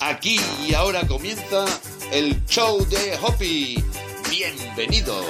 Aquí 0.00 0.40
y 0.66 0.74
ahora 0.74 1.06
comienza 1.06 1.64
el 2.12 2.44
show 2.46 2.84
de 2.86 3.16
Hoppy. 3.22 3.82
Bienvenidos. 4.30 5.24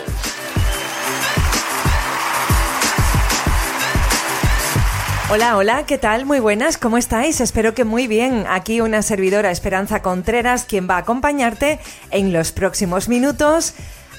Hola, 5.31 5.57
hola, 5.57 5.87
¿qué 5.87 5.97
tal? 5.97 6.27
Muy 6.27 6.39
buenas, 6.39 6.77
¿cómo 6.77 6.99
estáis? 6.99 7.41
Espero 7.41 7.75
que 7.75 7.85
muy 7.85 8.07
bien. 8.07 8.45
Aquí 8.49 8.81
una 8.81 9.01
servidora 9.03 9.51
Esperanza 9.51 10.03
Contreras, 10.03 10.65
quien 10.65 10.89
va 10.89 10.97
a 10.97 10.99
acompañarte 10.99 11.81
en 12.11 12.33
los 12.33 12.53
próximos 12.53 13.09
minutos 13.09 13.75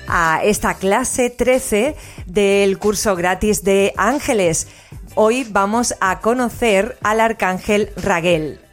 a 0.07 0.41
esta 0.43 0.73
clase 0.73 1.29
13 1.29 1.95
del 2.25 2.79
curso 2.79 3.15
gratis 3.15 3.63
de 3.63 3.93
ángeles. 3.97 4.67
Hoy 5.13 5.45
vamos 5.49 5.95
a 6.01 6.19
conocer 6.19 6.97
al 7.03 7.21
arcángel 7.21 7.91
Raguel. 7.95 8.64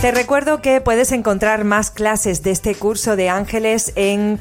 Te 0.00 0.12
recuerdo 0.12 0.60
que 0.60 0.82
puedes 0.82 1.10
encontrar 1.10 1.64
más 1.64 1.90
clases 1.90 2.42
de 2.42 2.50
este 2.50 2.74
curso 2.74 3.16
de 3.16 3.30
ángeles 3.30 3.92
en, 3.96 4.38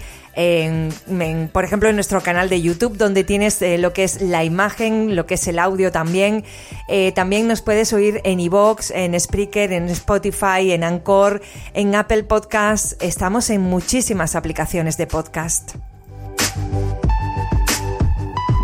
por 1.54 1.64
ejemplo, 1.64 1.88
en 1.88 1.96
nuestro 1.96 2.22
canal 2.22 2.50
de 2.50 2.62
YouTube, 2.62 2.98
donde 2.98 3.24
tienes 3.24 3.62
eh, 3.62 3.78
lo 3.78 3.94
que 3.94 4.04
es 4.04 4.22
la 4.22 4.44
imagen, 4.44 5.16
lo 5.16 5.26
que 5.26 5.36
es 5.36 5.48
el 5.48 5.58
audio 5.58 5.94
también. 5.94 6.44
Eh, 6.90 7.14
también 7.14 7.48
nos 7.48 7.62
puedes 7.62 7.94
oír 7.94 8.20
en 8.26 8.42
iVoox, 8.42 8.92
en 8.92 9.18
Spreaker, 9.20 9.72
en 9.72 9.90
Spotify, 9.90 10.72
en 10.72 10.84
Anchor, 10.84 11.42
en 11.74 11.96
Apple 11.96 12.24
Podcasts. 12.24 12.98
Estamos 13.00 13.50
en 13.50 13.62
muchísimas 13.62 14.36
aplicaciones 14.36 14.98
de 14.98 15.08
podcast. 15.08 15.76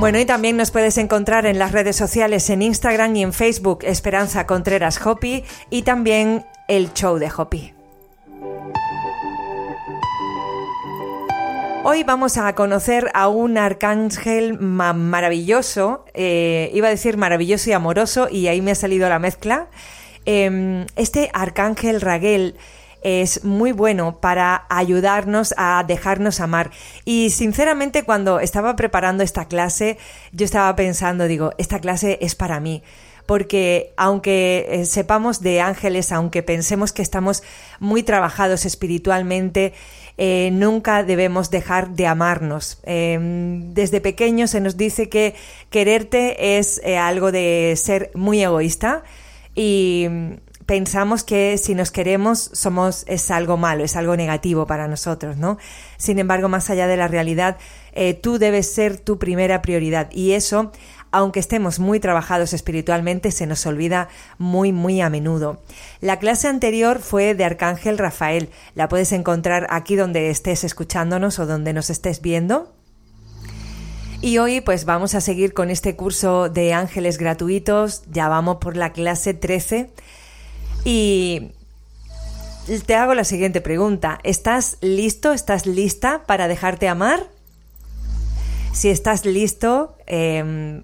Bueno, 0.01 0.19
y 0.19 0.25
también 0.25 0.57
nos 0.57 0.71
puedes 0.71 0.97
encontrar 0.97 1.45
en 1.45 1.59
las 1.59 1.71
redes 1.71 1.95
sociales, 1.95 2.49
en 2.49 2.63
Instagram 2.63 3.15
y 3.15 3.21
en 3.21 3.33
Facebook, 3.33 3.83
Esperanza 3.83 4.47
Contreras 4.47 4.99
Hopi, 5.05 5.43
y 5.69 5.83
también 5.83 6.43
el 6.71 6.93
show 6.93 7.17
de 7.17 7.29
Hopi. 7.35 7.73
Hoy 11.83 12.03
vamos 12.03 12.37
a 12.37 12.55
conocer 12.55 13.11
a 13.13 13.27
un 13.27 13.57
arcángel 13.57 14.57
maravilloso, 14.57 16.05
eh, 16.13 16.71
iba 16.73 16.87
a 16.87 16.89
decir 16.91 17.17
maravilloso 17.17 17.69
y 17.69 17.73
amoroso, 17.73 18.29
y 18.31 18.47
ahí 18.47 18.61
me 18.61 18.71
ha 18.71 18.75
salido 18.75 19.09
la 19.09 19.19
mezcla. 19.19 19.67
Em, 20.23 20.85
este 20.95 21.29
arcángel 21.33 21.99
Raguel 21.99 22.55
es 23.03 23.43
muy 23.43 23.73
bueno 23.73 24.21
para 24.21 24.65
ayudarnos 24.69 25.53
a 25.57 25.83
dejarnos 25.85 26.39
amar. 26.39 26.71
Y 27.03 27.31
sinceramente 27.31 28.03
cuando 28.03 28.39
estaba 28.39 28.77
preparando 28.77 29.23
esta 29.23 29.43
clase, 29.43 29.97
yo 30.31 30.45
estaba 30.45 30.73
pensando, 30.77 31.27
digo, 31.27 31.51
esta 31.57 31.79
clase 31.79 32.17
es 32.21 32.35
para 32.35 32.61
mí 32.61 32.81
porque 33.31 33.93
aunque 33.95 34.67
eh, 34.67 34.85
sepamos 34.85 35.39
de 35.39 35.61
ángeles, 35.61 36.11
aunque 36.11 36.43
pensemos 36.43 36.91
que 36.91 37.01
estamos 37.01 37.43
muy 37.79 38.03
trabajados 38.03 38.65
espiritualmente, 38.65 39.71
eh, 40.17 40.49
nunca 40.51 41.05
debemos 41.05 41.49
dejar 41.49 41.91
de 41.91 42.07
amarnos. 42.07 42.79
Em, 42.83 43.73
desde 43.73 44.01
pequeño 44.01 44.47
se 44.47 44.59
nos 44.59 44.75
dice 44.75 45.07
que 45.07 45.33
quererte 45.69 46.57
es 46.57 46.81
eh, 46.83 46.97
algo 46.97 47.31
de 47.31 47.73
ser 47.77 48.11
muy 48.15 48.43
egoísta 48.43 49.03
y 49.55 50.09
pensamos 50.65 51.23
que 51.23 51.57
si 51.57 51.73
nos 51.73 51.89
queremos 51.89 52.49
somos 52.51 53.05
es 53.07 53.31
algo 53.31 53.55
malo, 53.55 53.85
es 53.85 53.95
algo 53.95 54.17
negativo 54.17 54.67
para 54.67 54.89
nosotros, 54.89 55.37
¿no? 55.37 55.57
Sin 55.95 56.19
embargo, 56.19 56.49
más 56.49 56.69
allá 56.69 56.85
de 56.85 56.97
la 56.97 57.07
realidad, 57.07 57.55
tú 58.21 58.39
debes 58.39 58.71
ser 58.73 58.97
tu 58.97 59.19
primera 59.19 59.61
prioridad 59.61 60.09
y 60.11 60.31
eso 60.31 60.71
aunque 61.11 61.39
estemos 61.39 61.79
muy 61.79 61.99
trabajados 61.99 62.53
espiritualmente, 62.53 63.31
se 63.31 63.45
nos 63.45 63.65
olvida 63.65 64.07
muy, 64.37 64.71
muy 64.71 65.01
a 65.01 65.09
menudo. 65.09 65.61
La 65.99 66.19
clase 66.19 66.47
anterior 66.47 66.99
fue 66.99 67.35
de 67.35 67.43
Arcángel 67.43 67.97
Rafael. 67.97 68.49
La 68.75 68.87
puedes 68.87 69.11
encontrar 69.11 69.67
aquí 69.69 69.95
donde 69.95 70.29
estés 70.29 70.63
escuchándonos 70.63 71.37
o 71.39 71.45
donde 71.45 71.73
nos 71.73 71.89
estés 71.89 72.21
viendo. 72.21 72.73
Y 74.21 74.37
hoy 74.37 74.61
pues 74.61 74.85
vamos 74.85 75.15
a 75.15 75.21
seguir 75.21 75.53
con 75.53 75.69
este 75.69 75.95
curso 75.95 76.47
de 76.47 76.73
ángeles 76.73 77.17
gratuitos. 77.17 78.03
Ya 78.09 78.29
vamos 78.29 78.57
por 78.57 78.77
la 78.77 78.93
clase 78.93 79.33
13. 79.33 79.89
Y 80.85 81.51
te 82.85 82.95
hago 82.95 83.15
la 83.15 83.25
siguiente 83.25 83.59
pregunta. 83.59 84.19
¿Estás 84.23 84.77
listo? 84.81 85.33
¿Estás 85.33 85.65
lista 85.65 86.23
para 86.25 86.47
dejarte 86.47 86.87
amar? 86.87 87.27
Si 88.71 88.89
estás 88.89 89.25
listo, 89.25 89.97
eh, 90.07 90.83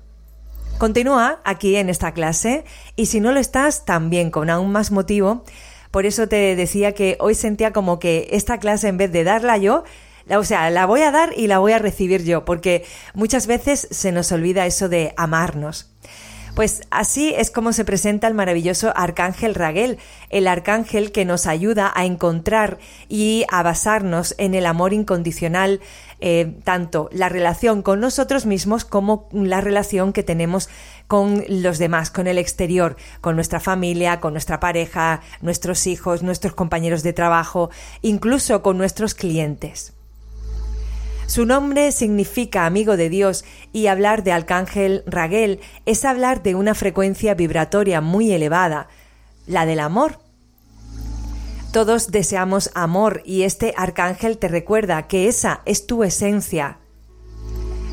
Continúa 0.77 1.41
aquí 1.43 1.75
en 1.75 1.89
esta 1.89 2.11
clase 2.11 2.63
y 2.95 3.07
si 3.07 3.19
no 3.19 3.31
lo 3.31 3.39
estás, 3.39 3.83
también 3.83 4.29
con 4.29 4.51
aún 4.51 4.71
más 4.71 4.91
motivo. 4.91 5.43
Por 5.89 6.05
eso 6.05 6.27
te 6.27 6.55
decía 6.55 6.91
que 6.91 7.17
hoy 7.19 7.33
sentía 7.33 7.73
como 7.73 7.97
que 7.97 8.27
esta 8.31 8.59
clase 8.59 8.87
en 8.87 8.97
vez 8.97 9.11
de 9.11 9.23
darla 9.23 9.57
yo, 9.57 9.83
o 10.29 10.43
sea, 10.43 10.69
la 10.69 10.85
voy 10.85 11.01
a 11.01 11.09
dar 11.09 11.33
y 11.35 11.47
la 11.47 11.57
voy 11.57 11.71
a 11.71 11.79
recibir 11.79 12.23
yo, 12.23 12.45
porque 12.45 12.85
muchas 13.15 13.47
veces 13.47 13.87
se 13.89 14.11
nos 14.11 14.31
olvida 14.31 14.67
eso 14.67 14.87
de 14.87 15.13
amarnos. 15.17 15.89
Pues 16.57 16.81
así 16.89 17.35
es 17.37 17.51
como 17.51 17.71
se 17.71 17.85
presenta 17.85 18.27
el 18.27 18.33
maravilloso 18.33 18.91
Arcángel 18.95 19.53
Raguel, 19.53 19.99
el 20.31 20.47
arcángel 20.47 21.11
que 21.11 21.23
nos 21.23 21.45
ayuda 21.45 21.93
a 21.93 22.03
encontrar 22.03 22.79
y 23.07 23.45
a 23.51 23.61
basarnos 23.61 24.33
en 24.39 24.55
el 24.55 24.65
amor 24.65 24.91
incondicional, 24.91 25.81
eh, 26.19 26.55
tanto 26.63 27.09
la 27.11 27.29
relación 27.29 27.83
con 27.83 27.99
nosotros 27.99 28.47
mismos 28.47 28.85
como 28.85 29.29
la 29.31 29.61
relación 29.61 30.13
que 30.13 30.23
tenemos 30.23 30.67
con 31.05 31.43
los 31.47 31.77
demás, 31.77 32.09
con 32.09 32.25
el 32.25 32.39
exterior, 32.39 32.97
con 33.21 33.35
nuestra 33.35 33.59
familia, 33.59 34.19
con 34.19 34.33
nuestra 34.33 34.59
pareja, 34.59 35.21
nuestros 35.41 35.85
hijos, 35.85 36.23
nuestros 36.23 36.55
compañeros 36.55 37.03
de 37.03 37.13
trabajo, 37.13 37.69
incluso 38.01 38.63
con 38.63 38.79
nuestros 38.79 39.13
clientes. 39.13 39.93
Su 41.27 41.45
nombre 41.45 41.91
significa 41.91 42.65
amigo 42.65 42.95
de 42.95 43.09
Dios 43.09 43.43
y 43.73 43.87
hablar 43.87 44.23
de 44.23 44.31
Arcángel 44.31 45.03
Raguel 45.05 45.59
es 45.85 46.05
hablar 46.05 46.41
de 46.41 46.55
una 46.55 46.73
frecuencia 46.73 47.33
vibratoria 47.33 47.99
muy 47.99 48.31
elevada, 48.31 48.87
la 49.45 49.65
del 49.65 49.81
amor. 49.81 50.19
Todos 51.73 52.11
deseamos 52.11 52.71
amor 52.75 53.23
y 53.25 53.43
este 53.43 53.73
arcángel 53.75 54.37
te 54.37 54.47
recuerda 54.47 55.07
que 55.07 55.27
esa 55.27 55.61
es 55.65 55.85
tu 55.85 56.05
esencia. 56.05 56.77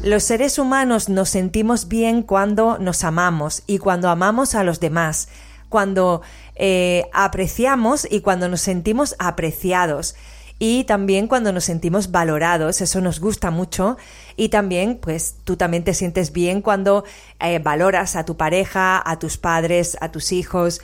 Los 0.04 0.22
seres 0.22 0.60
humanos 0.60 1.08
nos 1.08 1.28
sentimos 1.28 1.88
bien 1.88 2.22
cuando 2.22 2.78
nos 2.78 3.02
amamos 3.02 3.64
y 3.66 3.78
cuando 3.78 4.10
amamos 4.10 4.54
a 4.54 4.62
los 4.62 4.78
demás, 4.78 5.28
cuando 5.68 6.22
eh, 6.54 7.06
apreciamos 7.12 8.06
y 8.08 8.20
cuando 8.20 8.48
nos 8.48 8.60
sentimos 8.60 9.16
apreciados 9.18 10.14
y 10.58 10.84
también 10.84 11.26
cuando 11.26 11.52
nos 11.52 11.64
sentimos 11.64 12.10
valorados, 12.10 12.80
eso 12.80 13.00
nos 13.00 13.20
gusta 13.20 13.50
mucho 13.50 13.96
y 14.36 14.50
también 14.50 14.98
pues 15.00 15.36
tú 15.44 15.56
también 15.56 15.82
te 15.84 15.94
sientes 15.94 16.32
bien 16.32 16.62
cuando 16.62 17.04
eh, 17.40 17.58
valoras 17.58 18.14
a 18.16 18.24
tu 18.24 18.36
pareja, 18.36 19.02
a 19.04 19.18
tus 19.18 19.36
padres, 19.36 19.96
a 20.00 20.12
tus 20.12 20.32
hijos. 20.32 20.80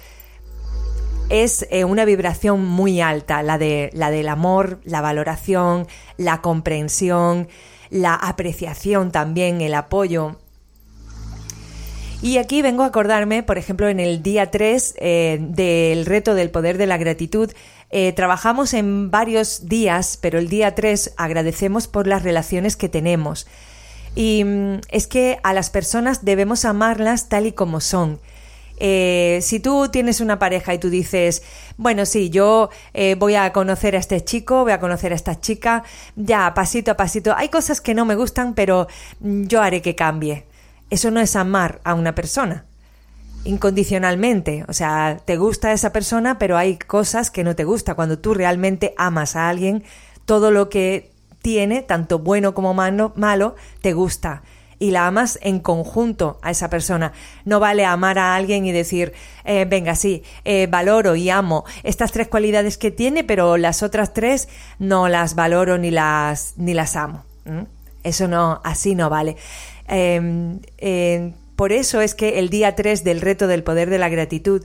Es 1.28 1.66
eh, 1.70 1.84
una 1.84 2.04
vibración 2.04 2.64
muy 2.64 3.00
alta, 3.00 3.44
la, 3.44 3.56
de, 3.58 3.90
la 3.92 4.10
del 4.10 4.28
amor, 4.28 4.80
la 4.84 5.00
valoración, 5.00 5.86
la 6.16 6.42
comprensión, 6.42 7.48
la 7.90 8.14
apreciación 8.14 9.12
también, 9.12 9.60
el 9.60 9.74
apoyo. 9.74 10.36
Y 12.22 12.36
aquí 12.36 12.60
vengo 12.60 12.82
a 12.82 12.86
acordarme, 12.86 13.42
por 13.42 13.56
ejemplo, 13.56 13.88
en 13.88 13.98
el 13.98 14.22
día 14.22 14.50
3 14.50 14.94
eh, 14.98 15.38
del 15.40 16.04
reto 16.04 16.34
del 16.34 16.50
poder 16.50 16.76
de 16.76 16.86
la 16.86 16.98
gratitud, 16.98 17.50
eh, 17.90 18.12
trabajamos 18.12 18.72
en 18.72 19.10
varios 19.10 19.66
días, 19.66 20.16
pero 20.20 20.38
el 20.38 20.48
día 20.48 20.74
3 20.74 21.14
agradecemos 21.16 21.88
por 21.88 22.06
las 22.06 22.22
relaciones 22.22 22.76
que 22.76 22.88
tenemos. 22.88 23.48
Y 24.14 24.44
mm, 24.44 24.80
es 24.90 25.06
que 25.08 25.38
a 25.42 25.52
las 25.52 25.70
personas 25.70 26.24
debemos 26.24 26.64
amarlas 26.64 27.28
tal 27.28 27.46
y 27.46 27.52
como 27.52 27.80
son. 27.80 28.20
Eh, 28.82 29.40
si 29.42 29.60
tú 29.60 29.88
tienes 29.88 30.20
una 30.20 30.38
pareja 30.38 30.72
y 30.72 30.78
tú 30.78 30.88
dices, 30.88 31.42
bueno, 31.76 32.06
sí, 32.06 32.30
yo 32.30 32.70
eh, 32.94 33.14
voy 33.18 33.34
a 33.34 33.52
conocer 33.52 33.94
a 33.94 33.98
este 33.98 34.24
chico, 34.24 34.62
voy 34.62 34.72
a 34.72 34.80
conocer 34.80 35.12
a 35.12 35.16
esta 35.16 35.38
chica, 35.40 35.82
ya, 36.16 36.54
pasito 36.54 36.92
a 36.92 36.96
pasito, 36.96 37.34
hay 37.36 37.48
cosas 37.48 37.80
que 37.80 37.94
no 37.94 38.04
me 38.06 38.14
gustan, 38.14 38.54
pero 38.54 38.86
mm, 39.20 39.46
yo 39.46 39.62
haré 39.62 39.82
que 39.82 39.96
cambie. 39.96 40.46
Eso 40.90 41.10
no 41.10 41.20
es 41.20 41.36
amar 41.36 41.80
a 41.84 41.94
una 41.94 42.14
persona 42.14 42.69
incondicionalmente. 43.44 44.64
O 44.68 44.72
sea, 44.72 45.18
te 45.24 45.36
gusta 45.36 45.72
esa 45.72 45.92
persona, 45.92 46.38
pero 46.38 46.56
hay 46.56 46.76
cosas 46.78 47.30
que 47.30 47.44
no 47.44 47.56
te 47.56 47.64
gusta. 47.64 47.94
Cuando 47.94 48.18
tú 48.18 48.34
realmente 48.34 48.94
amas 48.96 49.36
a 49.36 49.48
alguien, 49.48 49.84
todo 50.24 50.50
lo 50.50 50.68
que 50.68 51.10
tiene, 51.42 51.82
tanto 51.82 52.18
bueno 52.18 52.54
como 52.54 52.74
malo, 52.74 53.12
malo 53.16 53.54
te 53.80 53.92
gusta. 53.92 54.42
Y 54.78 54.92
la 54.92 55.06
amas 55.06 55.38
en 55.42 55.60
conjunto 55.60 56.38
a 56.40 56.50
esa 56.50 56.70
persona. 56.70 57.12
No 57.44 57.60
vale 57.60 57.84
amar 57.84 58.18
a 58.18 58.34
alguien 58.34 58.64
y 58.64 58.72
decir, 58.72 59.12
eh, 59.44 59.66
venga, 59.68 59.94
sí, 59.94 60.22
eh, 60.44 60.68
valoro 60.70 61.16
y 61.16 61.28
amo 61.28 61.64
estas 61.82 62.12
tres 62.12 62.28
cualidades 62.28 62.78
que 62.78 62.90
tiene, 62.90 63.22
pero 63.22 63.58
las 63.58 63.82
otras 63.82 64.14
tres 64.14 64.48
no 64.78 65.08
las 65.08 65.34
valoro 65.34 65.76
ni 65.76 65.90
las, 65.90 66.54
ni 66.56 66.72
las 66.72 66.96
amo. 66.96 67.24
Eso 68.02 68.26
no, 68.26 68.60
así 68.64 68.94
no 68.94 69.10
vale. 69.10 69.36
Em, 69.86 70.60
por 71.60 71.72
eso 71.72 72.00
es 72.00 72.14
que 72.14 72.38
el 72.38 72.48
día 72.48 72.74
3 72.74 73.04
del 73.04 73.20
reto 73.20 73.46
del 73.46 73.62
poder 73.62 73.90
de 73.90 73.98
la 73.98 74.08
gratitud 74.08 74.64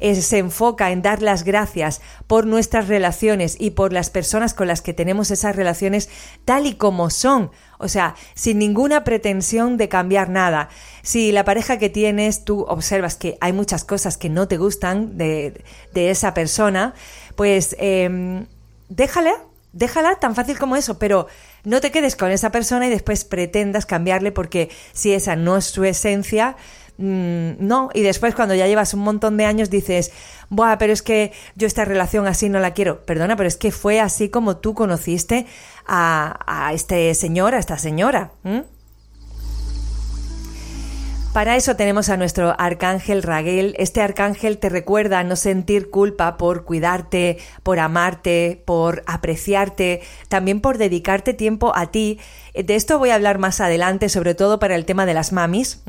se 0.00 0.38
enfoca 0.38 0.90
en 0.90 1.02
dar 1.02 1.20
las 1.20 1.44
gracias 1.44 2.00
por 2.26 2.46
nuestras 2.46 2.88
relaciones 2.88 3.58
y 3.60 3.72
por 3.72 3.92
las 3.92 4.08
personas 4.08 4.54
con 4.54 4.66
las 4.66 4.80
que 4.80 4.94
tenemos 4.94 5.30
esas 5.30 5.54
relaciones 5.54 6.08
tal 6.46 6.64
y 6.64 6.76
como 6.76 7.10
son. 7.10 7.50
O 7.78 7.88
sea, 7.88 8.14
sin 8.32 8.58
ninguna 8.58 9.04
pretensión 9.04 9.76
de 9.76 9.90
cambiar 9.90 10.30
nada. 10.30 10.70
Si 11.02 11.30
la 11.30 11.44
pareja 11.44 11.78
que 11.78 11.90
tienes, 11.90 12.42
tú 12.46 12.62
observas 12.62 13.16
que 13.16 13.36
hay 13.42 13.52
muchas 13.52 13.84
cosas 13.84 14.16
que 14.16 14.30
no 14.30 14.48
te 14.48 14.56
gustan 14.56 15.18
de, 15.18 15.62
esa 15.94 16.32
persona, 16.32 16.94
pues 17.36 17.76
eh, 17.78 18.46
déjala, 18.88 19.34
déjala 19.74 20.14
tan 20.14 20.34
fácil 20.34 20.58
como 20.58 20.76
eso, 20.76 20.98
pero 20.98 21.26
no 21.64 21.80
te 21.80 21.90
quedes 21.90 22.16
con 22.16 22.30
esa 22.30 22.50
persona 22.50 22.86
y 22.86 22.90
después 22.90 23.24
pretendas 23.24 23.86
cambiarle 23.86 24.32
porque 24.32 24.70
si 24.92 25.12
esa 25.12 25.36
no 25.36 25.56
es 25.56 25.66
su 25.66 25.84
esencia, 25.84 26.56
Mm, 27.00 27.52
no, 27.66 27.88
y 27.94 28.02
después 28.02 28.34
cuando 28.34 28.54
ya 28.54 28.66
llevas 28.66 28.92
un 28.92 29.00
montón 29.00 29.38
de 29.38 29.46
años 29.46 29.70
dices, 29.70 30.12
Buah, 30.50 30.76
pero 30.76 30.92
es 30.92 31.00
que 31.00 31.32
yo 31.56 31.66
esta 31.66 31.86
relación 31.86 32.26
así 32.26 32.50
no 32.50 32.60
la 32.60 32.74
quiero. 32.74 33.06
Perdona, 33.06 33.36
pero 33.36 33.48
es 33.48 33.56
que 33.56 33.72
fue 33.72 34.00
así 34.00 34.28
como 34.28 34.58
tú 34.58 34.74
conociste 34.74 35.46
a, 35.86 36.70
este 36.74 37.14
señor, 37.14 37.54
a 37.54 37.58
esta 37.58 37.78
señora. 37.78 38.32
Para 41.32 41.56
eso 41.56 41.76
tenemos 41.76 42.08
a 42.08 42.16
nuestro 42.16 42.56
arcángel 42.58 43.22
Raguel. 43.22 43.76
Este 43.78 44.02
arcángel 44.02 44.58
te 44.58 44.68
recuerda 44.68 45.22
no 45.22 45.36
sentir 45.36 45.88
culpa 45.88 46.36
por 46.36 46.64
cuidarte, 46.64 47.38
por 47.62 47.78
amarte, 47.78 48.64
por 48.66 49.04
apreciarte, 49.06 50.02
también 50.28 50.60
por 50.60 50.76
dedicarte 50.76 51.32
tiempo 51.32 51.72
a 51.76 51.92
ti. 51.92 52.18
De 52.52 52.74
esto 52.74 52.98
voy 52.98 53.10
a 53.10 53.14
hablar 53.14 53.38
más 53.38 53.60
adelante, 53.60 54.08
sobre 54.08 54.34
todo 54.34 54.58
para 54.58 54.74
el 54.74 54.84
tema 54.84 55.06
de 55.06 55.14
las 55.14 55.32
mamis 55.32 55.84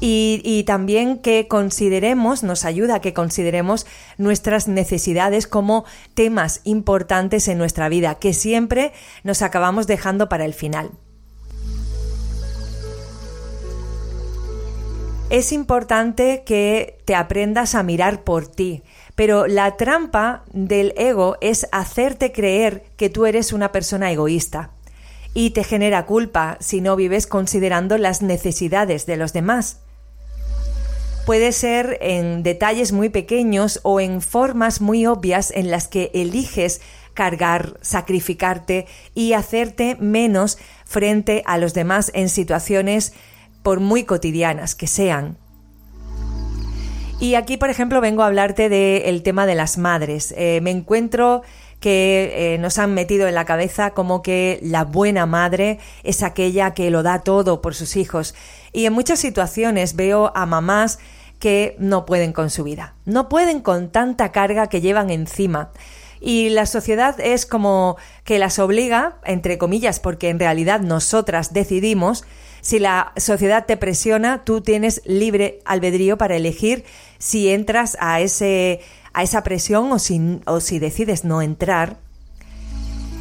y, 0.00 0.64
también 0.66 1.18
que 1.18 1.46
consideremos, 1.46 2.42
nos 2.42 2.64
ayuda 2.64 2.96
a 2.96 3.00
que 3.00 3.12
consideremos 3.12 3.86
nuestras 4.16 4.66
necesidades 4.66 5.46
como 5.46 5.84
temas 6.14 6.62
importantes 6.64 7.48
en 7.48 7.58
nuestra 7.58 7.88
vida, 7.88 8.16
que 8.16 8.32
siempre 8.32 8.92
nos 9.22 9.42
acabamos 9.42 9.86
dejando 9.86 10.28
para 10.28 10.46
el 10.46 10.54
final. 10.54 10.90
Es 15.30 15.52
importante 15.52 16.42
que 16.44 16.98
te 17.04 17.14
aprendas 17.14 17.76
a 17.76 17.84
mirar 17.84 18.24
por 18.24 18.48
ti, 18.48 18.82
pero 19.14 19.46
la 19.46 19.76
trampa 19.76 20.42
del 20.52 20.92
ego 20.96 21.36
es 21.40 21.68
hacerte 21.70 22.32
creer 22.32 22.82
que 22.96 23.10
tú 23.10 23.26
eres 23.26 23.52
una 23.52 23.70
persona 23.70 24.10
egoísta. 24.10 24.72
Y 25.32 25.50
te 25.50 25.62
genera 25.62 26.04
culpa 26.04 26.56
si 26.58 26.80
no 26.80 26.96
vives 26.96 27.28
considerando 27.28 27.96
las 27.96 28.22
necesidades 28.22 29.06
de 29.06 29.16
los 29.16 29.32
demás. 29.32 29.78
Puede 31.26 31.52
ser 31.52 31.98
en 32.00 32.42
detalles 32.42 32.90
muy 32.90 33.08
pequeños 33.08 33.78
o 33.84 34.00
en 34.00 34.22
formas 34.22 34.80
muy 34.80 35.06
obvias 35.06 35.52
en 35.52 35.70
las 35.70 35.86
que 35.86 36.10
eliges 36.12 36.80
cargar, 37.14 37.78
sacrificarte 37.82 38.86
y 39.14 39.34
hacerte 39.34 39.96
menos 40.00 40.58
frente 40.84 41.44
a 41.46 41.56
los 41.56 41.72
demás 41.72 42.10
en 42.14 42.28
situaciones 42.28 43.12
por 43.62 43.80
muy 43.80 44.04
cotidianas 44.04 44.74
que 44.74 44.86
sean. 44.86 45.36
Y 47.20 47.34
aquí, 47.34 47.58
por 47.58 47.68
ejemplo, 47.68 48.00
vengo 48.00 48.22
a 48.22 48.26
hablarte 48.26 48.68
del 48.70 49.22
tema 49.22 49.44
de 49.44 49.54
las 49.54 49.76
madres. 49.76 50.32
Eh, 50.38 50.60
me 50.62 50.70
encuentro 50.70 51.42
que 51.80 52.54
eh, 52.54 52.58
nos 52.58 52.78
han 52.78 52.94
metido 52.94 53.26
en 53.26 53.34
la 53.34 53.44
cabeza 53.44 53.90
como 53.90 54.22
que 54.22 54.58
la 54.62 54.84
buena 54.84 55.26
madre 55.26 55.78
es 56.02 56.22
aquella 56.22 56.72
que 56.72 56.90
lo 56.90 57.02
da 57.02 57.20
todo 57.20 57.60
por 57.60 57.74
sus 57.74 57.96
hijos. 57.96 58.34
Y 58.72 58.86
en 58.86 58.92
muchas 58.92 59.18
situaciones 59.18 59.96
veo 59.96 60.32
a 60.34 60.46
mamás 60.46 60.98
que 61.38 61.74
no 61.78 62.04
pueden 62.04 62.32
con 62.32 62.50
su 62.50 62.64
vida, 62.64 62.94
no 63.06 63.28
pueden 63.28 63.60
con 63.60 63.90
tanta 63.90 64.30
carga 64.30 64.68
que 64.68 64.82
llevan 64.82 65.10
encima. 65.10 65.70
Y 66.20 66.50
la 66.50 66.66
sociedad 66.66 67.18
es 67.18 67.46
como 67.46 67.96
que 68.24 68.38
las 68.38 68.58
obliga, 68.58 69.16
entre 69.24 69.56
comillas, 69.56 70.00
porque 70.00 70.28
en 70.28 70.38
realidad 70.38 70.80
nosotras 70.80 71.54
decidimos, 71.54 72.24
si 72.60 72.78
la 72.78 73.12
sociedad 73.16 73.66
te 73.66 73.76
presiona, 73.76 74.44
tú 74.44 74.60
tienes 74.60 75.02
libre 75.04 75.60
albedrío 75.64 76.18
para 76.18 76.36
elegir 76.36 76.84
si 77.18 77.48
entras 77.48 77.96
a, 78.00 78.20
ese, 78.20 78.80
a 79.12 79.22
esa 79.22 79.42
presión 79.42 79.92
o 79.92 79.98
si, 79.98 80.40
o 80.46 80.60
si 80.60 80.78
decides 80.78 81.24
no 81.24 81.42
entrar. 81.42 81.96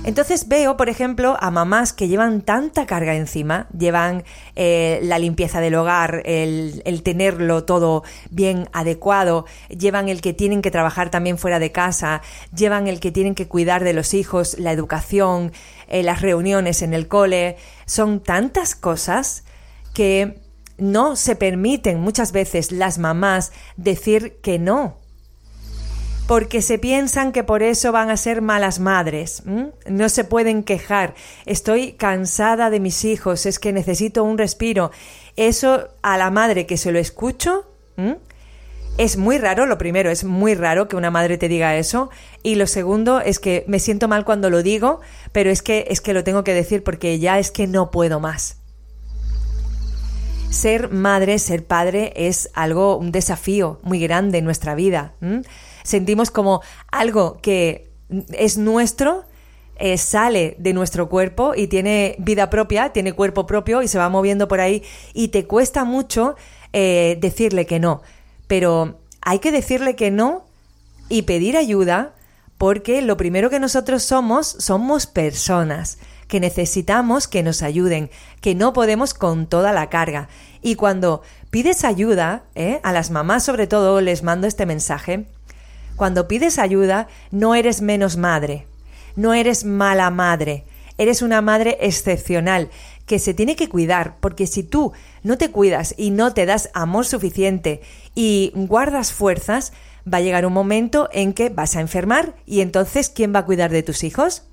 Entonces 0.05 0.47
veo, 0.47 0.77
por 0.77 0.87
ejemplo, 0.87 1.35
a 1.41 1.51
mamás 1.51 1.91
que 1.91 2.07
llevan 2.07 2.41
tanta 2.41 2.85
carga 2.85 3.15
encima, 3.15 3.67
llevan 3.77 4.23
eh, 4.55 4.99
la 5.03 5.19
limpieza 5.19 5.59
del 5.59 5.75
hogar, 5.75 6.21
el, 6.25 7.03
tenerlo 7.03 7.65
todo 7.65 8.03
bien 8.31 8.69
adecuado, 8.71 9.45
llevan 9.67 10.07
el 10.07 10.21
que 10.21 10.33
tienen 10.33 10.61
que 10.61 10.71
trabajar 10.71 11.09
también 11.09 11.37
fuera 11.37 11.59
de 11.59 11.73
casa, 11.73 12.21
llevan 12.55 12.87
el 12.87 13.01
que 13.01 13.11
tienen 13.11 13.35
que 13.35 13.49
cuidar 13.49 13.83
de 13.83 13.91
los 13.91 14.13
hijos, 14.13 14.57
la 14.57 14.71
educación, 14.71 15.51
eh, 15.89 16.03
las 16.03 16.21
reuniones 16.21 16.81
en 16.81 16.93
el 16.93 17.07
cole. 17.07 17.57
Son 17.85 18.21
tantas 18.21 18.75
cosas 18.75 19.43
que 19.93 20.39
no 20.77 21.15
se 21.15 21.35
permiten 21.35 21.99
muchas 21.99 22.31
veces 22.31 22.71
las 22.71 22.99
mamás 22.99 23.51
decir 23.75 24.39
que 24.41 24.59
no 24.59 24.99
porque 26.29 26.61
se 26.61 26.77
piensan 26.77 27.31
que 27.31 27.43
por 27.43 27.63
eso 27.63 27.91
van 27.91 28.11
a 28.11 28.15
ser 28.15 28.43
malas 28.43 28.79
madres. 28.79 29.41
No 29.87 30.09
se 30.09 30.23
pueden 30.23 30.61
quejar. 30.61 31.15
Estoy 31.47 31.93
cansada 31.93 32.69
de 32.69 32.79
mis 32.79 33.03
hijos, 33.03 33.47
es 33.47 33.57
que 33.57 33.73
necesito 33.73 34.23
un 34.23 34.37
respiro. 34.37 34.91
Eso 35.37 35.87
a 36.03 36.19
la 36.19 36.29
madre 36.29 36.67
que 36.67 36.77
se 36.77 36.91
lo 36.91 36.99
escucho, 36.99 37.65
es 38.99 39.17
muy 39.17 39.39
raro, 39.39 39.65
lo 39.65 39.79
primero, 39.79 40.11
es 40.11 40.23
muy 40.23 40.53
raro 40.53 40.87
que 40.87 40.95
una 40.95 41.09
madre 41.09 41.37
te 41.37 41.47
diga 41.47 41.75
eso. 41.75 42.11
Y 42.43 42.55
lo 42.55 42.67
segundo 42.67 43.19
es 43.19 43.39
que 43.39 43.63
me 43.67 43.79
siento 43.79 44.07
mal 44.07 44.25
cuando 44.25 44.51
lo 44.51 44.61
digo, 44.61 44.99
pero 45.31 45.49
es 45.49 45.63
que, 45.63 45.85
es 45.89 46.01
que 46.01 46.13
lo 46.13 46.23
tengo 46.23 46.43
que 46.43 46.53
decir 46.53 46.83
porque 46.83 47.17
ya 47.17 47.39
es 47.39 47.49
que 47.49 47.65
no 47.65 47.89
puedo 47.89 48.19
más. 48.19 48.57
Ser 50.51 50.89
madre, 50.91 51.39
ser 51.39 51.65
padre 51.65 52.13
es 52.15 52.49
algo, 52.53 52.97
un 52.97 53.11
desafío 53.11 53.79
muy 53.83 53.99
grande 53.99 54.39
en 54.39 54.45
nuestra 54.45 54.75
vida 54.75 55.13
sentimos 55.89 56.29
como 56.31 56.61
algo 56.91 57.39
que 57.41 57.91
es 58.33 58.57
nuestro, 58.57 59.25
eh, 59.75 59.97
sale 59.97 60.55
de 60.59 60.73
nuestro 60.73 61.09
cuerpo 61.09 61.53
y 61.55 61.67
tiene 61.67 62.15
vida 62.19 62.49
propia, 62.49 62.89
tiene 62.89 63.13
cuerpo 63.13 63.45
propio 63.45 63.81
y 63.81 63.87
se 63.87 63.97
va 63.97 64.09
moviendo 64.09 64.47
por 64.47 64.59
ahí 64.59 64.83
y 65.13 65.29
te 65.29 65.45
cuesta 65.45 65.85
mucho 65.85 66.35
eh, 66.73 67.17
decirle 67.19 67.65
que 67.65 67.79
no. 67.79 68.01
Pero 68.49 68.99
hay 69.21 69.37
que 69.37 69.51
decirle 69.51 69.95
que 69.95 70.09
no 70.09 70.43
y 71.07 71.21
pedir 71.21 71.55
ayuda 71.55 72.15
porque 72.57 73.03
lo 73.03 73.15
primero 73.15 73.51
que 73.51 73.59
nosotros 73.59 74.01
somos 74.01 74.47
somos 74.47 75.05
personas 75.05 75.99
que 76.27 76.39
necesitamos 76.39 77.27
que 77.27 77.43
nos 77.43 77.61
ayuden, 77.61 78.09
que 78.41 78.55
no 78.55 78.73
podemos 78.73 79.13
con 79.13 79.47
toda 79.47 79.71
la 79.71 79.89
carga. 79.89 80.29
Y 80.61 80.75
cuando 80.75 81.21
pides 81.51 81.83
ayuda, 81.83 82.43
¿eh? 82.55 82.79
a 82.83 82.91
las 82.91 83.11
mamás 83.11 83.43
sobre 83.43 83.67
todo 83.67 84.01
les 84.01 84.23
mando 84.23 84.47
este 84.47 84.65
mensaje, 84.65 85.25
cuando 85.95 86.27
pides 86.27 86.57
ayuda, 86.57 87.07
no 87.29 87.53
eres 87.53 87.81
menos 87.81 88.17
madre, 88.17 88.65
no 89.15 89.33
eres 89.33 89.63
mala 89.63 90.09
madre, 90.09 90.65
eres 90.97 91.21
una 91.21 91.41
madre 91.41 91.77
excepcional 91.81 92.69
que 93.09 93.17
se 93.17 93.33
tiene 93.33 93.55
que 93.55 93.67
cuidar, 93.67 94.17
porque 94.19 94.45
si 94.45 94.61
tú 94.61 94.93
no 95.23 95.39
te 95.39 95.49
cuidas 95.49 95.95
y 95.97 96.11
no 96.11 96.31
te 96.35 96.45
das 96.45 96.69
amor 96.75 97.07
suficiente 97.07 97.81
y 98.13 98.51
guardas 98.53 99.11
fuerzas, 99.13 99.73
va 100.01 100.19
a 100.19 100.21
llegar 100.21 100.45
un 100.45 100.53
momento 100.53 101.09
en 101.11 101.33
que 101.33 101.49
vas 101.49 101.75
a 101.75 101.81
enfermar 101.81 102.35
y 102.45 102.61
entonces 102.61 103.09
¿quién 103.09 103.33
va 103.33 103.39
a 103.39 103.45
cuidar 103.45 103.71
de 103.71 103.81
tus 103.81 104.03
hijos? 104.03 104.43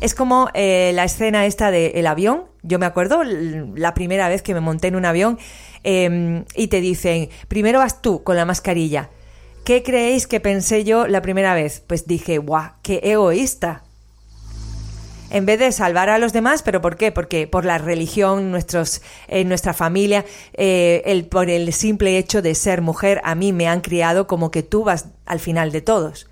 Es 0.00 0.14
como 0.14 0.48
eh, 0.54 0.92
la 0.94 1.04
escena 1.04 1.44
esta 1.44 1.70
del 1.70 2.06
avión. 2.06 2.44
Yo 2.62 2.78
me 2.78 2.86
acuerdo 2.86 3.24
la 3.24 3.92
primera 3.92 4.30
vez 4.30 4.40
que 4.40 4.54
me 4.54 4.60
monté 4.60 4.88
en 4.88 4.96
un 4.96 5.04
avión 5.04 5.38
em, 5.84 6.46
y 6.56 6.68
te 6.68 6.80
dicen, 6.80 7.28
primero 7.46 7.80
vas 7.80 8.00
tú 8.00 8.22
con 8.22 8.36
la 8.36 8.46
mascarilla, 8.46 9.10
¿Qué 9.64 9.84
creéis 9.84 10.26
que 10.26 10.40
pensé 10.40 10.82
yo 10.82 11.06
la 11.06 11.22
primera 11.22 11.54
vez? 11.54 11.84
Pues 11.86 12.08
dije, 12.08 12.38
¡guau! 12.38 12.72
¡Qué 12.82 13.00
egoísta! 13.04 13.84
En 15.32 15.46
vez 15.46 15.58
de 15.58 15.72
salvar 15.72 16.10
a 16.10 16.18
los 16.18 16.34
demás, 16.34 16.62
¿pero 16.62 16.82
por 16.82 16.96
qué? 16.98 17.10
Porque 17.10 17.46
por 17.46 17.64
la 17.64 17.78
religión, 17.78 18.50
nuestros, 18.50 19.00
en 19.28 19.48
nuestra 19.48 19.72
familia, 19.72 20.26
eh, 20.52 21.00
el, 21.06 21.24
por 21.24 21.48
el 21.48 21.72
simple 21.72 22.18
hecho 22.18 22.42
de 22.42 22.54
ser 22.54 22.82
mujer, 22.82 23.18
a 23.24 23.34
mí 23.34 23.50
me 23.50 23.66
han 23.66 23.80
criado 23.80 24.26
como 24.26 24.50
que 24.50 24.62
tú 24.62 24.84
vas 24.84 25.06
al 25.24 25.40
final 25.40 25.72
de 25.72 25.80
todos. 25.80 26.28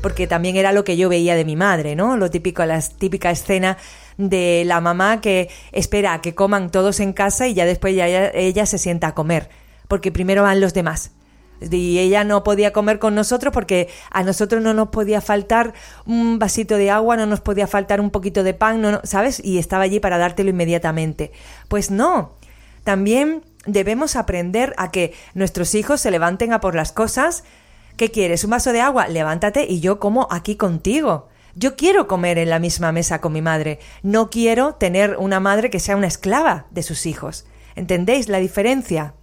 Porque 0.00 0.26
también 0.26 0.56
era 0.56 0.72
lo 0.72 0.84
que 0.84 0.96
yo 0.96 1.10
veía 1.10 1.34
de 1.34 1.44
mi 1.44 1.54
madre, 1.54 1.94
¿no? 1.94 2.16
Lo 2.16 2.30
típico, 2.30 2.64
la 2.64 2.80
típica 2.80 3.30
escena 3.30 3.76
de 4.16 4.62
la 4.64 4.80
mamá 4.80 5.20
que 5.20 5.50
espera 5.70 6.14
a 6.14 6.22
que 6.22 6.34
coman 6.34 6.70
todos 6.70 6.98
en 7.00 7.12
casa 7.12 7.46
y 7.46 7.52
ya 7.52 7.66
después 7.66 7.94
ya 7.94 8.06
ella 8.08 8.64
se 8.64 8.78
sienta 8.78 9.08
a 9.08 9.14
comer. 9.14 9.50
Porque 9.86 10.12
primero 10.12 10.44
van 10.44 10.62
los 10.62 10.72
demás 10.72 11.10
y 11.60 11.98
ella 11.98 12.24
no 12.24 12.42
podía 12.42 12.72
comer 12.72 12.98
con 12.98 13.14
nosotros 13.14 13.52
porque 13.52 13.88
a 14.10 14.22
nosotros 14.22 14.62
no 14.62 14.74
nos 14.74 14.88
podía 14.88 15.20
faltar 15.20 15.74
un 16.06 16.38
vasito 16.38 16.76
de 16.76 16.90
agua, 16.90 17.16
no 17.16 17.26
nos 17.26 17.40
podía 17.40 17.66
faltar 17.66 18.00
un 18.00 18.10
poquito 18.10 18.42
de 18.42 18.54
pan, 18.54 18.80
no, 18.80 19.00
¿sabes? 19.04 19.40
Y 19.44 19.58
estaba 19.58 19.84
allí 19.84 20.00
para 20.00 20.18
dártelo 20.18 20.50
inmediatamente. 20.50 21.32
Pues 21.68 21.90
no. 21.90 22.32
También 22.84 23.42
debemos 23.66 24.16
aprender 24.16 24.74
a 24.78 24.90
que 24.90 25.12
nuestros 25.34 25.74
hijos 25.74 26.00
se 26.00 26.10
levanten 26.10 26.52
a 26.52 26.60
por 26.60 26.74
las 26.74 26.92
cosas. 26.92 27.44
¿Qué 27.96 28.10
quieres? 28.10 28.44
¿Un 28.44 28.50
vaso 28.50 28.72
de 28.72 28.80
agua? 28.80 29.08
Levántate 29.08 29.66
y 29.68 29.80
yo 29.80 30.00
como 30.00 30.28
aquí 30.30 30.56
contigo. 30.56 31.28
Yo 31.54 31.76
quiero 31.76 32.06
comer 32.06 32.38
en 32.38 32.48
la 32.48 32.58
misma 32.58 32.92
mesa 32.92 33.20
con 33.20 33.32
mi 33.32 33.42
madre. 33.42 33.80
No 34.02 34.30
quiero 34.30 34.74
tener 34.74 35.16
una 35.18 35.40
madre 35.40 35.68
que 35.68 35.80
sea 35.80 35.96
una 35.96 36.06
esclava 36.06 36.66
de 36.70 36.82
sus 36.82 37.06
hijos. 37.06 37.44
¿Entendéis 37.74 38.28
la 38.28 38.38
diferencia? 38.38 39.14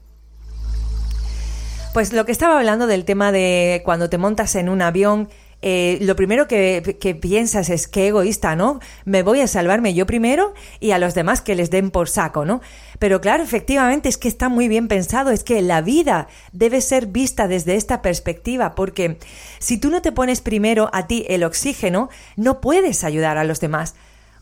Pues 1.97 2.13
lo 2.13 2.27
que 2.27 2.31
estaba 2.31 2.59
hablando 2.59 2.85
del 2.85 3.05
tema 3.05 3.31
de 3.31 3.81
cuando 3.83 4.07
te 4.07 4.19
montas 4.19 4.53
en 4.53 4.69
un 4.69 4.83
avión 4.83 5.29
eh, 5.63 5.97
lo 6.01 6.15
primero 6.15 6.47
que, 6.47 6.95
que, 7.01 7.15
piensas 7.15 7.71
es 7.71 7.87
qué 7.87 8.09
egoísta, 8.09 8.55
¿no? 8.55 8.79
Me 9.03 9.23
voy 9.23 9.41
a 9.41 9.47
salvarme 9.47 9.95
yo 9.95 10.05
primero 10.05 10.53
y 10.79 10.91
a 10.91 10.99
los 10.99 11.15
demás 11.15 11.41
que 11.41 11.55
les 11.55 11.71
den 11.71 11.89
por 11.89 12.07
saco, 12.07 12.45
¿no? 12.45 12.61
Pero 12.99 13.19
claro, 13.19 13.41
efectivamente 13.41 14.09
es 14.09 14.19
que 14.19 14.27
está 14.27 14.47
muy 14.47 14.67
bien 14.67 14.87
pensado, 14.87 15.31
es 15.31 15.43
que 15.43 15.59
la 15.63 15.81
vida 15.81 16.27
debe 16.51 16.81
ser 16.81 17.07
vista 17.07 17.47
desde 17.47 17.73
esta 17.73 18.03
perspectiva, 18.03 18.75
porque 18.75 19.17
si 19.57 19.79
tú 19.79 19.89
no 19.89 20.03
te 20.03 20.11
pones 20.11 20.41
primero 20.41 20.91
a 20.93 21.07
ti 21.07 21.25
el 21.29 21.43
oxígeno, 21.43 22.09
no 22.35 22.61
puedes 22.61 23.03
ayudar 23.03 23.39
a 23.39 23.43
los 23.43 23.59
demás. 23.59 23.95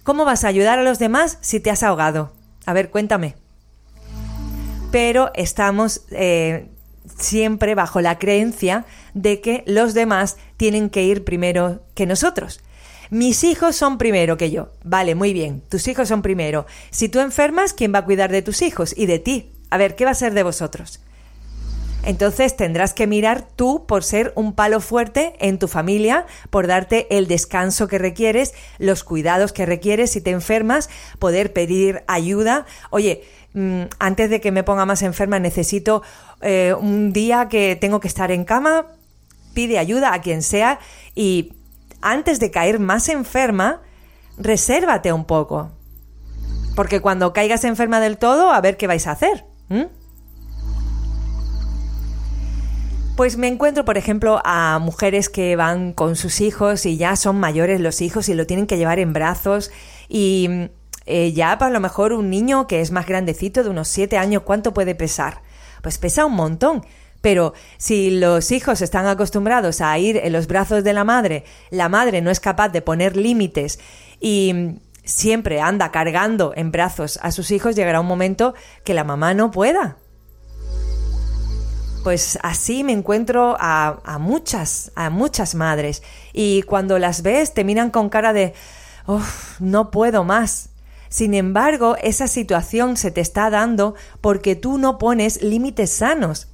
¿Cómo 0.04 0.26
vas 0.26 0.44
a 0.44 0.50
ayudar 0.50 0.78
a 0.78 0.84
los 0.84 1.00
demás 1.00 1.38
si 1.40 1.62
te 1.62 1.72
has 1.72 1.84
ahogado? 1.84 2.34
A 2.66 2.74
ver, 2.74 2.90
cuéntame. 2.90 3.38
Pero 4.92 5.32
estamos 5.36 6.02
eh, 6.12 6.75
siempre 7.18 7.76
bajo 7.76 8.02
la 8.02 8.20
creencia 8.20 8.86
de 9.14 9.42
que 9.42 9.64
los 9.68 9.94
demás 9.94 10.38
tienen 10.58 10.90
que 10.90 11.04
ir 11.04 11.24
primero 11.24 11.82
que 11.94 12.06
nosotros. 12.06 12.62
Mis 13.10 13.44
hijos 13.44 13.76
son 13.76 13.98
primero 13.98 14.38
que 14.38 14.52
yo. 14.52 14.70
Vale, 14.84 15.16
muy 15.16 15.32
bien, 15.34 15.62
tus 15.70 15.88
hijos 15.88 16.08
son 16.08 16.22
primero. 16.22 16.66
Si 16.90 17.10
tú 17.10 17.20
enfermas, 17.20 17.74
¿quién 17.74 17.94
va 17.94 18.00
a 18.00 18.06
cuidar 18.06 18.32
de 18.32 18.42
tus 18.42 18.62
hijos 18.62 18.94
y 18.98 19.06
de 19.06 19.20
ti? 19.20 19.52
A 19.70 19.78
ver, 19.78 19.96
¿qué 19.96 20.06
va 20.06 20.12
a 20.12 20.16
ser 20.16 20.34
de 20.34 20.44
vosotros? 20.44 21.00
Entonces 22.06 22.56
tendrás 22.56 22.94
que 22.94 23.08
mirar 23.08 23.48
tú 23.56 23.86
por 23.88 24.04
ser 24.04 24.32
un 24.36 24.54
palo 24.54 24.80
fuerte 24.80 25.34
en 25.40 25.58
tu 25.58 25.68
familia, 25.68 26.28
por 26.52 26.68
darte 26.68 27.08
el 27.18 27.28
descanso 27.28 27.88
que 27.88 27.98
requieres, 27.98 28.54
los 28.78 29.04
cuidados 29.04 29.54
que 29.54 29.66
requieres 29.66 30.12
si 30.12 30.22
te 30.22 30.30
enfermas, 30.30 30.90
poder 31.18 31.52
pedir 31.52 32.04
ayuda. 32.08 32.68
Oye, 32.92 33.24
antes 34.00 34.30
de 34.30 34.42
que 34.42 34.52
me 34.52 34.64
ponga 34.64 34.86
más 34.86 35.02
enferma 35.02 35.40
necesito 35.40 36.04
eh, 36.42 36.76
un 36.78 37.14
día 37.14 37.48
que 37.48 37.76
tengo 37.76 38.00
que 38.00 38.08
estar 38.08 38.32
en 38.32 38.44
cama, 38.44 38.88
pide 39.54 39.80
ayuda 39.80 40.14
a 40.14 40.22
quien 40.22 40.42
sea 40.42 40.80
y 41.16 41.54
antes 42.02 42.40
de 42.40 42.52
caer 42.52 42.80
más 42.80 43.10
enferma, 43.10 43.82
resérvate 44.38 45.14
un 45.14 45.26
poco. 45.26 45.72
Porque 46.76 47.00
cuando 47.00 47.32
caigas 47.32 47.64
enferma 47.64 48.00
del 48.00 48.18
todo, 48.18 48.52
a 48.52 48.60
ver 48.60 48.76
qué 48.76 48.88
vais 48.88 49.08
a 49.08 49.12
hacer. 49.12 49.46
Pues 53.16 53.38
me 53.38 53.48
encuentro, 53.48 53.86
por 53.86 53.98
ejemplo, 53.98 54.42
a 54.44 54.78
mujeres 54.80 55.30
que 55.30 55.56
van 55.56 55.94
con 55.94 56.18
sus 56.18 56.42
hijos 56.42 56.86
y 56.86 56.98
ya 56.98 57.16
son 57.16 57.40
mayores 57.40 57.80
los 57.80 58.02
hijos 58.02 58.28
y 58.28 58.34
lo 58.34 58.46
tienen 58.46 58.68
que 58.68 58.78
llevar 58.78 59.00
en 59.00 59.14
brazos 59.14 59.72
y 60.10 60.70
eh, 61.06 61.34
ya 61.34 61.58
para 61.58 61.72
lo 61.72 61.80
mejor 61.80 62.14
un 62.14 62.30
niño 62.30 62.68
que 62.68 62.82
es 62.82 62.92
más 62.92 63.06
grandecito, 63.06 63.64
de 63.64 63.70
unos 63.70 63.88
7 63.88 64.18
años, 64.18 64.44
¿cuánto 64.44 64.74
puede 64.74 64.96
pesar? 64.96 65.42
Pues 65.82 65.98
pesa 65.98 66.26
un 66.26 66.34
montón. 66.34 66.86
Pero 67.22 67.54
si 67.78 68.12
los 68.12 68.52
hijos 68.52 68.82
están 68.82 69.08
acostumbrados 69.08 69.82
a 69.82 69.98
ir 69.98 70.18
en 70.18 70.32
los 70.32 70.46
brazos 70.46 70.84
de 70.84 70.94
la 70.94 71.04
madre, 71.04 71.44
la 71.72 71.90
madre 71.90 72.22
no 72.22 72.30
es 72.30 72.40
capaz 72.40 72.70
de 72.70 72.84
poner 72.84 73.18
límites 73.18 73.80
y 74.20 74.80
siempre 75.04 75.60
anda 75.60 75.92
cargando 75.92 76.54
en 76.56 76.72
brazos 76.72 77.20
a 77.24 77.32
sus 77.32 77.50
hijos, 77.52 77.76
llegará 77.76 78.00
un 78.00 78.08
momento 78.08 78.54
que 78.84 78.94
la 78.94 79.04
mamá 79.04 79.34
no 79.34 79.50
pueda. 79.50 79.98
Pues 82.04 82.38
así 82.44 82.84
me 82.84 82.92
encuentro 82.92 83.58
a, 83.60 84.18
muchas, 84.20 84.92
a 84.94 85.10
muchas 85.10 85.56
madres. 85.56 86.04
Y 86.34 86.62
cuando 86.62 87.00
las 87.00 87.24
ves 87.24 87.56
te 87.56 87.64
miran 87.64 87.90
con 87.90 88.10
cara 88.10 88.34
de, 88.34 88.54
no 89.60 89.90
puedo 89.90 90.24
más. 90.24 90.70
Sin 91.16 91.34
embargo, 91.34 91.96
esa 92.04 92.28
situación 92.28 92.98
se 92.98 93.10
te 93.10 93.22
está 93.22 93.50
dando 93.50 93.96
porque 94.20 94.58
tú 94.58 94.78
no 94.78 94.98
pones 94.98 95.42
límites 95.42 95.90
sanos. 95.90 96.50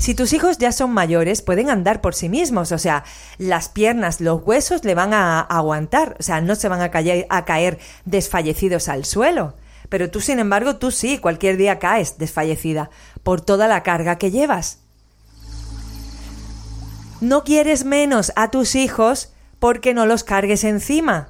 Si 0.00 0.16
tus 0.16 0.32
hijos 0.32 0.58
ya 0.58 0.72
son 0.72 0.90
mayores, 0.90 1.42
pueden 1.42 1.70
andar 1.70 2.00
por 2.00 2.16
sí 2.16 2.28
mismos, 2.28 2.72
o 2.72 2.78
sea, 2.78 3.04
las 3.38 3.68
piernas, 3.68 4.20
los 4.20 4.42
huesos 4.44 4.84
le 4.84 4.96
van 4.96 5.14
a 5.14 5.38
aguantar, 5.38 6.16
o 6.18 6.24
sea, 6.24 6.40
no 6.40 6.56
se 6.56 6.66
van 6.66 6.80
a 6.80 6.90
caer, 6.90 7.28
a 7.30 7.44
caer 7.44 7.78
desfallecidos 8.04 8.88
al 8.88 9.04
suelo. 9.04 9.54
Pero 9.88 10.10
tú, 10.10 10.20
sin 10.20 10.40
embargo, 10.40 10.74
tú 10.74 10.90
sí, 10.90 11.18
cualquier 11.18 11.56
día 11.56 11.78
caes 11.78 12.18
desfallecida 12.18 12.90
por 13.22 13.40
toda 13.42 13.68
la 13.68 13.84
carga 13.84 14.18
que 14.18 14.32
llevas. 14.32 14.80
No 17.20 17.44
quieres 17.44 17.84
menos 17.84 18.32
a 18.34 18.50
tus 18.50 18.74
hijos 18.74 19.32
porque 19.60 19.94
no 19.94 20.04
los 20.04 20.24
cargues 20.24 20.64
encima. 20.64 21.28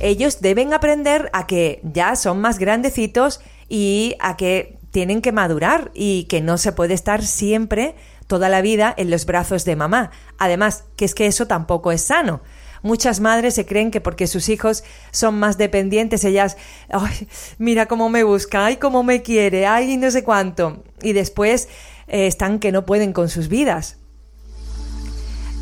Ellos 0.00 0.40
deben 0.40 0.74
aprender 0.74 1.30
a 1.32 1.46
que 1.46 1.80
ya 1.82 2.16
son 2.16 2.40
más 2.40 2.58
grandecitos 2.58 3.40
y 3.68 4.14
a 4.20 4.36
que 4.36 4.78
tienen 4.90 5.22
que 5.22 5.32
madurar 5.32 5.90
y 5.94 6.24
que 6.24 6.40
no 6.40 6.58
se 6.58 6.72
puede 6.72 6.94
estar 6.94 7.24
siempre 7.24 7.94
toda 8.26 8.48
la 8.48 8.60
vida 8.60 8.94
en 8.96 9.10
los 9.10 9.26
brazos 9.26 9.64
de 9.64 9.76
mamá. 9.76 10.10
Además, 10.38 10.84
que 10.96 11.04
es 11.04 11.14
que 11.14 11.26
eso 11.26 11.46
tampoco 11.46 11.92
es 11.92 12.02
sano. 12.02 12.40
Muchas 12.82 13.20
madres 13.20 13.54
se 13.54 13.66
creen 13.66 13.90
que 13.90 14.00
porque 14.00 14.26
sus 14.26 14.48
hijos 14.48 14.84
son 15.10 15.38
más 15.38 15.58
dependientes, 15.58 16.24
ellas, 16.24 16.56
ay, 16.90 17.28
mira 17.58 17.86
cómo 17.86 18.08
me 18.08 18.22
busca, 18.22 18.66
ay, 18.66 18.76
cómo 18.76 19.02
me 19.02 19.22
quiere, 19.22 19.66
ay, 19.66 19.96
no 19.96 20.10
sé 20.10 20.22
cuánto. 20.22 20.84
Y 21.02 21.12
después 21.12 21.68
eh, 22.06 22.26
están 22.26 22.58
que 22.58 22.72
no 22.72 22.86
pueden 22.86 23.12
con 23.12 23.28
sus 23.28 23.48
vidas. 23.48 23.98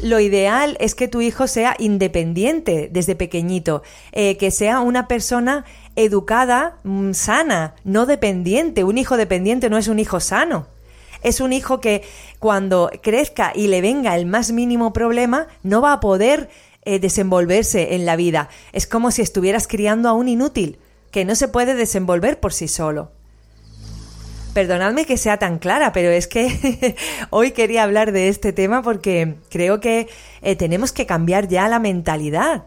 Lo 0.03 0.21
ideal 0.21 0.77
es 0.81 0.95
que 0.95 1.09
tu 1.09 1.23
hijo 1.23 1.47
sea 1.47 1.77
independiente 1.79 2.89
desde 2.93 3.15
pequeñito, 3.15 3.83
eh, 4.13 4.37
que 4.37 4.51
sea 4.51 4.81
una 4.81 5.09
persona 5.09 5.65
educada, 5.97 6.77
mm, 6.83 7.13
sana, 7.13 7.75
no 7.85 8.05
dependiente. 8.05 8.85
Un 8.85 8.99
hijo 8.99 9.17
dependiente 9.17 9.71
no 9.71 9.79
es 9.79 9.89
un 9.89 9.99
hijo 9.99 10.21
sano. 10.21 10.67
Es 11.23 11.41
un 11.41 11.55
hijo 11.55 11.81
que 11.81 12.03
cuando 12.39 12.91
crezca 13.03 13.53
y 13.55 13.69
le 13.69 13.81
venga 13.81 14.15
el 14.15 14.27
más 14.27 14.53
mínimo 14.53 14.93
problema, 14.93 15.47
no 15.63 15.81
va 15.81 15.95
a 15.95 16.01
poder 16.01 16.51
eh, 16.85 16.99
desenvolverse 16.99 17.95
en 17.95 18.05
la 18.05 18.17
vida. 18.17 18.51
Es 18.73 18.87
como 18.87 19.11
si 19.11 19.23
estuvieras 19.23 19.67
criando 19.67 20.11
a 20.11 20.13
un 20.13 20.29
inútil, 20.29 20.79
que 21.11 21.25
no 21.25 21.35
se 21.35 21.49
puede 21.49 21.75
desenvolver 21.75 22.41
por 22.41 22.53
sí 22.53 22.69
solo. 22.69 23.11
Perdonadme 24.55 25.05
que 25.05 25.19
sea 25.19 25.39
tan 25.39 25.59
clara, 25.59 25.93
pero 25.93 26.11
es 26.11 26.27
que 26.27 26.97
hoy 27.31 27.51
quería 27.51 27.83
hablar 27.83 28.13
de 28.13 28.29
este 28.29 28.53
tema 28.53 28.83
porque 28.83 29.35
creo 29.51 29.81
que 29.81 30.09
eh, 30.43 30.57
tenemos 30.57 30.93
que 30.93 31.07
cambiar 31.07 31.49
ya 31.49 31.69
la 31.69 31.79
mentalidad 31.81 32.65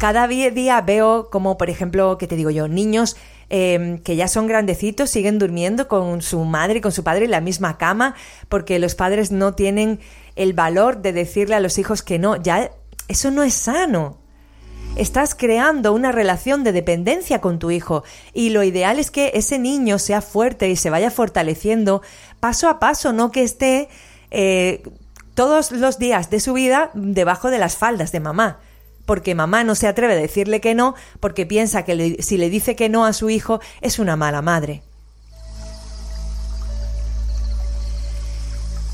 cada 0.00 0.26
día 0.26 0.80
veo 0.80 1.28
como, 1.28 1.58
por 1.58 1.68
ejemplo, 1.68 2.16
que 2.16 2.26
te 2.26 2.34
digo 2.34 2.48
yo, 2.48 2.68
niños 2.68 3.18
em, 3.50 3.98
que 3.98 4.16
ya 4.16 4.28
son 4.28 4.46
grandecitos, 4.46 5.10
siguen 5.10 5.38
durmiendo 5.38 5.88
con 5.88 6.22
su 6.22 6.42
madre 6.46 6.78
y 6.78 6.80
con 6.80 6.90
su 6.90 7.04
padre 7.04 7.26
en 7.26 7.32
la 7.32 7.42
misma 7.42 7.76
cama, 7.76 8.14
porque 8.48 8.78
los 8.78 8.94
padres 8.94 9.30
no 9.30 9.52
tienen 9.54 10.00
el 10.36 10.54
valor 10.54 11.02
de 11.02 11.12
decirle 11.12 11.54
a 11.54 11.60
los 11.60 11.76
hijos 11.76 12.02
que 12.02 12.18
no. 12.18 12.36
Ya, 12.36 12.70
eso 13.08 13.30
no 13.30 13.42
es 13.42 13.52
sano. 13.52 14.19
Estás 14.96 15.34
creando 15.34 15.92
una 15.92 16.12
relación 16.12 16.62
de 16.64 16.72
dependencia 16.72 17.40
con 17.40 17.58
tu 17.58 17.70
hijo 17.70 18.04
y 18.34 18.50
lo 18.50 18.62
ideal 18.62 18.98
es 18.98 19.10
que 19.10 19.32
ese 19.34 19.58
niño 19.58 19.98
sea 19.98 20.20
fuerte 20.20 20.68
y 20.68 20.76
se 20.76 20.90
vaya 20.90 21.10
fortaleciendo 21.10 22.02
paso 22.38 22.68
a 22.68 22.78
paso, 22.78 23.12
no 23.12 23.30
que 23.30 23.42
esté 23.42 23.88
eh, 24.30 24.82
todos 25.34 25.72
los 25.72 25.98
días 25.98 26.28
de 26.28 26.40
su 26.40 26.52
vida 26.52 26.90
debajo 26.94 27.50
de 27.50 27.58
las 27.58 27.76
faldas 27.76 28.12
de 28.12 28.20
mamá 28.20 28.58
porque 29.06 29.34
mamá 29.34 29.64
no 29.64 29.74
se 29.74 29.88
atreve 29.88 30.12
a 30.12 30.16
decirle 30.16 30.60
que 30.60 30.76
no, 30.76 30.94
porque 31.18 31.44
piensa 31.44 31.84
que 31.84 32.22
si 32.22 32.36
le 32.36 32.48
dice 32.48 32.76
que 32.76 32.88
no 32.88 33.04
a 33.04 33.12
su 33.12 33.28
hijo 33.28 33.60
es 33.80 33.98
una 33.98 34.14
mala 34.14 34.40
madre. 34.40 34.84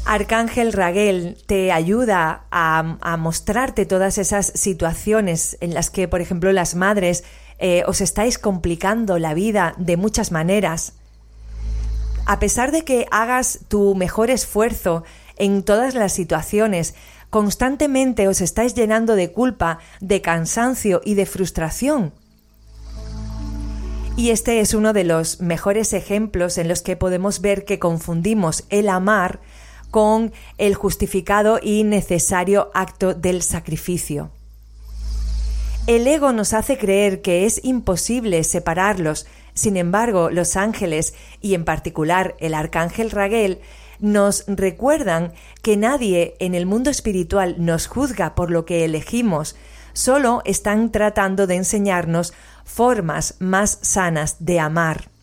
Arcángel 0.07 0.73
Raguel 0.73 1.37
te 1.47 1.73
ayuda 1.73 2.47
a, 2.53 3.17
mostrarte 3.19 3.87
todas 3.87 4.19
esas 4.19 4.47
situaciones 4.55 5.59
en 5.61 5.75
las 5.75 5.91
que, 5.91 6.07
por 6.07 6.21
ejemplo, 6.21 6.53
las 6.53 6.77
madres 6.77 7.25
eh, 7.59 7.83
os 7.89 8.01
estáis 8.01 8.39
complicando 8.39 9.19
la 9.19 9.35
vida 9.35 9.75
de 9.79 9.97
muchas 9.97 10.31
maneras. 10.31 10.93
A 12.25 12.39
pesar 12.39 12.71
de 12.71 12.85
que 12.85 13.07
hagas 13.11 13.61
tu 13.67 13.97
mejor 13.97 14.31
esfuerzo 14.31 15.03
en 15.37 15.65
todas 15.65 15.97
las 15.97 16.13
situaciones, 16.13 16.95
constantemente 17.29 18.29
os 18.29 18.41
estáis 18.41 18.75
llenando 18.75 19.17
de 19.17 19.33
culpa, 19.33 19.81
de 20.01 20.23
cansancio 20.23 21.01
y 21.05 21.15
de 21.15 21.27
frustración. 21.27 22.13
Y 24.17 24.31
este 24.31 24.61
es 24.61 24.73
uno 24.73 24.93
de 24.93 25.05
los 25.05 25.41
mejores 25.41 25.93
ejemplos 25.93 26.59
en 26.59 26.69
los 26.69 26.81
que 26.81 26.97
podemos 26.97 27.41
ver 27.41 27.65
que 27.65 27.81
confundimos 27.81 28.65
el 28.71 28.89
amar 28.89 29.41
con 29.97 30.35
el 30.59 30.75
justificado 30.75 31.59
y 31.63 31.83
necesario 31.83 32.71
acto 32.75 33.15
del 33.15 33.41
sacrificio. 33.41 34.31
El 35.87 36.07
ego 36.07 36.33
nos 36.33 36.53
hace 36.53 36.77
creer 36.77 37.23
que 37.23 37.47
es 37.47 37.65
imposible 37.65 38.45
separarlos 38.45 39.27
Sin 39.55 39.79
embargo, 39.79 40.29
los 40.29 40.57
ángeles, 40.57 41.15
y 41.41 41.55
en 41.55 41.65
particular 41.65 42.35
el 42.41 42.53
arcángel 42.53 43.11
Raguel, 43.11 43.61
nos 43.99 44.45
recuerdan 44.49 45.33
que 45.63 45.79
nadie 45.79 46.37
en 46.41 46.55
el 46.55 46.67
mundo 46.67 46.91
espiritual 46.91 47.55
nos 47.57 47.87
juzga 47.87 48.35
por 48.35 48.51
lo 48.51 48.67
que 48.67 48.85
elegimos, 48.85 49.57
solo 49.95 50.43
están 50.45 50.93
tratando 50.93 51.47
de 51.47 51.55
enseñarnos 51.55 52.35
formas 52.67 53.37
más 53.39 53.79
sanas 53.81 54.37
de 54.41 54.61
amar. 54.61 55.16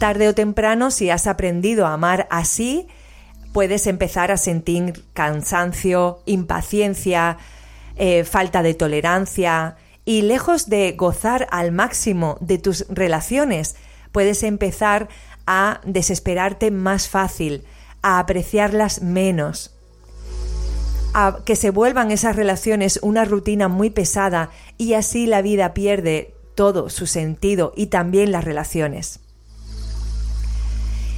Tarde 0.00 0.28
o 0.28 0.34
temprano, 0.34 0.90
si 0.90 1.10
has 1.10 1.26
aprendido 1.26 1.86
a 1.86 1.92
amar 1.92 2.26
así, 2.30 2.88
puedes 3.52 3.86
empezar 3.86 4.30
a 4.30 4.38
sentir 4.38 5.04
cansancio, 5.12 6.22
impaciencia, 6.24 7.36
eh, 7.96 8.24
falta 8.24 8.62
de 8.62 8.72
tolerancia, 8.72 9.76
y 10.06 10.22
lejos 10.22 10.70
de 10.70 10.92
gozar 10.92 11.46
al 11.50 11.70
máximo 11.70 12.38
de 12.40 12.56
tus 12.56 12.86
relaciones, 12.88 13.76
puedes 14.10 14.42
empezar 14.42 15.10
a 15.46 15.82
desesperarte 15.84 16.70
más 16.70 17.10
fácil, 17.10 17.64
a 18.00 18.20
apreciarlas 18.20 19.02
menos, 19.02 19.76
a 21.12 21.40
que 21.44 21.56
se 21.56 21.68
vuelvan 21.68 22.10
esas 22.10 22.36
relaciones 22.36 23.00
una 23.02 23.26
rutina 23.26 23.68
muy 23.68 23.90
pesada 23.90 24.48
y 24.78 24.94
así 24.94 25.26
la 25.26 25.42
vida 25.42 25.74
pierde 25.74 26.32
todo 26.54 26.88
su 26.88 27.06
sentido 27.06 27.74
y 27.76 27.88
también 27.88 28.32
las 28.32 28.44
relaciones. 28.44 29.20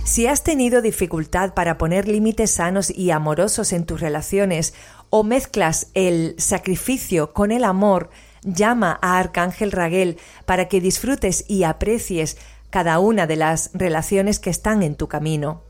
Si 0.05 0.27
has 0.27 0.43
tenido 0.43 0.83
dificultad 0.83 1.55
para 1.55 1.79
poner 1.79 2.09
límites 2.09 2.51
sanos 2.51 2.91
y 2.91 3.13
amorosos 3.13 3.73
en 3.73 3.87
tus 3.87 4.01
relaciones 4.01 4.75
o 5.11 5.23
mezclas 5.23 5.89
el 5.95 6.35
sacrificio 6.39 7.33
con 7.33 7.53
el 7.53 7.63
amor, 7.63 8.11
llama 8.43 8.99
a 9.01 9.19
Arcángel 9.21 9.71
Raguel 9.71 10.19
para 10.45 10.67
que 10.67 10.81
disfrutes 10.81 11.45
y 11.49 11.63
aprecies 11.63 12.37
cada 12.71 12.99
una 12.99 13.29
de 13.29 13.37
las 13.37 13.71
relaciones 13.75 14.41
que 14.41 14.51
están 14.51 14.83
en 14.83 14.97
tu 14.97 15.07
camino. 15.07 15.63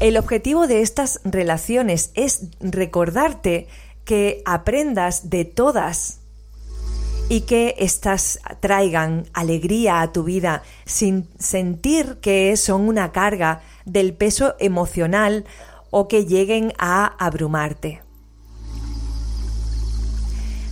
El 0.00 0.16
objetivo 0.16 0.66
de 0.66 0.80
estas 0.80 1.20
relaciones 1.24 2.12
es 2.14 2.46
recordarte 2.60 3.68
que 4.04 4.42
aprendas 4.46 5.28
de 5.28 5.44
todas 5.44 6.21
y 7.32 7.40
que 7.46 7.76
éstas 7.78 8.40
traigan 8.60 9.24
alegría 9.32 10.02
a 10.02 10.12
tu 10.12 10.22
vida 10.22 10.62
sin 10.84 11.30
sentir 11.38 12.18
que 12.20 12.54
son 12.58 12.82
una 12.82 13.10
carga 13.10 13.62
del 13.86 14.12
peso 14.12 14.54
emocional 14.58 15.46
o 15.90 16.08
que 16.08 16.26
lleguen 16.26 16.74
a 16.76 17.06
abrumarte. 17.18 18.02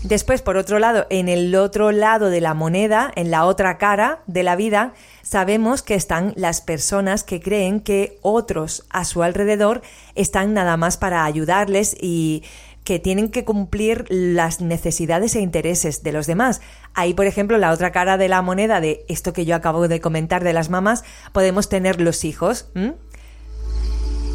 Después, 0.02 0.42
por 0.42 0.58
otro 0.58 0.78
lado, 0.78 1.06
en 1.08 1.30
el 1.30 1.54
otro 1.54 1.92
lado 1.92 2.28
de 2.28 2.42
la 2.42 2.52
moneda, 2.52 3.10
en 3.16 3.30
la 3.30 3.46
otra 3.46 3.78
cara 3.78 4.20
de 4.26 4.42
la 4.42 4.56
vida, 4.56 4.92
sabemos 5.22 5.82
que 5.82 5.94
están 5.94 6.34
las 6.36 6.60
personas 6.60 7.22
que 7.22 7.40
creen 7.40 7.80
que 7.80 8.18
otros 8.20 8.86
a 8.90 9.06
su 9.06 9.22
alrededor 9.22 9.80
están 10.14 10.52
nada 10.52 10.76
más 10.76 10.98
para 10.98 11.24
ayudarles 11.24 11.96
y 12.00 12.42
que 12.90 12.98
tienen 12.98 13.28
que 13.28 13.44
cumplir 13.44 14.04
las 14.08 14.60
necesidades 14.60 15.36
e 15.36 15.40
intereses 15.40 16.02
de 16.02 16.10
los 16.10 16.26
demás. 16.26 16.60
Ahí, 16.92 17.14
por 17.14 17.26
ejemplo, 17.26 17.56
la 17.56 17.70
otra 17.70 17.92
cara 17.92 18.18
de 18.18 18.26
la 18.26 18.42
moneda 18.42 18.80
de 18.80 19.04
esto 19.06 19.32
que 19.32 19.44
yo 19.44 19.54
acabo 19.54 19.86
de 19.86 20.00
comentar 20.00 20.42
de 20.42 20.52
las 20.52 20.70
mamás, 20.70 21.04
podemos 21.32 21.68
tener 21.68 22.00
los 22.00 22.24
hijos. 22.24 22.68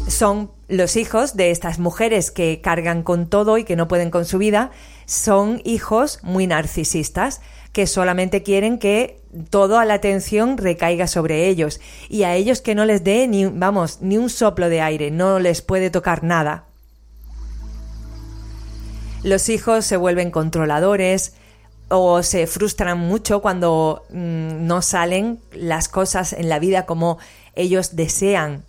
Son 0.08 0.52
los 0.68 0.96
hijos 0.96 1.36
de 1.36 1.50
estas 1.50 1.78
mujeres 1.78 2.30
que 2.30 2.62
cargan 2.62 3.02
con 3.02 3.28
todo 3.28 3.58
y 3.58 3.64
que 3.64 3.76
no 3.76 3.88
pueden 3.88 4.10
con 4.10 4.24
su 4.24 4.38
vida 4.38 4.70
son 5.04 5.60
hijos 5.66 6.20
muy 6.22 6.46
narcisistas 6.46 7.42
que 7.74 7.86
solamente 7.86 8.42
quieren 8.42 8.78
que 8.78 9.20
toda 9.50 9.84
la 9.84 9.92
atención 9.92 10.56
recaiga 10.56 11.08
sobre 11.08 11.46
ellos 11.48 11.78
y 12.08 12.22
a 12.22 12.34
ellos 12.34 12.62
que 12.62 12.74
no 12.74 12.86
les 12.86 13.04
dé 13.04 13.28
ni 13.28 13.44
vamos 13.44 14.00
ni 14.00 14.16
un 14.16 14.30
soplo 14.30 14.70
de 14.70 14.80
aire, 14.80 15.10
no 15.10 15.40
les 15.40 15.60
puede 15.60 15.90
tocar 15.90 16.24
nada. 16.24 16.65
Los 19.22 19.48
hijos 19.48 19.84
se 19.84 19.96
vuelven 19.96 20.30
controladores 20.30 21.34
o 21.88 22.22
se 22.22 22.46
frustran 22.46 22.98
mucho 22.98 23.40
cuando 23.40 24.04
mm, 24.10 24.66
no 24.66 24.82
salen 24.82 25.40
las 25.52 25.88
cosas 25.88 26.32
en 26.32 26.48
la 26.48 26.58
vida 26.58 26.86
como 26.86 27.18
ellos 27.54 27.96
desean. 27.96 28.64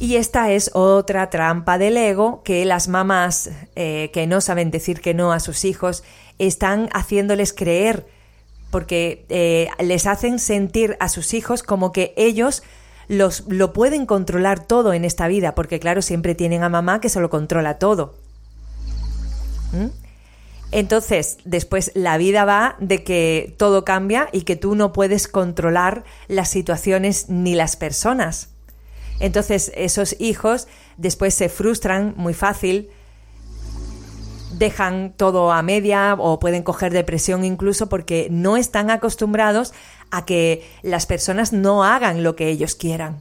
Y 0.00 0.16
esta 0.16 0.52
es 0.52 0.70
otra 0.74 1.28
trampa 1.28 1.76
del 1.76 1.96
ego 1.96 2.42
que 2.44 2.64
las 2.64 2.86
mamás 2.86 3.50
eh, 3.74 4.10
que 4.12 4.28
no 4.28 4.40
saben 4.40 4.70
decir 4.70 5.00
que 5.00 5.12
no 5.12 5.32
a 5.32 5.40
sus 5.40 5.64
hijos 5.64 6.04
están 6.38 6.88
haciéndoles 6.92 7.52
creer 7.52 8.06
porque 8.70 9.24
eh, 9.28 9.68
les 9.80 10.06
hacen 10.06 10.38
sentir 10.38 10.96
a 11.00 11.08
sus 11.08 11.34
hijos 11.34 11.64
como 11.64 11.90
que 11.90 12.14
ellos 12.16 12.62
los, 13.08 13.44
lo 13.48 13.72
pueden 13.72 14.06
controlar 14.06 14.64
todo 14.64 14.92
en 14.92 15.04
esta 15.04 15.28
vida, 15.28 15.54
porque 15.54 15.80
claro, 15.80 16.02
siempre 16.02 16.34
tienen 16.34 16.62
a 16.62 16.68
mamá 16.68 17.00
que 17.00 17.08
se 17.08 17.20
lo 17.20 17.30
controla 17.30 17.78
todo. 17.78 18.14
¿Mm? 19.72 19.88
Entonces, 20.70 21.38
después 21.44 21.92
la 21.94 22.18
vida 22.18 22.44
va 22.44 22.76
de 22.78 23.02
que 23.02 23.54
todo 23.56 23.84
cambia 23.84 24.28
y 24.32 24.42
que 24.42 24.56
tú 24.56 24.74
no 24.74 24.92
puedes 24.92 25.26
controlar 25.26 26.04
las 26.28 26.50
situaciones 26.50 27.30
ni 27.30 27.54
las 27.54 27.76
personas. 27.76 28.50
Entonces 29.20 29.72
esos 29.74 30.14
hijos 30.20 30.68
después 30.96 31.34
se 31.34 31.48
frustran 31.48 32.14
muy 32.16 32.34
fácil, 32.34 32.90
dejan 34.58 35.12
todo 35.16 35.52
a 35.52 35.62
media 35.62 36.14
o 36.18 36.38
pueden 36.38 36.62
coger 36.62 36.92
depresión 36.92 37.44
incluso 37.44 37.88
porque 37.88 38.28
no 38.30 38.56
están 38.56 38.90
acostumbrados 38.90 39.72
a 40.10 40.24
que 40.24 40.68
las 40.82 41.06
personas 41.06 41.52
no 41.52 41.84
hagan 41.84 42.22
lo 42.22 42.36
que 42.36 42.48
ellos 42.48 42.74
quieran. 42.74 43.20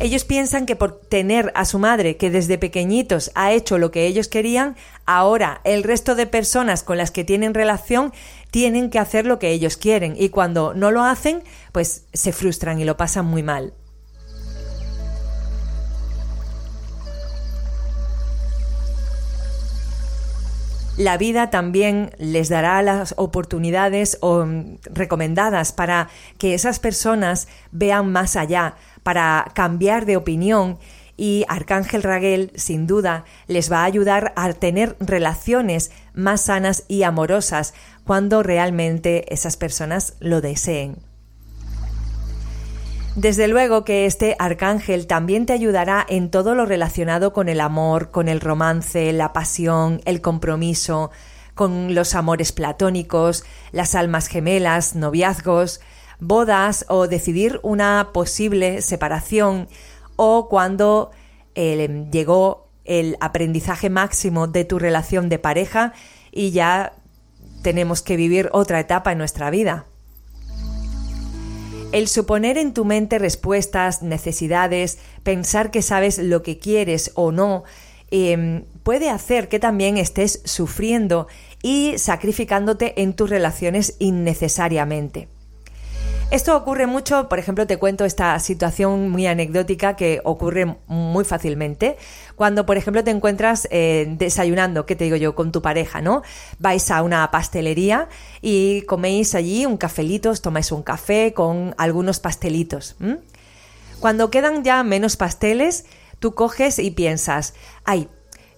Ellos 0.00 0.24
piensan 0.24 0.64
que 0.64 0.76
por 0.76 0.98
tener 0.98 1.52
a 1.54 1.66
su 1.66 1.78
madre 1.78 2.16
que 2.16 2.30
desde 2.30 2.56
pequeñitos 2.56 3.30
ha 3.34 3.52
hecho 3.52 3.76
lo 3.76 3.90
que 3.90 4.06
ellos 4.06 4.28
querían, 4.28 4.74
ahora 5.04 5.60
el 5.64 5.82
resto 5.82 6.14
de 6.14 6.26
personas 6.26 6.82
con 6.82 6.96
las 6.96 7.10
que 7.10 7.22
tienen 7.22 7.52
relación 7.52 8.14
tienen 8.50 8.88
que 8.88 8.98
hacer 8.98 9.26
lo 9.26 9.38
que 9.38 9.50
ellos 9.50 9.76
quieren 9.76 10.14
y 10.16 10.30
cuando 10.30 10.72
no 10.72 10.90
lo 10.90 11.04
hacen, 11.04 11.42
pues 11.72 12.06
se 12.14 12.32
frustran 12.32 12.80
y 12.80 12.86
lo 12.86 12.96
pasan 12.96 13.26
muy 13.26 13.42
mal. 13.42 13.74
La 21.00 21.16
vida 21.16 21.48
también 21.48 22.10
les 22.18 22.50
dará 22.50 22.82
las 22.82 23.14
oportunidades 23.16 24.18
mm, 24.20 24.74
recomendadas 24.92 25.72
para 25.72 26.10
que 26.36 26.52
esas 26.52 26.78
personas 26.78 27.48
vean 27.72 28.12
más 28.12 28.36
allá, 28.36 28.74
para 29.02 29.46
cambiar 29.54 30.04
de 30.04 30.18
opinión 30.18 30.78
y 31.16 31.46
Arcángel 31.48 32.02
Raguel, 32.02 32.52
sin 32.54 32.86
duda, 32.86 33.24
les 33.46 33.72
va 33.72 33.78
a 33.78 33.84
ayudar 33.84 34.34
a 34.36 34.52
tener 34.52 34.96
relaciones 35.00 35.90
más 36.12 36.42
sanas 36.42 36.84
y 36.86 37.02
amorosas 37.02 37.72
cuando 38.04 38.42
realmente 38.42 39.32
esas 39.32 39.56
personas 39.56 40.16
lo 40.20 40.42
deseen. 40.42 41.09
Desde 43.16 43.48
luego 43.48 43.84
que 43.84 44.06
este 44.06 44.36
arcángel 44.38 45.06
también 45.08 45.44
te 45.44 45.52
ayudará 45.52 46.06
en 46.08 46.30
todo 46.30 46.54
lo 46.54 46.64
relacionado 46.64 47.32
con 47.32 47.48
el 47.48 47.60
amor, 47.60 48.10
con 48.12 48.28
el 48.28 48.40
romance, 48.40 49.12
la 49.12 49.32
pasión, 49.32 50.00
el 50.04 50.20
compromiso, 50.20 51.10
con 51.54 51.94
los 51.94 52.14
amores 52.14 52.52
platónicos, 52.52 53.44
las 53.72 53.96
almas 53.96 54.28
gemelas, 54.28 54.94
noviazgos, 54.94 55.80
bodas 56.20 56.84
o 56.88 57.08
decidir 57.08 57.58
una 57.62 58.10
posible 58.12 58.80
separación 58.80 59.68
o 60.16 60.48
cuando 60.48 61.10
eh, 61.56 62.06
llegó 62.12 62.68
el 62.84 63.16
aprendizaje 63.20 63.90
máximo 63.90 64.46
de 64.46 64.64
tu 64.64 64.78
relación 64.78 65.28
de 65.28 65.38
pareja 65.38 65.94
y 66.30 66.52
ya 66.52 66.92
tenemos 67.62 68.02
que 68.02 68.16
vivir 68.16 68.48
otra 68.52 68.78
etapa 68.80 69.12
en 69.12 69.18
nuestra 69.18 69.50
vida. 69.50 69.86
El 71.92 72.06
suponer 72.06 72.56
en 72.56 72.72
tu 72.72 72.84
mente 72.84 73.18
respuestas, 73.18 74.00
necesidades, 74.00 74.98
pensar 75.24 75.72
que 75.72 75.82
sabes 75.82 76.18
lo 76.18 76.44
que 76.44 76.60
quieres 76.60 77.10
o 77.14 77.32
no, 77.32 77.64
em, 78.12 78.64
puede 78.84 79.10
hacer 79.10 79.48
que 79.48 79.58
también 79.58 79.96
estés 79.96 80.40
sufriendo 80.44 81.26
y 81.62 81.98
sacrificándote 81.98 83.02
en 83.02 83.14
tus 83.14 83.28
relaciones 83.28 83.96
innecesariamente. 83.98 85.28
Esto 86.30 86.56
ocurre 86.56 86.86
mucho, 86.86 87.28
por 87.28 87.40
ejemplo, 87.40 87.66
te 87.66 87.76
cuento 87.76 88.04
esta 88.04 88.38
situación 88.38 89.10
muy 89.10 89.26
anecdótica 89.26 89.96
que 89.96 90.20
ocurre 90.22 90.76
muy 90.86 91.24
fácilmente. 91.24 91.96
Cuando, 92.36 92.66
por 92.66 92.76
ejemplo, 92.76 93.02
te 93.02 93.10
encuentras 93.10 93.66
eh, 93.72 94.06
desayunando, 94.16 94.86
¿qué 94.86 94.94
te 94.94 95.02
digo 95.02 95.16
yo?, 95.16 95.34
con 95.34 95.50
tu 95.50 95.60
pareja, 95.60 96.00
¿no? 96.00 96.22
Vais 96.60 96.88
a 96.92 97.02
una 97.02 97.28
pastelería 97.32 98.08
y 98.40 98.82
coméis 98.82 99.34
allí 99.34 99.66
un 99.66 99.76
cafelito, 99.76 100.30
os 100.30 100.40
tomáis 100.40 100.70
un 100.70 100.84
café 100.84 101.32
con 101.34 101.74
algunos 101.78 102.20
pastelitos. 102.20 102.94
Cuando 103.98 104.30
quedan 104.30 104.62
ya 104.62 104.84
menos 104.84 105.16
pasteles, 105.16 105.84
tú 106.20 106.36
coges 106.36 106.78
y 106.78 106.92
piensas, 106.92 107.54
ay, 107.84 108.08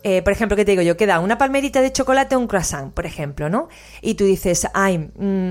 eh, 0.02 0.20
por 0.20 0.34
ejemplo, 0.34 0.56
¿qué 0.58 0.66
te 0.66 0.72
digo 0.72 0.82
yo? 0.82 0.98
Queda 0.98 1.20
una 1.20 1.38
palmerita 1.38 1.80
de 1.80 1.90
chocolate 1.90 2.36
un 2.36 2.48
croissant, 2.48 2.92
por 2.92 3.06
ejemplo, 3.06 3.48
¿no? 3.48 3.68
Y 4.02 4.14
tú 4.14 4.24
dices, 4.24 4.68
ay, 4.74 5.10
mm, 5.16 5.50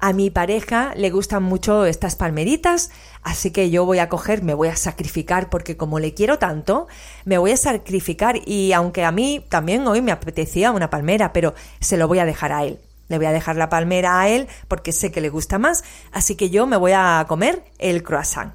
a 0.00 0.12
mi 0.12 0.30
pareja 0.30 0.92
le 0.96 1.10
gustan 1.10 1.42
mucho 1.42 1.84
estas 1.84 2.16
palmeritas, 2.16 2.90
así 3.22 3.50
que 3.50 3.70
yo 3.70 3.84
voy 3.84 3.98
a 3.98 4.08
coger, 4.08 4.42
me 4.42 4.54
voy 4.54 4.68
a 4.68 4.76
sacrificar 4.76 5.50
porque 5.50 5.76
como 5.76 5.98
le 5.98 6.14
quiero 6.14 6.38
tanto, 6.38 6.88
me 7.24 7.38
voy 7.38 7.52
a 7.52 7.56
sacrificar 7.56 8.40
y 8.46 8.72
aunque 8.72 9.04
a 9.04 9.12
mí 9.12 9.44
también 9.48 9.86
hoy 9.86 10.02
me 10.02 10.12
apetecía 10.12 10.72
una 10.72 10.90
palmera, 10.90 11.32
pero 11.32 11.54
se 11.80 11.96
lo 11.96 12.08
voy 12.08 12.18
a 12.18 12.24
dejar 12.24 12.52
a 12.52 12.64
él. 12.64 12.80
Le 13.08 13.18
voy 13.18 13.26
a 13.26 13.32
dejar 13.32 13.56
la 13.56 13.68
palmera 13.68 14.20
a 14.20 14.28
él 14.28 14.48
porque 14.68 14.92
sé 14.92 15.10
que 15.10 15.20
le 15.20 15.28
gusta 15.28 15.58
más, 15.58 15.84
así 16.12 16.36
que 16.36 16.50
yo 16.50 16.66
me 16.66 16.76
voy 16.76 16.92
a 16.92 17.24
comer 17.28 17.64
el 17.78 18.02
croissant. 18.02 18.54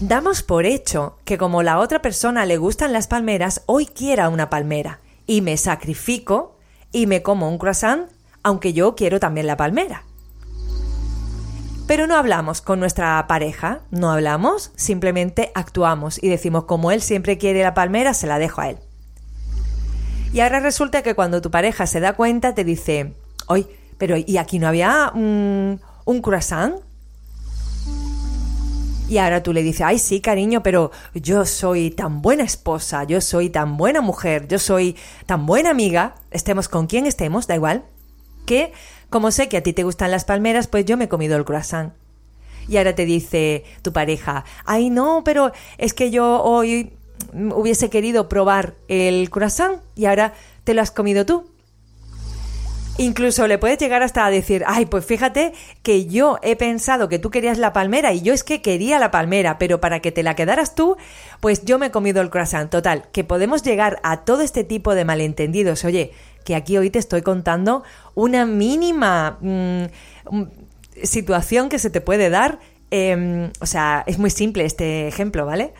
Damos 0.00 0.42
por 0.42 0.66
hecho 0.66 1.18
que 1.24 1.38
como 1.38 1.62
la 1.62 1.78
otra 1.78 2.02
persona 2.02 2.44
le 2.44 2.56
gustan 2.56 2.92
las 2.92 3.06
palmeras, 3.06 3.62
hoy 3.66 3.86
quiera 3.86 4.30
una 4.30 4.50
palmera 4.50 4.98
y 5.28 5.42
me 5.42 5.56
sacrifico 5.56 6.51
y 6.92 7.06
me 7.06 7.22
como 7.22 7.48
un 7.48 7.58
croissant, 7.58 8.08
aunque 8.42 8.72
yo 8.72 8.94
quiero 8.94 9.18
también 9.18 9.46
la 9.46 9.56
palmera. 9.56 10.04
Pero 11.86 12.06
no 12.06 12.16
hablamos 12.16 12.60
con 12.60 12.78
nuestra 12.78 13.26
pareja, 13.26 13.80
no 13.90 14.10
hablamos, 14.12 14.70
simplemente 14.76 15.50
actuamos 15.54 16.22
y 16.22 16.28
decimos 16.28 16.64
como 16.64 16.92
él 16.92 17.02
siempre 17.02 17.38
quiere 17.38 17.62
la 17.62 17.74
palmera, 17.74 18.14
se 18.14 18.26
la 18.26 18.38
dejo 18.38 18.60
a 18.60 18.70
él. 18.70 18.78
Y 20.32 20.40
ahora 20.40 20.60
resulta 20.60 21.02
que 21.02 21.14
cuando 21.14 21.42
tu 21.42 21.50
pareja 21.50 21.86
se 21.86 22.00
da 22.00 22.14
cuenta 22.14 22.54
te 22.54 22.64
dice, 22.64 23.14
oye, 23.48 23.66
pero 23.98 24.16
¿y 24.16 24.38
aquí 24.38 24.58
no 24.58 24.68
había 24.68 25.10
un, 25.14 25.80
un 26.04 26.22
croissant? 26.22 26.76
Y 29.08 29.18
ahora 29.18 29.42
tú 29.42 29.52
le 29.52 29.62
dices, 29.62 29.82
ay 29.82 29.98
sí, 29.98 30.20
cariño, 30.20 30.62
pero 30.62 30.90
yo 31.14 31.44
soy 31.44 31.90
tan 31.90 32.22
buena 32.22 32.44
esposa, 32.44 33.04
yo 33.04 33.20
soy 33.20 33.50
tan 33.50 33.76
buena 33.76 34.00
mujer, 34.00 34.48
yo 34.48 34.58
soy 34.58 34.96
tan 35.26 35.44
buena 35.44 35.70
amiga, 35.70 36.14
estemos 36.30 36.68
con 36.68 36.86
quien 36.86 37.06
estemos, 37.06 37.46
da 37.46 37.54
igual, 37.54 37.84
que 38.46 38.72
como 39.10 39.30
sé 39.30 39.48
que 39.48 39.58
a 39.58 39.62
ti 39.62 39.72
te 39.72 39.84
gustan 39.84 40.10
las 40.10 40.24
palmeras, 40.24 40.66
pues 40.66 40.86
yo 40.86 40.96
me 40.96 41.04
he 41.04 41.08
comido 41.08 41.36
el 41.36 41.44
croissant. 41.44 41.92
Y 42.68 42.76
ahora 42.76 42.94
te 42.94 43.04
dice 43.04 43.64
tu 43.82 43.92
pareja, 43.92 44.44
ay 44.64 44.88
no, 44.88 45.22
pero 45.24 45.52
es 45.78 45.92
que 45.92 46.10
yo 46.10 46.42
hoy 46.42 46.92
hubiese 47.34 47.90
querido 47.90 48.28
probar 48.28 48.74
el 48.88 49.28
croissant 49.30 49.82
y 49.94 50.06
ahora 50.06 50.32
te 50.64 50.74
lo 50.74 50.80
has 50.80 50.90
comido 50.90 51.26
tú. 51.26 51.51
Incluso 52.98 53.46
le 53.46 53.56
puedes 53.56 53.78
llegar 53.78 54.02
hasta 54.02 54.26
a 54.26 54.30
decir, 54.30 54.64
ay, 54.66 54.84
pues 54.84 55.06
fíjate 55.06 55.54
que 55.82 56.06
yo 56.06 56.38
he 56.42 56.56
pensado 56.56 57.08
que 57.08 57.18
tú 57.18 57.30
querías 57.30 57.56
la 57.56 57.72
palmera 57.72 58.12
y 58.12 58.20
yo 58.20 58.34
es 58.34 58.44
que 58.44 58.60
quería 58.60 58.98
la 58.98 59.10
palmera, 59.10 59.58
pero 59.58 59.80
para 59.80 60.00
que 60.00 60.12
te 60.12 60.22
la 60.22 60.36
quedaras 60.36 60.74
tú, 60.74 60.96
pues 61.40 61.64
yo 61.64 61.78
me 61.78 61.86
he 61.86 61.90
comido 61.90 62.20
el 62.20 62.28
croissant. 62.28 62.70
Total, 62.70 63.04
que 63.10 63.24
podemos 63.24 63.62
llegar 63.62 63.98
a 64.02 64.24
todo 64.24 64.42
este 64.42 64.62
tipo 64.62 64.94
de 64.94 65.06
malentendidos. 65.06 65.84
Oye, 65.84 66.12
que 66.44 66.54
aquí 66.54 66.76
hoy 66.76 66.90
te 66.90 66.98
estoy 66.98 67.22
contando 67.22 67.82
una 68.14 68.44
mínima 68.44 69.38
mm, 69.40 69.84
mm, 70.30 70.42
situación 71.02 71.70
que 71.70 71.78
se 71.78 71.88
te 71.88 72.02
puede 72.02 72.28
dar. 72.28 72.58
Em, 72.90 73.50
o 73.60 73.66
sea, 73.66 74.04
es 74.06 74.18
muy 74.18 74.30
simple 74.30 74.66
este 74.66 75.08
ejemplo, 75.08 75.46
¿vale? 75.46 75.72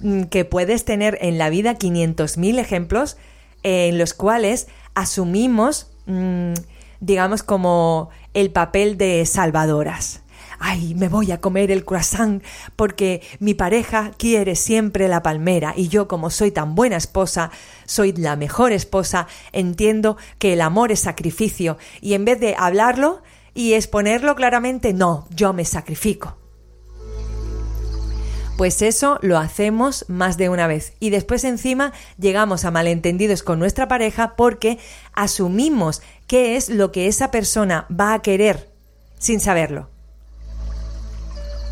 Mm, 0.00 0.24
que 0.24 0.44
puedes 0.44 0.84
tener 0.84 1.16
en 1.22 1.38
la 1.38 1.48
vida 1.48 1.78
500.000 1.78 2.58
ejemplos 2.58 3.16
en 3.62 3.98
los 3.98 4.12
cuales 4.12 4.68
asumimos 4.94 5.90
Mm, 6.10 6.54
digamos, 7.00 7.42
como 7.44 8.10
el 8.34 8.50
papel 8.50 8.98
de 8.98 9.24
salvadoras. 9.26 10.22
Ay, 10.58 10.94
me 10.94 11.08
voy 11.08 11.30
a 11.32 11.40
comer 11.40 11.70
el 11.70 11.84
croissant 11.84 12.42
porque 12.76 13.22
mi 13.38 13.54
pareja 13.54 14.10
quiere 14.18 14.56
siempre 14.56 15.08
la 15.08 15.22
palmera 15.22 15.72
y 15.74 15.88
yo 15.88 16.06
como 16.06 16.28
soy 16.28 16.50
tan 16.50 16.74
buena 16.74 16.96
esposa, 16.96 17.50
soy 17.86 18.12
la 18.12 18.36
mejor 18.36 18.72
esposa, 18.72 19.26
entiendo 19.52 20.18
que 20.38 20.52
el 20.52 20.60
amor 20.60 20.92
es 20.92 21.00
sacrificio 21.00 21.78
y 22.02 22.12
en 22.12 22.26
vez 22.26 22.40
de 22.40 22.56
hablarlo 22.58 23.22
y 23.54 23.72
exponerlo 23.72 24.34
claramente, 24.34 24.92
no, 24.92 25.26
yo 25.30 25.54
me 25.54 25.64
sacrifico. 25.64 26.39
Pues 28.60 28.82
eso 28.82 29.18
lo 29.22 29.38
hacemos 29.38 30.04
más 30.08 30.36
de 30.36 30.50
una 30.50 30.66
vez 30.66 30.92
y 31.00 31.08
después 31.08 31.44
encima 31.44 31.94
llegamos 32.18 32.66
a 32.66 32.70
malentendidos 32.70 33.42
con 33.42 33.58
nuestra 33.58 33.88
pareja 33.88 34.36
porque 34.36 34.78
asumimos 35.14 36.02
qué 36.26 36.56
es 36.56 36.68
lo 36.68 36.92
que 36.92 37.06
esa 37.06 37.30
persona 37.30 37.86
va 37.90 38.12
a 38.12 38.20
querer 38.20 38.70
sin 39.18 39.40
saberlo. 39.40 39.88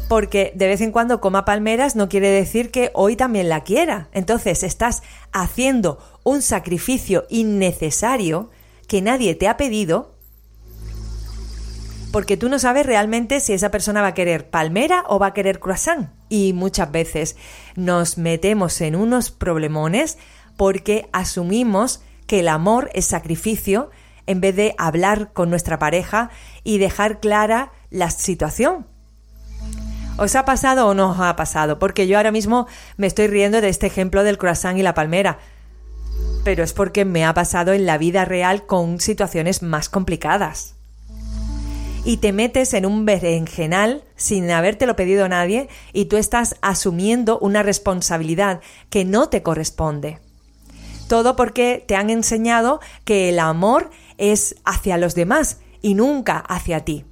Porque 0.09 0.53
de 0.55 0.67
vez 0.67 0.81
en 0.81 0.91
cuando 0.91 1.21
coma 1.21 1.45
palmeras 1.45 1.95
no 1.95 2.09
quiere 2.09 2.31
decir 2.31 2.71
que 2.71 2.91
hoy 2.95 3.17
también 3.17 3.51
la 3.51 3.65
quiera. 3.65 4.09
Entonces 4.13 4.63
estás 4.63 5.03
haciendo 5.31 5.99
un 6.25 6.41
sacrificio 6.41 7.27
innecesario 7.29 8.49
que 8.87 9.03
nadie 9.03 9.35
te 9.35 9.47
ha 9.47 9.59
pedido 9.59 10.15
porque 12.13 12.37
tú 12.37 12.49
no 12.49 12.59
sabes 12.59 12.87
realmente 12.87 13.41
si 13.41 13.53
esa 13.53 13.71
persona 13.71 14.01
va 14.01 14.09
a 14.09 14.15
querer 14.15 14.49
palmera 14.49 15.05
o 15.09 15.19
va 15.19 15.29
a 15.29 15.35
querer 15.35 15.61
croissant. 15.61 16.11
Y 16.29 16.53
muchas 16.53 16.91
veces 16.91 17.37
nos 17.77 18.19
metemos 18.19 18.81
en 18.81 18.97
unos 18.97 19.31
problemones 19.31 20.19
porque 20.57 21.09
asumimos 21.13 22.03
que 22.27 22.41
el 22.41 22.49
amor 22.49 22.91
es 22.95 23.07
sacrificio 23.07 23.91
en 24.27 24.41
vez 24.41 24.57
de 24.57 24.75
hablar 24.79 25.33
con 25.33 25.51
nuestra 25.51 25.79
pareja 25.79 26.31
y 26.65 26.79
dejar 26.79 27.21
clara 27.21 27.73
la 27.91 28.11
situación. 28.11 28.87
¿Os 30.17 30.35
ha 30.35 30.45
pasado 30.45 30.89
o 30.89 30.95
no 30.95 31.13
ha 31.23 31.37
pasado? 31.37 31.79
Porque 31.79 32.07
yo 32.07 32.17
ahora 32.17 32.33
mismo 32.33 32.67
me 32.97 33.07
estoy 33.07 33.29
riendo 33.29 33.61
de 33.61 33.69
este 33.69 33.87
ejemplo 33.87 34.25
del 34.25 34.37
croissant 34.37 34.79
y 34.79 34.83
la 34.83 34.95
palmera. 34.95 35.39
Pero 36.45 36.65
es 36.65 36.73
porque 36.73 37.05
me 37.05 37.25
ha 37.25 37.35
pasado 37.35 37.73
en 37.73 37.87
la 37.87 37.99
vida 37.99 38.25
real 38.25 38.67
con 38.67 38.99
situaciones 39.01 39.63
más 39.63 39.89
complicadas 39.89 40.78
y 42.09 42.17
te 42.17 42.33
metes 42.33 42.73
en 42.73 42.87
un 42.87 43.05
berenjenal 43.05 44.03
sin 44.17 44.51
habértelo 44.51 44.97
pedido 44.97 45.29
nadie 45.29 45.69
y 45.93 46.07
tú 46.07 46.17
estás 46.17 46.57
asumiendo 46.63 47.39
una 47.39 47.63
responsabilidad 47.63 48.63
que 48.89 49.05
no 49.05 49.29
te 49.29 49.43
corresponde. 49.43 50.19
Todo 51.07 51.37
porque 51.37 51.85
te 51.87 51.97
han 51.97 52.09
enseñado 52.09 52.81
que 53.05 53.29
el 53.29 53.39
amor 53.39 53.91
es 54.17 54.57
hacia 54.65 54.97
los 54.97 55.15
demás 55.15 55.59
y 55.83 55.93
nunca 55.93 56.39
hacia 56.39 56.83
ti. 56.83 57.05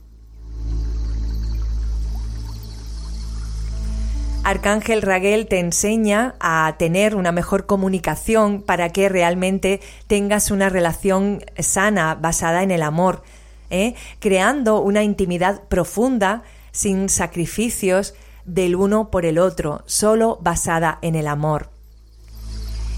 Arcángel 4.44 5.02
Raguel 5.02 5.46
te 5.46 5.58
enseña 5.58 6.36
a 6.40 6.74
tener 6.78 7.16
una 7.16 7.32
mejor 7.32 7.66
comunicación 7.66 8.62
para 8.62 8.88
que 8.90 9.10
realmente 9.10 9.82
tengas 10.06 10.50
una 10.50 10.70
relación 10.70 11.44
sana 11.58 12.14
basada 12.14 12.62
en 12.62 12.70
el 12.70 12.82
amor, 12.82 13.24
¿eh? 13.70 13.94
creando 14.20 14.80
una 14.80 15.02
intimidad 15.02 15.62
profunda, 15.68 16.42
sin 16.72 17.08
sacrificios 17.08 18.14
del 18.44 18.76
uno 18.76 19.10
por 19.10 19.24
el 19.24 19.38
otro, 19.38 19.82
solo 19.86 20.38
basada 20.40 20.98
en 21.02 21.14
el 21.14 21.26
amor. 21.26 21.70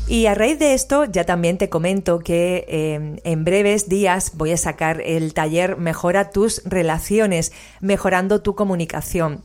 Y 0.09 0.25
a 0.25 0.35
raíz 0.35 0.59
de 0.59 0.73
esto 0.73 1.05
ya 1.05 1.25
también 1.25 1.59
te 1.59 1.69
comento 1.69 2.19
que 2.19 2.65
em, 2.69 3.19
en 3.25 3.45
breves 3.45 3.91
días 3.91 4.33
voy 4.35 4.53
a 4.53 4.57
sacar 4.57 5.03
el 5.03 5.35
taller 5.35 5.77
Mejora 5.77 6.31
tus 6.31 6.63
relaciones, 6.65 7.53
mejorando 7.81 8.41
tu 8.41 8.55
comunicación. 8.55 9.43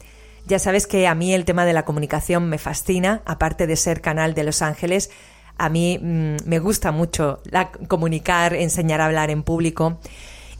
Ya 0.48 0.60
sabes 0.60 0.88
que 0.88 1.06
a 1.06 1.16
mí 1.16 1.34
el 1.34 1.44
tema 1.44 1.66
de 1.66 1.74
la 1.74 1.84
comunicación 1.84 2.48
me 2.48 2.58
fascina, 2.58 3.22
aparte 3.26 3.68
de 3.68 3.76
ser 3.76 4.00
canal 4.00 4.34
de 4.34 4.46
Los 4.46 4.62
Ángeles, 4.62 5.10
a 5.58 5.70
mí 5.70 6.00
mm, 6.02 6.38
me 6.46 6.60
gusta 6.60 6.92
mucho 6.92 7.42
comunicar, 7.88 8.54
enseñar 8.54 9.02
a 9.02 9.06
hablar 9.06 9.32
en 9.32 9.44
público. 9.44 10.00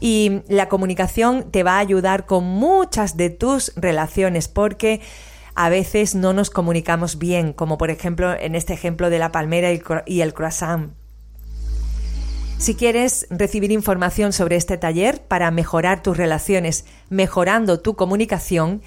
Y 0.06 0.42
la 0.48 0.68
comunicación 0.68 1.50
te 1.50 1.62
va 1.62 1.76
a 1.76 1.78
ayudar 1.78 2.26
con 2.26 2.44
muchas 2.44 3.16
de 3.16 3.30
tus 3.30 3.72
relaciones 3.74 4.48
porque 4.48 5.00
a 5.54 5.70
veces 5.70 6.14
no 6.14 6.34
nos 6.34 6.50
comunicamos 6.50 7.18
bien, 7.18 7.54
como 7.54 7.78
por 7.78 7.88
ejemplo 7.88 8.34
en 8.38 8.54
este 8.54 8.74
ejemplo 8.74 9.08
de 9.08 9.18
la 9.18 9.32
palmera 9.32 9.70
y 10.04 10.20
el 10.20 10.34
croissant. 10.34 10.92
Si 12.58 12.74
quieres 12.74 13.26
recibir 13.30 13.72
información 13.72 14.34
sobre 14.34 14.56
este 14.56 14.76
taller 14.76 15.22
para 15.22 15.50
mejorar 15.50 16.02
tus 16.02 16.18
relaciones, 16.18 16.84
mejorando 17.08 17.80
tu 17.80 17.96
comunicación, 17.96 18.82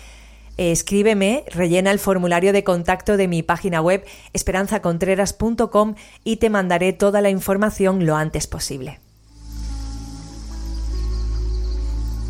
escríbeme, 0.57 1.45
rellena 1.47 1.89
el 1.89 1.97
formulario 1.97 2.53
de 2.53 2.63
contacto 2.63 3.17
de 3.17 3.27
mi 3.27 3.41
página 3.41 3.81
web 3.81 4.05
esperanzacontreras.com 4.33 5.95
y 6.23 6.35
te 6.35 6.51
mandaré 6.51 6.93
toda 6.93 7.21
la 7.21 7.31
información 7.31 8.05
lo 8.05 8.15
antes 8.15 8.45
posible. 8.45 8.99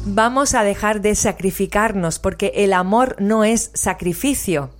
Vamos 0.07 0.55
a 0.55 0.63
dejar 0.63 1.01
de 1.01 1.15
sacrificarnos 1.15 2.19
porque 2.19 2.51
el 2.55 2.73
amor 2.73 3.15
no 3.19 3.43
es 3.43 3.71
sacrificio. 3.73 4.71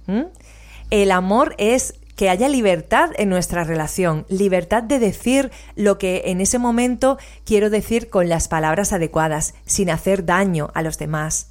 El 0.90 1.12
amor 1.12 1.56
es 1.58 1.96
que 2.16 2.30
haya 2.30 2.50
libertad 2.50 3.12
en 3.18 3.30
nuestra 3.30 3.63
relación, 3.63 4.26
libertad 4.30 4.82
de 4.84 5.00
decir 5.00 5.52
lo 5.76 5.98
que 5.98 6.24
en 6.26 6.42
ese 6.42 6.58
momento 6.58 7.18
quiero 7.46 7.70
decir 7.70 8.10
con 8.10 8.28
las 8.30 8.48
palabras 8.48 8.92
adecuadas, 8.94 9.54
sin 9.66 9.90
hacer 9.90 10.26
daño 10.26 10.72
a 10.74 10.82
los 10.82 10.98
demás. 10.98 11.48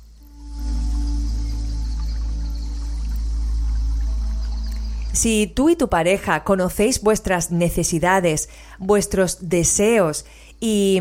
Si 5.13 5.47
tú 5.47 5.71
y 5.71 5.77
tu 5.77 5.89
pareja 5.89 6.45
conocéis 6.45 7.01
vuestras 7.01 7.51
necesidades, 7.51 8.51
vuestros 8.79 9.49
deseos 9.49 10.27
y, 10.61 11.01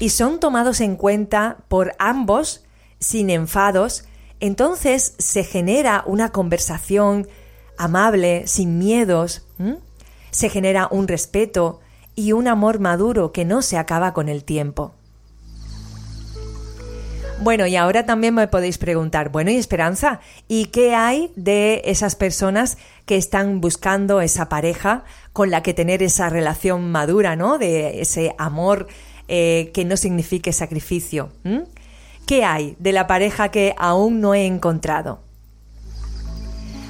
y 0.00 0.08
son 0.08 0.40
tomados 0.40 0.80
en 0.80 0.96
cuenta 0.96 1.58
por 1.68 1.94
ambos 2.00 2.64
sin 2.98 3.30
enfados, 3.30 4.04
entonces 4.40 5.14
se 5.18 5.44
genera 5.44 6.02
una 6.06 6.32
conversación 6.32 7.28
amable, 7.76 8.46
sin 8.46 8.78
miedos, 8.78 9.46
se 10.30 10.48
genera 10.48 10.88
un 10.90 11.06
respeto 11.06 11.80
y 12.16 12.32
un 12.32 12.48
amor 12.48 12.80
maduro 12.80 13.30
que 13.30 13.44
no 13.44 13.62
se 13.62 13.78
acaba 13.78 14.12
con 14.12 14.28
el 14.28 14.42
tiempo. 14.42 14.94
Bueno, 17.42 17.66
y 17.66 17.76
ahora 17.76 18.04
también 18.04 18.34
me 18.34 18.48
podéis 18.48 18.76
preguntar, 18.76 19.30
bueno, 19.30 19.50
y 19.50 19.56
Esperanza, 19.56 20.20
¿y 20.46 20.66
qué 20.66 20.94
hay 20.94 21.32
de 21.36 21.80
esas 21.86 22.14
personas 22.14 22.76
que 23.06 23.16
están 23.16 23.62
buscando 23.62 24.20
esa 24.20 24.50
pareja 24.50 25.04
con 25.32 25.50
la 25.50 25.62
que 25.62 25.72
tener 25.72 26.02
esa 26.02 26.28
relación 26.28 26.90
madura, 26.90 27.36
¿no? 27.36 27.56
De 27.56 28.02
ese 28.02 28.34
amor 28.36 28.88
eh, 29.32 29.70
que 29.72 29.84
no 29.84 29.96
signifique 29.96 30.52
sacrificio. 30.52 31.30
¿Qué 32.26 32.44
hay 32.44 32.74
de 32.80 32.90
la 32.90 33.06
pareja 33.06 33.52
que 33.52 33.76
aún 33.78 34.20
no 34.20 34.34
he 34.34 34.44
encontrado? 34.44 35.20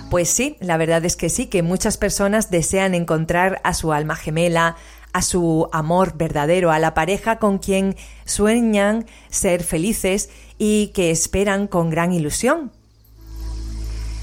Pues 0.09 0.31
sí, 0.31 0.57
la 0.59 0.79
verdad 0.79 1.05
es 1.05 1.17
que 1.17 1.29
sí, 1.29 1.49
que 1.49 1.63
muchas 1.63 1.99
personas 1.99 2.51
desean 2.51 2.95
encontrar 2.95 3.61
a 3.63 3.75
su 3.75 3.93
alma 3.93 4.17
gemela, 4.17 4.77
a 5.13 5.21
su 5.21 5.69
amor 5.71 6.15
verdadero, 6.17 6.71
a 6.71 6.79
la 6.79 6.95
pareja 6.95 7.39
con 7.39 7.59
quien 7.59 7.95
sueñan 8.25 9.05
ser 9.29 9.63
felices 9.63 10.31
y 10.57 10.93
que 10.95 11.11
esperan 11.11 11.67
con 11.67 11.91
gran 11.91 12.11
ilusión. 12.15 12.73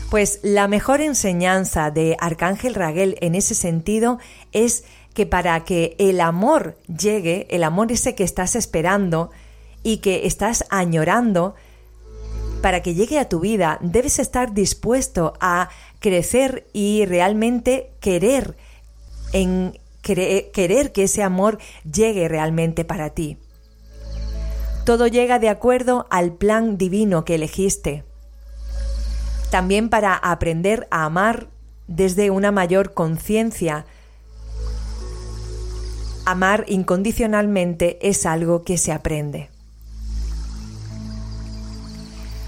Pues 0.09 0.39
la 0.41 0.67
mejor 0.67 1.01
enseñanza 1.01 1.91
de 1.91 2.17
Arcángel 2.19 2.73
Raguel 2.73 3.15
en 3.21 3.35
ese 3.35 3.53
sentido 3.53 4.17
es 4.53 4.85
que 5.17 5.25
para 5.25 5.65
que 5.65 5.95
el 5.97 6.21
amor 6.21 6.77
llegue, 6.85 7.47
el 7.49 7.63
amor 7.63 7.91
ese 7.91 8.13
que 8.13 8.23
estás 8.23 8.55
esperando 8.55 9.31
y 9.81 9.97
que 9.97 10.27
estás 10.27 10.63
añorando, 10.69 11.55
para 12.61 12.83
que 12.83 12.93
llegue 12.93 13.17
a 13.17 13.27
tu 13.27 13.39
vida, 13.39 13.79
debes 13.81 14.19
estar 14.19 14.53
dispuesto 14.53 15.33
a 15.39 15.69
crecer 15.97 16.67
y 16.71 17.03
realmente 17.05 17.89
querer 17.99 18.57
en 19.33 19.79
querer 20.03 20.91
que 20.91 21.05
ese 21.05 21.23
amor 21.23 21.57
llegue 21.91 22.27
realmente 22.27 22.85
para 22.85 23.09
ti. 23.09 23.39
Todo 24.85 25.07
llega 25.07 25.39
de 25.39 25.49
acuerdo 25.49 26.05
al 26.11 26.33
plan 26.33 26.77
divino 26.77 27.25
que 27.25 27.33
elegiste. 27.33 28.03
También 29.49 29.89
para 29.89 30.13
aprender 30.13 30.87
a 30.91 31.05
amar 31.05 31.47
desde 31.87 32.29
una 32.29 32.51
mayor 32.51 32.93
conciencia. 32.93 33.87
Amar 36.27 36.65
incondicionalmente 36.67 38.05
es 38.05 38.25
algo 38.25 38.65
que 38.65 38.77
se 38.77 38.91
aprende. 38.91 39.49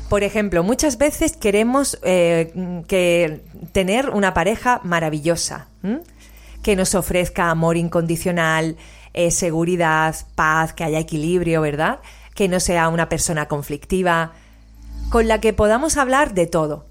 Por 0.10 0.24
ejemplo, 0.24 0.64
muchas 0.64 0.98
veces 0.98 1.38
queremos 1.38 1.98
eh, 2.04 2.84
que 2.90 3.42
tener 3.72 4.10
una 4.10 4.34
pareja 4.34 4.82
maravillosa 4.84 5.70
que 6.62 6.76
nos 6.76 6.94
ofrezca 6.94 7.52
amor 7.52 7.78
incondicional, 7.78 8.76
eh, 9.14 9.32
seguridad, 9.32 10.14
paz, 10.36 10.74
que 10.74 10.84
haya 10.84 11.00
equilibrio, 11.00 11.62
¿verdad? 11.62 12.00
Que 12.36 12.50
no 12.50 12.60
sea 12.60 12.90
una 12.90 13.08
persona 13.08 13.48
conflictiva, 13.48 14.34
con 15.10 15.30
la 15.30 15.40
que 15.40 15.54
podamos 15.54 15.96
hablar 15.96 16.34
de 16.34 16.48
todo, 16.48 16.86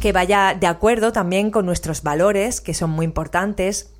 que 0.00 0.10
vaya 0.10 0.56
de 0.58 0.66
acuerdo 0.66 1.12
también 1.12 1.52
con 1.52 1.66
nuestros 1.66 2.02
valores, 2.02 2.60
que 2.60 2.74
son 2.74 2.90
muy 2.90 3.04
importantes. 3.04 3.93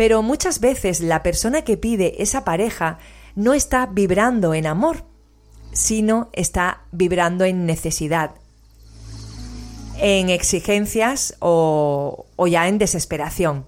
Pero 0.00 0.22
muchas 0.22 0.60
veces 0.60 1.00
la 1.00 1.22
persona 1.22 1.60
que 1.60 1.76
pide 1.76 2.22
esa 2.22 2.42
pareja 2.42 2.98
no 3.34 3.52
está 3.52 3.84
vibrando 3.84 4.54
en 4.54 4.66
amor, 4.66 5.04
sino 5.72 6.30
está 6.32 6.84
vibrando 6.90 7.44
en 7.44 7.66
necesidad, 7.66 8.30
en 9.98 10.30
exigencias 10.30 11.36
o, 11.38 12.24
ya 12.48 12.66
en 12.68 12.78
desesperación. 12.78 13.66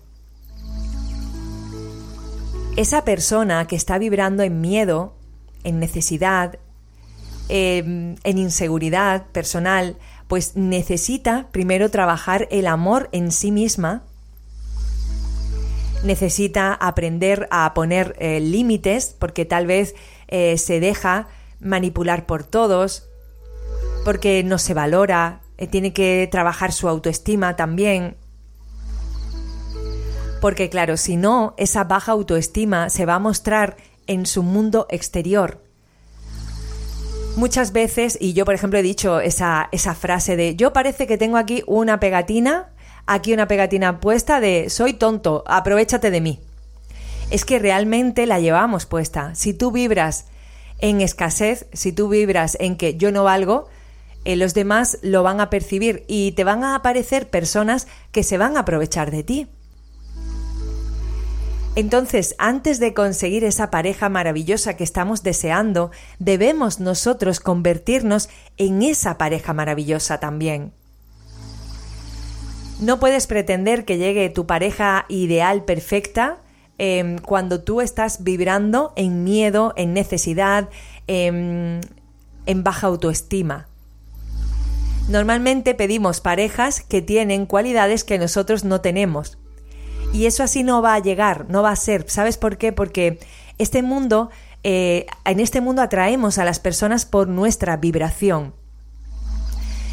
Esa 2.79 3.05
persona 3.05 3.67
que 3.67 3.77
está 3.77 3.99
vibrando 3.99 4.43
en 4.43 4.63
miedo, 4.63 5.15
en 5.65 5.81
necesidad, 5.81 6.59
em, 7.51 8.17
en 8.25 8.39
inseguridad 8.39 9.27
personal, 9.33 9.99
pues 10.29 10.57
necesita 10.57 11.49
primero 11.53 11.91
trabajar 11.91 12.49
el 12.51 12.69
amor 12.69 13.11
en 13.13 13.33
sí 13.33 13.51
misma, 13.51 14.05
necesita 16.05 16.75
aprender 16.75 17.49
a 17.51 17.73
poner 17.75 18.17
eh, 18.19 18.41
límites, 18.41 19.15
porque 19.19 19.45
tal 19.45 19.67
vez 19.67 19.95
eh, 20.29 20.59
se 20.59 20.81
deja 20.81 21.29
manipular 21.61 22.27
por 22.27 22.45
todos, 22.45 23.09
porque 24.05 24.43
no 24.43 24.59
se 24.59 24.75
valora, 24.75 25.43
eh, 25.59 25.67
tiene 25.67 25.93
que 25.93 26.29
trabajar 26.31 26.73
su 26.73 26.89
autoestima 26.89 27.57
también. 27.57 28.17
Porque 30.41 30.69
claro, 30.69 30.97
si 30.97 31.17
no, 31.17 31.55
esa 31.57 31.85
baja 31.85 32.13
autoestima 32.13 32.91
se 32.91 33.07
va 33.07 33.15
a 33.15 33.21
mostrar 33.21 33.77
en 34.09 34.27
su 34.27 34.43
mundo 34.43 34.87
exterior. 34.91 35.63
Muchas 37.37 37.73
veces, 37.73 38.19
y 38.21 38.35
yo 38.35 38.45
por 38.45 38.55
ejemplo 38.55 38.79
he 38.79 38.83
dicho 38.83 39.21
esa, 39.21 39.69
esa 39.73 39.95
frase 39.95 40.37
de 40.37 40.55
yo 40.57 40.73
parece 40.73 41.07
que 41.07 41.17
tengo 41.17 41.39
aquí 41.39 41.63
una 41.67 41.99
pegatina, 41.99 42.72
aquí 43.07 43.33
una 43.33 43.49
pegatina 43.49 44.01
puesta 44.01 44.41
de 44.41 44.71
soy 44.71 44.95
tonto, 44.95 45.45
aprovechate 45.47 46.11
de 46.11 46.21
mí. 46.21 46.41
Es 47.31 47.45
que 47.45 47.59
realmente 47.59 48.27
la 48.27 48.41
llevamos 48.41 48.87
puesta. 48.87 49.35
Si 49.35 49.55
tú 49.55 49.73
vibras 49.73 50.27
en 50.79 51.01
escasez, 51.01 51.67
si 51.73 51.93
tú 51.93 52.09
vibras 52.09 52.57
en 52.61 52.77
que 52.77 52.97
yo 52.97 53.13
no 53.13 53.25
valgo, 53.25 53.69
eh, 54.25 54.37
los 54.37 54.55
demás 54.55 54.99
lo 55.03 55.23
van 55.23 55.41
a 55.41 55.51
percibir 55.51 56.05
y 56.07 56.33
te 56.33 56.45
van 56.45 56.63
a 56.63 56.75
aparecer 56.75 57.29
personas 57.31 57.89
que 58.13 58.23
se 58.23 58.39
van 58.39 58.57
a 58.57 58.61
aprovechar 58.61 59.11
de 59.11 59.25
ti. 59.25 59.49
Entonces, 61.75 62.35
antes 62.37 62.81
de 62.81 62.93
conseguir 62.93 63.45
esa 63.45 63.71
pareja 63.71 64.11
maravillosa 64.11 64.77
que 64.77 64.85
estamos 64.85 65.23
deseando, 65.23 65.91
debemos 66.19 66.81
nosotros 66.81 67.41
convertirnos 67.41 68.29
en 68.59 68.83
esa 68.83 69.17
pareja 69.17 69.55
maravillosa 69.55 70.21
también. 70.21 70.75
No 72.83 72.99
puedes 72.99 73.29
pretender 73.29 73.85
que 73.85 73.97
llegue 73.97 74.29
tu 74.29 74.45
pareja 74.45 75.07
ideal 75.09 75.65
perfecta 75.65 76.39
em, 76.79 77.17
cuando 77.19 77.63
tú 77.63 77.81
estás 77.81 78.25
vibrando 78.25 78.93
en 78.97 79.23
miedo, 79.23 79.73
en 79.77 79.95
necesidad, 79.95 80.69
en 81.07 81.81
baja 82.57 82.89
autoestima. 82.89 83.69
Normalmente 85.09 85.75
pedimos 85.75 86.21
parejas 86.21 86.81
que 86.81 87.03
tienen 87.03 87.47
cualidades 87.47 88.03
que 88.03 88.19
nosotros 88.19 88.65
no 88.65 88.81
tenemos. 88.81 89.39
Y 90.13 90.27
eso 90.27 90.43
así 90.43 90.65
no 90.65 90.83
va 90.83 90.95
a 90.95 90.99
llegar, 90.99 91.47
no 91.49 91.63
va 91.63 91.71
a 91.71 91.77
ser. 91.77 92.11
¿Sabes 92.11 92.37
por 92.37 92.57
qué? 92.57 92.73
Porque 92.73 93.21
este 93.59 93.83
mundo, 93.83 94.31
eh, 94.65 95.07
en 95.25 95.39
este 95.39 95.61
mundo 95.61 95.83
atraemos 95.83 96.39
a 96.39 96.45
las 96.45 96.59
personas 96.59 97.05
por 97.05 97.29
nuestra 97.29 97.77
vibración. 97.77 98.55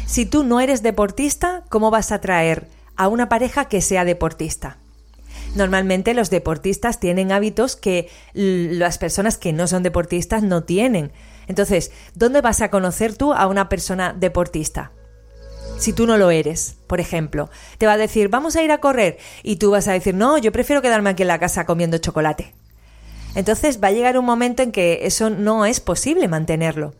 Si 0.06 0.26
tú 0.26 0.42
no 0.42 0.58
eres 0.58 0.82
deportista, 0.82 1.62
¿cómo 1.68 1.92
vas 1.92 2.10
a 2.10 2.16
atraer 2.16 2.79
a 3.00 3.08
una 3.08 3.30
pareja 3.30 3.64
que 3.64 3.80
sea 3.80 4.04
deportista? 4.04 4.76
Normalmente 5.54 6.12
los 6.12 6.28
deportistas 6.28 7.00
tienen 7.00 7.32
hábitos 7.32 7.74
que 7.74 8.08
las 8.34 8.98
personas 8.98 9.38
que 9.38 9.54
no 9.54 9.66
son 9.66 9.82
deportistas 9.82 10.42
no 10.42 10.64
tienen. 10.64 11.10
Entonces, 11.48 11.92
¿dónde 12.14 12.42
vas 12.42 12.60
a 12.60 12.70
conocer 12.70 13.16
tú 13.16 13.32
a 13.32 13.46
una 13.46 13.68
persona 13.68 14.12
deportista? 14.12 14.92
si 15.78 15.94
tú 15.94 16.06
no 16.06 16.18
lo 16.18 16.30
eres, 16.30 16.76
por 16.86 17.00
ejemplo. 17.00 17.48
Te 17.78 17.86
va 17.86 17.94
a 17.94 17.96
decir, 17.96 18.28
vamos 18.28 18.54
a 18.54 18.62
ir 18.62 18.70
a 18.70 18.78
correr. 18.78 19.16
Y 19.42 19.56
tú 19.56 19.70
vas 19.70 19.88
a 19.88 19.92
decir, 19.92 20.14
no, 20.14 20.36
yo 20.36 20.52
prefiero 20.52 20.82
quedarme 20.82 21.08
aquí 21.08 21.22
en 21.22 21.28
la 21.28 21.38
casa 21.38 21.64
comiendo 21.64 21.96
chocolate. 21.96 22.52
Entonces 23.34 23.82
va 23.82 23.88
a 23.88 23.92
llegar 23.92 24.18
un 24.18 24.26
momento 24.26 24.62
en 24.62 24.72
que 24.72 25.06
eso 25.06 25.30
no 25.30 25.64
es 25.64 25.80
posible 25.80 26.28
mantenerlo. 26.28 26.92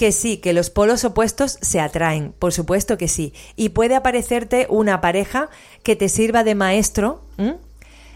Que 0.00 0.12
sí, 0.12 0.38
que 0.38 0.54
los 0.54 0.70
polos 0.70 1.04
opuestos 1.04 1.58
se 1.60 1.78
atraen, 1.78 2.32
por 2.38 2.54
supuesto 2.54 2.96
que 2.96 3.06
sí. 3.06 3.34
Y 3.54 3.68
puede 3.68 3.96
aparecerte 3.96 4.66
una 4.70 5.02
pareja 5.02 5.50
que 5.82 5.94
te 5.94 6.08
sirva 6.08 6.42
de 6.42 6.54
maestro 6.54 7.20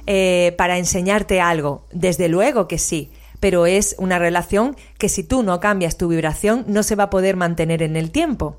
eh, 0.06 0.54
para 0.56 0.78
enseñarte 0.78 1.42
algo. 1.42 1.84
Desde 1.92 2.28
luego 2.28 2.68
que 2.68 2.78
sí 2.78 3.10
pero 3.38 3.66
es 3.66 3.94
una 3.98 4.18
relación 4.18 4.74
que 4.96 5.10
si 5.10 5.22
tú 5.22 5.42
no 5.42 5.60
cambias 5.60 5.98
tu 5.98 6.08
vibración 6.08 6.64
no 6.66 6.82
se 6.82 6.96
va 6.96 7.04
a 7.04 7.10
poder 7.10 7.36
mantener 7.36 7.82
en 7.82 7.94
el 7.94 8.10
tiempo. 8.10 8.56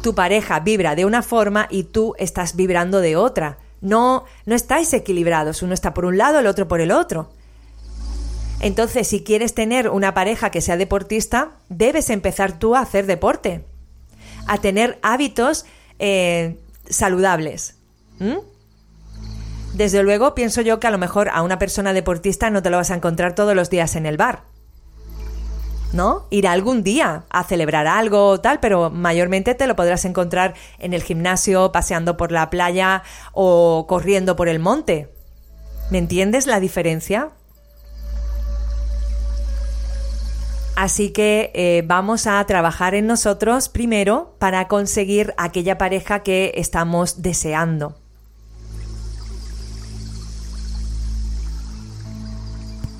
Tu 0.00 0.14
pareja 0.14 0.60
vibra 0.60 0.94
de 0.94 1.04
una 1.04 1.22
forma 1.22 1.66
y 1.68 1.82
tú 1.82 2.14
estás 2.18 2.54
vibrando 2.54 3.00
de 3.00 3.16
otra. 3.16 3.58
No, 3.80 4.26
no 4.46 4.54
estáis 4.54 4.92
equilibrados, 4.92 5.62
uno 5.62 5.74
está 5.74 5.92
por 5.92 6.04
un 6.04 6.18
lado, 6.18 6.38
el 6.38 6.46
otro 6.46 6.68
por 6.68 6.80
el 6.80 6.92
otro. 6.92 7.30
Entonces, 8.62 9.08
si 9.08 9.24
quieres 9.24 9.54
tener 9.54 9.88
una 9.88 10.14
pareja 10.14 10.50
que 10.50 10.60
sea 10.60 10.76
deportista, 10.76 11.50
debes 11.68 12.10
empezar 12.10 12.58
tú 12.58 12.76
a 12.76 12.80
hacer 12.80 13.06
deporte. 13.06 13.64
a 14.48 14.58
tener 14.58 14.98
hábitos 15.02 15.66
eh, 16.00 16.58
saludables. 16.88 17.76
Desde 19.74 20.02
luego, 20.02 20.34
pienso 20.34 20.60
yo 20.62 20.80
que 20.80 20.88
a 20.88 20.90
lo 20.90 20.98
mejor 20.98 21.28
a 21.28 21.42
una 21.42 21.60
persona 21.60 21.92
deportista 21.92 22.50
no 22.50 22.60
te 22.60 22.70
lo 22.70 22.76
vas 22.76 22.90
a 22.90 22.96
encontrar 22.96 23.36
todos 23.36 23.54
los 23.54 23.70
días 23.70 23.94
en 23.94 24.04
el 24.04 24.16
bar. 24.16 24.42
¿No? 25.92 26.26
Ir 26.30 26.48
algún 26.48 26.82
día 26.82 27.24
a 27.30 27.44
celebrar 27.44 27.86
algo 27.86 28.26
o 28.26 28.40
tal, 28.40 28.58
pero 28.58 28.90
mayormente 28.90 29.54
te 29.54 29.68
lo 29.68 29.76
podrás 29.76 30.04
encontrar 30.04 30.54
en 30.78 30.92
el 30.92 31.04
gimnasio, 31.04 31.70
paseando 31.70 32.16
por 32.16 32.32
la 32.32 32.50
playa 32.50 33.04
o 33.32 33.86
corriendo 33.88 34.34
por 34.34 34.48
el 34.48 34.58
monte. 34.58 35.08
¿Me 35.90 35.98
entiendes 35.98 36.48
la 36.48 36.58
diferencia? 36.58 37.30
Así 40.74 41.10
que 41.10 41.50
eh, 41.54 41.82
vamos 41.86 42.26
a 42.26 42.44
trabajar 42.46 42.94
en 42.94 43.06
nosotros 43.06 43.68
primero 43.68 44.34
para 44.38 44.68
conseguir 44.68 45.34
aquella 45.36 45.76
pareja 45.76 46.22
que 46.22 46.52
estamos 46.56 47.20
deseando. 47.22 47.94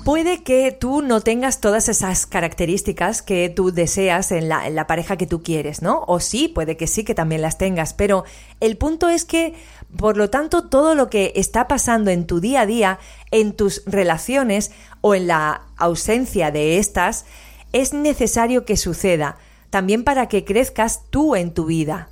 Puede 0.03 0.43
que 0.43 0.73
tú 0.73 1.01
no 1.01 1.21
tengas 1.21 1.61
todas 1.61 1.87
esas 1.87 2.25
características 2.25 3.21
que 3.21 3.49
tú 3.49 3.71
deseas 3.71 4.33
en 4.33 4.49
la, 4.49 4.67
en 4.67 4.75
la, 4.75 4.85
pareja 4.85 5.15
que 5.15 5.25
tú 5.25 5.41
quieres, 5.43 5.81
¿no? 5.81 6.03
O 6.07 6.19
sí, 6.19 6.49
puede 6.49 6.75
que 6.75 6.87
sí, 6.87 7.05
que 7.05 7.15
también 7.15 7.41
las 7.41 7.57
tengas, 7.57 7.93
pero 7.93 8.25
el 8.59 8.75
punto 8.75 9.07
es 9.07 9.23
que, 9.23 9.53
por 9.95 10.17
lo 10.17 10.29
tanto, 10.29 10.67
todo 10.67 10.93
lo 10.93 11.09
que 11.09 11.31
está 11.37 11.69
pasando 11.69 12.11
en 12.11 12.27
tu 12.27 12.41
día 12.41 12.61
a 12.61 12.65
día, 12.65 12.99
en 13.31 13.53
tus 13.53 13.81
relaciones 13.85 14.71
o 14.99 15.15
en 15.15 15.27
la 15.27 15.61
ausencia 15.77 16.51
de 16.51 16.79
estas, 16.79 17.25
es 17.73 17.93
necesario 17.93 18.63
que 18.65 18.77
suceda, 18.77 19.37
también 19.69 20.03
para 20.03 20.27
que 20.27 20.45
crezcas 20.45 21.01
tú 21.09 21.35
en 21.35 21.53
tu 21.53 21.65
vida. 21.65 22.09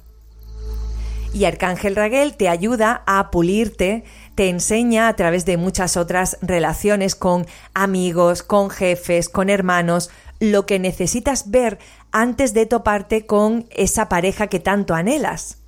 Y 1.34 1.46
Arcángel 1.46 1.96
Raguel 1.96 2.36
te 2.36 2.50
ayuda 2.50 3.04
a 3.06 3.32
pulirte, 3.32 4.04
te 4.36 4.50
enseña 4.50 5.08
a 5.08 5.16
través 5.16 5.46
de 5.46 5.56
muchas 5.56 5.96
otras 5.96 6.38
relaciones 6.42 7.16
con 7.16 7.46
amigos, 7.74 8.44
con 8.44 8.70
jefes, 8.70 9.30
con 9.30 9.50
hermanos, 9.50 10.10
lo 10.42 10.66
que 10.66 10.80
necesitas 10.80 11.52
ver 11.52 11.80
antes 12.12 12.54
de 12.54 12.66
toparte 12.66 13.26
con 13.26 13.66
esa 13.70 14.10
pareja 14.10 14.48
que 14.48 14.60
tanto 14.60 14.94
anhelas. 14.94 15.60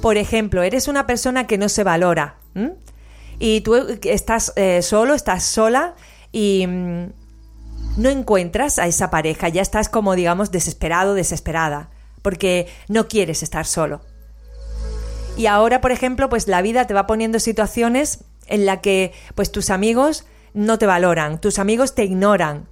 Por 0.00 0.16
ejemplo, 0.16 0.62
eres 0.62 0.88
una 0.88 1.06
persona 1.06 1.46
que 1.46 1.58
no 1.58 1.68
se 1.68 1.84
valora 1.84 2.36
y 3.38 3.60
tú 3.62 3.74
estás 4.04 4.52
eh, 4.56 4.80
solo, 4.82 5.14
estás 5.14 5.44
sola 5.44 5.94
y 6.32 6.66
mm, 6.66 7.12
no 7.96 8.08
encuentras 8.08 8.78
a 8.78 8.86
esa 8.86 9.10
pareja, 9.10 9.48
ya 9.48 9.62
estás 9.62 9.88
como 9.88 10.14
digamos 10.14 10.50
desesperado, 10.50 11.14
desesperada 11.14 11.90
porque 12.22 12.68
no 12.88 13.08
quieres 13.08 13.42
estar 13.42 13.66
solo. 13.66 14.00
Y 15.36 15.46
ahora, 15.46 15.80
por 15.80 15.92
ejemplo, 15.92 16.28
pues 16.28 16.48
la 16.48 16.62
vida 16.62 16.86
te 16.86 16.94
va 16.94 17.06
poniendo 17.06 17.38
situaciones 17.38 18.24
en 18.46 18.66
la 18.66 18.80
que 18.80 19.12
pues 19.34 19.52
tus 19.52 19.70
amigos 19.70 20.26
no 20.52 20.78
te 20.78 20.86
valoran, 20.86 21.40
tus 21.40 21.58
amigos 21.58 21.94
te 21.94 22.04
ignoran. 22.04 22.68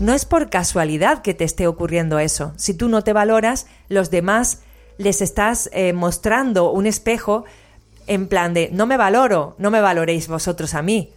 No 0.00 0.14
es 0.14 0.24
por 0.24 0.50
casualidad 0.50 1.22
que 1.22 1.34
te 1.34 1.44
esté 1.44 1.66
ocurriendo 1.66 2.18
eso. 2.18 2.52
Si 2.56 2.74
tú 2.74 2.88
no 2.88 3.04
te 3.04 3.12
valoras, 3.12 3.66
los 3.88 4.10
demás 4.10 4.60
les 4.98 5.20
estás 5.20 5.68
eh, 5.72 5.92
mostrando 5.92 6.70
un 6.70 6.86
espejo 6.86 7.44
en 8.06 8.28
plan 8.28 8.54
de 8.54 8.70
no 8.72 8.86
me 8.86 8.96
valoro, 8.96 9.54
no 9.58 9.70
me 9.70 9.80
valoréis 9.80 10.28
vosotros 10.28 10.74
a 10.74 10.82
mí. 10.82 11.12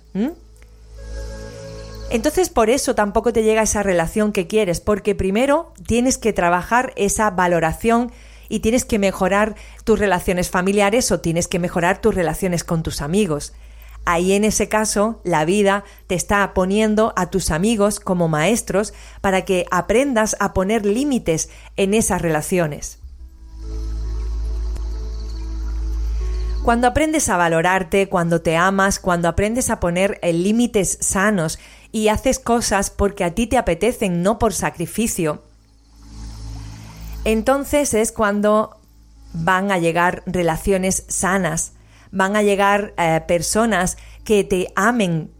Entonces 2.09 2.49
por 2.49 2.69
eso 2.69 2.95
tampoco 2.95 3.33
te 3.33 3.43
llega 3.43 3.63
esa 3.63 3.83
relación 3.83 4.31
que 4.31 4.47
quieres, 4.47 4.79
porque 4.79 5.15
primero 5.15 5.73
tienes 5.85 6.17
que 6.17 6.33
trabajar 6.33 6.93
esa 6.95 7.31
valoración 7.31 8.11
y 8.47 8.59
tienes 8.59 8.85
que 8.85 8.99
mejorar 8.99 9.55
tus 9.83 9.99
relaciones 9.99 10.49
familiares 10.49 11.11
o 11.11 11.19
tienes 11.19 11.47
que 11.47 11.59
mejorar 11.59 11.99
tus 12.01 12.13
relaciones 12.13 12.63
con 12.63 12.83
tus 12.83 13.01
amigos. 13.01 13.53
Ahí 14.05 14.33
en 14.33 14.43
ese 14.43 14.69
caso 14.69 15.19
la 15.23 15.45
vida 15.45 15.83
te 16.05 16.13
está 16.13 16.53
poniendo 16.53 17.11
a 17.15 17.31
tus 17.31 17.49
amigos 17.49 17.99
como 17.99 18.27
maestros 18.27 18.93
para 19.19 19.43
que 19.45 19.65
aprendas 19.71 20.35
a 20.39 20.53
poner 20.53 20.85
límites 20.85 21.49
en 21.75 21.95
esas 21.95 22.21
relaciones. 22.21 22.99
Cuando 26.65 26.87
aprendes 26.87 27.29
a 27.29 27.37
valorarte, 27.37 28.09
cuando 28.09 28.41
te 28.41 28.57
amas, 28.57 28.97
cuando 28.97 29.27
aprendes 29.27 29.69
a 29.69 29.79
poner 29.79 30.19
límites 30.23 30.97
sanos 30.99 31.59
y 31.95 32.09
haces 32.09 32.39
cosas 32.39 32.89
porque 32.89 33.23
a 33.23 33.33
ti 33.33 33.47
te 33.47 33.57
apetecen, 33.57 34.21
no 34.21 34.37
por 34.37 34.51
sacrificio, 34.51 35.43
entonces 37.23 37.93
es 37.93 38.11
cuando 38.11 38.75
van 39.31 39.71
a 39.71 39.77
llegar 39.77 40.21
relaciones 40.25 41.05
sanas, 41.07 41.71
van 42.11 42.35
a 42.35 42.43
llegar 42.43 42.93
eh, 42.97 43.21
personas 43.25 43.95
que 44.25 44.43
te 44.43 44.73
amen 44.75 45.31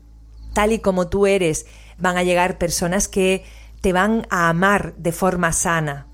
tal 0.53 0.71
y 0.71 0.79
como 0.79 1.09
tú 1.09 1.27
eres, 1.27 1.65
van 1.97 2.15
a 2.15 2.23
llegar 2.23 2.57
personas 2.57 3.09
que 3.09 3.43
te 3.81 3.91
van 3.91 4.25
a 4.29 4.47
amar 4.47 4.95
de 4.95 5.11
forma 5.11 5.51
sana. 5.51 6.07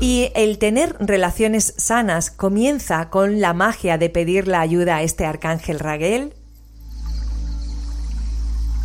Y 0.00 0.30
el 0.36 0.58
tener 0.58 0.94
relaciones 1.00 1.74
sanas 1.78 2.30
comienza 2.30 3.10
con 3.10 3.40
la 3.40 3.54
magia 3.54 3.98
de 3.98 4.08
pedir 4.08 4.46
la 4.46 4.60
ayuda 4.60 4.98
a 4.98 5.02
este 5.02 5.26
arcángel 5.26 5.80
Raguel, 5.80 6.32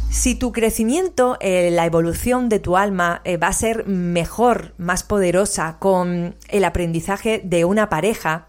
si 0.10 0.36
tu 0.36 0.52
crecimiento, 0.52 1.38
eh, 1.40 1.70
la 1.72 1.86
evolución 1.86 2.50
de 2.50 2.60
tu 2.60 2.78
alma 2.78 3.22
eh, 3.26 3.38
va 3.38 3.48
a 3.48 3.54
ser 3.54 3.86
mejor, 3.86 4.74
más 4.78 5.04
poderosa 5.04 5.78
con 5.80 6.36
el 6.48 6.66
aprendizaje 6.66 7.42
de 7.44 7.64
una 7.64 7.90
pareja, 7.90 8.48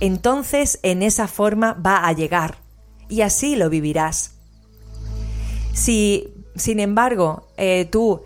entonces 0.00 0.80
en 0.82 1.02
esa 1.02 1.28
forma 1.28 1.74
va 1.74 2.06
a 2.06 2.12
llegar 2.12 2.56
y 3.08 3.20
así 3.20 3.54
lo 3.54 3.70
vivirás. 3.70 4.34
Si, 5.72 6.34
sin 6.56 6.80
embargo, 6.80 7.46
eh, 7.56 7.86
tú 7.90 8.22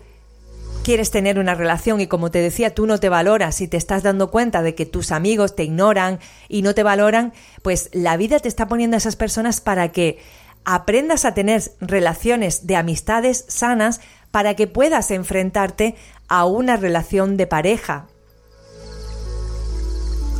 quieres 0.83 1.11
tener 1.11 1.37
una 1.37 1.53
relación 1.53 2.01
y 2.01 2.07
como 2.07 2.31
te 2.31 2.39
decía, 2.39 2.73
tú 2.73 2.87
no 2.87 2.99
te 2.99 3.09
valoras 3.09 3.61
y 3.61 3.67
te 3.67 3.77
estás 3.77 4.03
dando 4.03 4.31
cuenta 4.31 4.61
de 4.61 4.73
que 4.73 4.85
tus 4.85 5.11
amigos 5.11 5.55
te 5.55 5.63
ignoran 5.63 6.19
y 6.47 6.61
no 6.61 6.73
te 6.73 6.81
valoran, 6.81 7.33
pues 7.61 7.89
la 7.93 8.17
vida 8.17 8.39
te 8.39 8.47
está 8.47 8.67
poniendo 8.67 8.95
a 8.95 8.99
esas 8.99 9.15
personas 9.15 9.61
para 9.61 9.91
que 9.91 10.19
aprendas 10.69 11.23
a 11.23 11.33
tener 11.33 11.63
relaciones 11.79 12.67
de 12.67 12.75
amistades 12.75 13.45
sanas 13.47 14.01
para 14.31 14.53
que 14.55 14.67
puedas 14.67 15.11
enfrentarte 15.11 15.95
a 16.27 16.45
una 16.45 16.75
relación 16.75 17.37
de 17.37 17.47
pareja. 17.47 18.07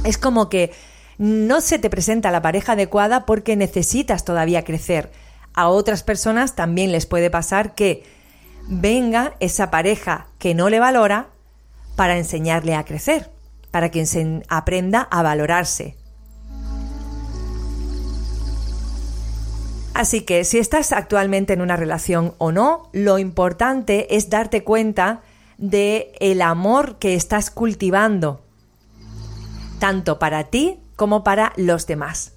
Es 0.03 0.17
como 0.17 0.49
que 0.49 0.73
no 1.17 1.61
se 1.61 1.79
te 1.79 1.89
presenta 1.89 2.29
la 2.29 2.41
pareja 2.41 2.73
adecuada 2.73 3.25
porque 3.25 3.55
necesitas 3.55 4.25
todavía 4.25 4.65
crecer. 4.65 5.11
A 5.53 5.69
otras 5.69 6.03
personas 6.03 6.55
también 6.55 6.91
les 6.91 7.05
puede 7.05 7.29
pasar 7.29 7.73
que 7.73 8.03
venga 8.67 9.35
esa 9.39 9.71
pareja 9.71 10.27
que 10.39 10.53
no 10.53 10.69
le 10.69 10.81
valora 10.81 11.29
para 11.95 12.17
enseñarle 12.17 12.75
a 12.75 12.83
crecer, 12.83 13.31
para 13.71 13.91
que 13.91 14.05
aprenda 14.49 15.07
a 15.09 15.23
valorarse, 15.23 15.95
Así 19.97 20.21
que 20.21 20.43
si 20.43 20.59
estás 20.59 20.91
actualmente 20.91 21.53
en 21.53 21.61
una 21.61 21.75
relación 21.75 22.35
o 22.37 22.51
no, 22.51 22.87
lo 22.93 23.17
importante 23.17 24.15
es 24.15 24.29
darte 24.29 24.63
cuenta 24.63 25.21
de 25.57 26.11
el 26.19 26.43
amor 26.43 26.99
que 26.99 27.15
estás 27.15 27.49
cultivando, 27.49 28.45
tanto 29.79 30.19
para 30.19 30.43
ti 30.43 30.79
como 30.95 31.23
para 31.23 31.51
los 31.55 31.87
demás. 31.87 32.33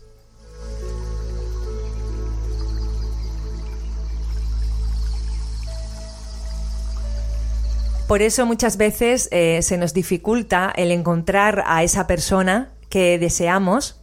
Por 8.08 8.22
eso 8.22 8.46
muchas 8.46 8.78
veces 8.78 9.28
eh, 9.32 9.60
se 9.60 9.76
nos 9.76 9.92
dificulta 9.92 10.72
el 10.74 10.92
encontrar 10.92 11.62
a 11.66 11.82
esa 11.82 12.06
persona 12.06 12.72
que 12.88 13.18
deseamos 13.18 13.99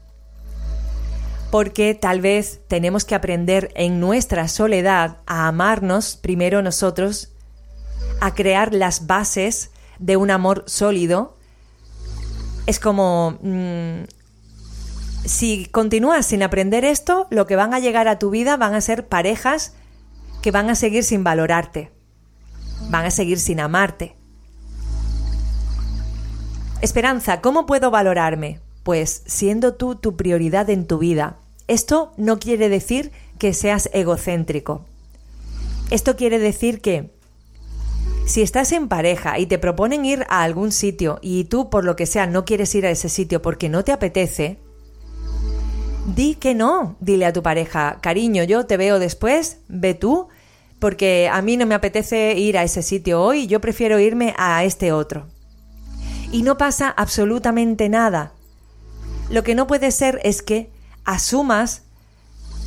porque 1.51 1.95
tal 1.95 2.21
vez 2.21 2.61
tenemos 2.67 3.05
que 3.05 3.15
aprender 3.15 3.71
en 3.75 3.99
nuestra 3.99 4.47
soledad 4.47 5.17
a 5.25 5.47
amarnos 5.47 6.17
primero 6.17 6.61
nosotros, 6.61 7.29
a 8.19 8.33
crear 8.33 8.73
las 8.73 9.07
bases 9.07 9.71
de 9.99 10.17
un 10.17 10.31
amor 10.31 10.63
sólido. 10.67 11.37
Es 12.65 12.79
como, 12.79 13.37
mm, 13.41 14.03
si 15.25 15.67
continúas 15.67 16.25
sin 16.25 16.43
aprender 16.43 16.83
esto, 16.83 17.27
lo 17.29 17.47
que 17.47 17.55
van 17.55 17.73
a 17.73 17.79
llegar 17.79 18.07
a 18.07 18.19
tu 18.19 18.29
vida 18.29 18.57
van 18.57 18.73
a 18.73 18.81
ser 18.81 19.07
parejas 19.07 19.73
que 20.41 20.51
van 20.51 20.69
a 20.69 20.75
seguir 20.75 21.03
sin 21.03 21.23
valorarte, 21.23 21.91
van 22.89 23.05
a 23.05 23.11
seguir 23.11 23.39
sin 23.39 23.59
amarte. 23.59 24.15
Esperanza, 26.81 27.41
¿cómo 27.41 27.65
puedo 27.65 27.89
valorarme? 27.89 28.59
Pues 28.87 29.21
siendo 29.25 29.73
tú 29.73 29.95
tu 29.95 30.15
prioridad 30.15 30.69
en 30.69 30.87
tu 30.87 30.97
vida. 30.97 31.35
Esto 31.67 32.13
no 32.15 32.39
quiere 32.39 32.69
decir 32.69 33.11
que 33.37 33.53
seas 33.53 33.89
egocéntrico. 33.91 34.85
Esto 35.91 36.15
quiere 36.15 36.39
decir 36.39 36.79
que 36.79 37.11
Si 38.25 38.41
estás 38.41 38.71
en 38.71 38.87
pareja 38.87 39.39
y 39.39 39.45
te 39.45 39.57
proponen 39.59 40.05
ir 40.05 40.25
a 40.29 40.41
algún 40.43 40.71
sitio 40.71 41.19
y 41.21 41.43
tú 41.43 41.69
por 41.69 41.83
lo 41.83 41.97
que 41.97 42.05
sea 42.05 42.27
no 42.27 42.45
quieres 42.45 42.73
ir 42.75 42.85
a 42.85 42.89
ese 42.89 43.09
sitio 43.09 43.41
porque 43.41 43.67
no 43.67 43.83
te 43.83 43.91
apetece, 43.91 44.57
di 46.15 46.35
que 46.35 46.55
no. 46.55 46.95
Dile 47.01 47.25
a 47.25 47.33
tu 47.33 47.43
pareja, 47.43 47.97
cariño, 48.01 48.45
yo 48.45 48.67
te 48.67 48.77
veo 48.77 48.99
después, 48.99 49.57
ve 49.67 49.95
tú, 49.95 50.29
porque 50.79 51.29
a 51.29 51.41
mí 51.41 51.57
no 51.57 51.65
me 51.65 51.75
apetece 51.75 52.37
ir 52.37 52.57
a 52.57 52.63
ese 52.63 52.81
sitio 52.81 53.21
hoy, 53.21 53.47
yo 53.47 53.59
prefiero 53.59 53.99
irme 53.99 54.33
a 54.37 54.63
este 54.63 54.93
otro. 54.93 55.27
Y 56.31 56.43
no 56.43 56.57
pasa 56.57 56.89
absolutamente 56.89 57.89
nada. 57.89 58.31
Lo 59.29 59.43
que 59.43 59.55
no 59.55 59.67
puede 59.67 59.91
ser 59.91 60.19
es 60.23 60.41
que 60.41 60.69
asumas 61.03 61.83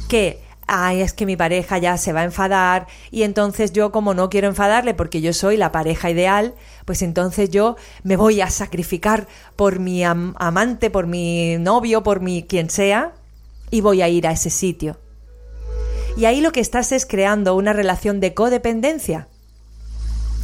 que 0.08 0.40
ay, 0.72 1.00
es 1.00 1.12
que 1.12 1.26
mi 1.26 1.36
pareja 1.36 1.78
ya 1.78 1.98
se 1.98 2.12
va 2.12 2.20
a 2.20 2.24
enfadar 2.24 2.86
y 3.11 3.24
entonces 3.24 3.72
yo 3.72 3.90
como 3.90 4.14
no 4.14 4.30
quiero 4.30 4.46
enfadarle 4.46 4.94
porque 4.94 5.20
yo 5.20 5.32
soy 5.32 5.56
la 5.56 5.72
pareja 5.72 6.11
ideal, 6.11 6.54
pues 6.84 7.02
entonces 7.02 7.50
yo 7.50 7.74
me 8.04 8.14
voy 8.14 8.40
a 8.40 8.50
sacrificar 8.50 9.26
por 9.56 9.80
mi 9.80 10.04
amante, 10.04 10.88
por 10.88 11.08
mi 11.08 11.56
novio, 11.58 12.04
por 12.04 12.20
mi 12.20 12.44
quien 12.44 12.70
sea 12.70 13.14
y 13.72 13.80
voy 13.80 14.00
a 14.00 14.08
ir 14.08 14.28
a 14.28 14.32
ese 14.32 14.48
sitio. 14.48 14.96
Y 16.16 16.26
ahí 16.26 16.40
lo 16.40 16.52
que 16.52 16.61
estás 16.61 16.92
es 16.92 17.04
creando 17.04 17.56
una 17.56 17.72
relación 17.72 18.20
de 18.20 18.32
codependencia. 18.34 19.26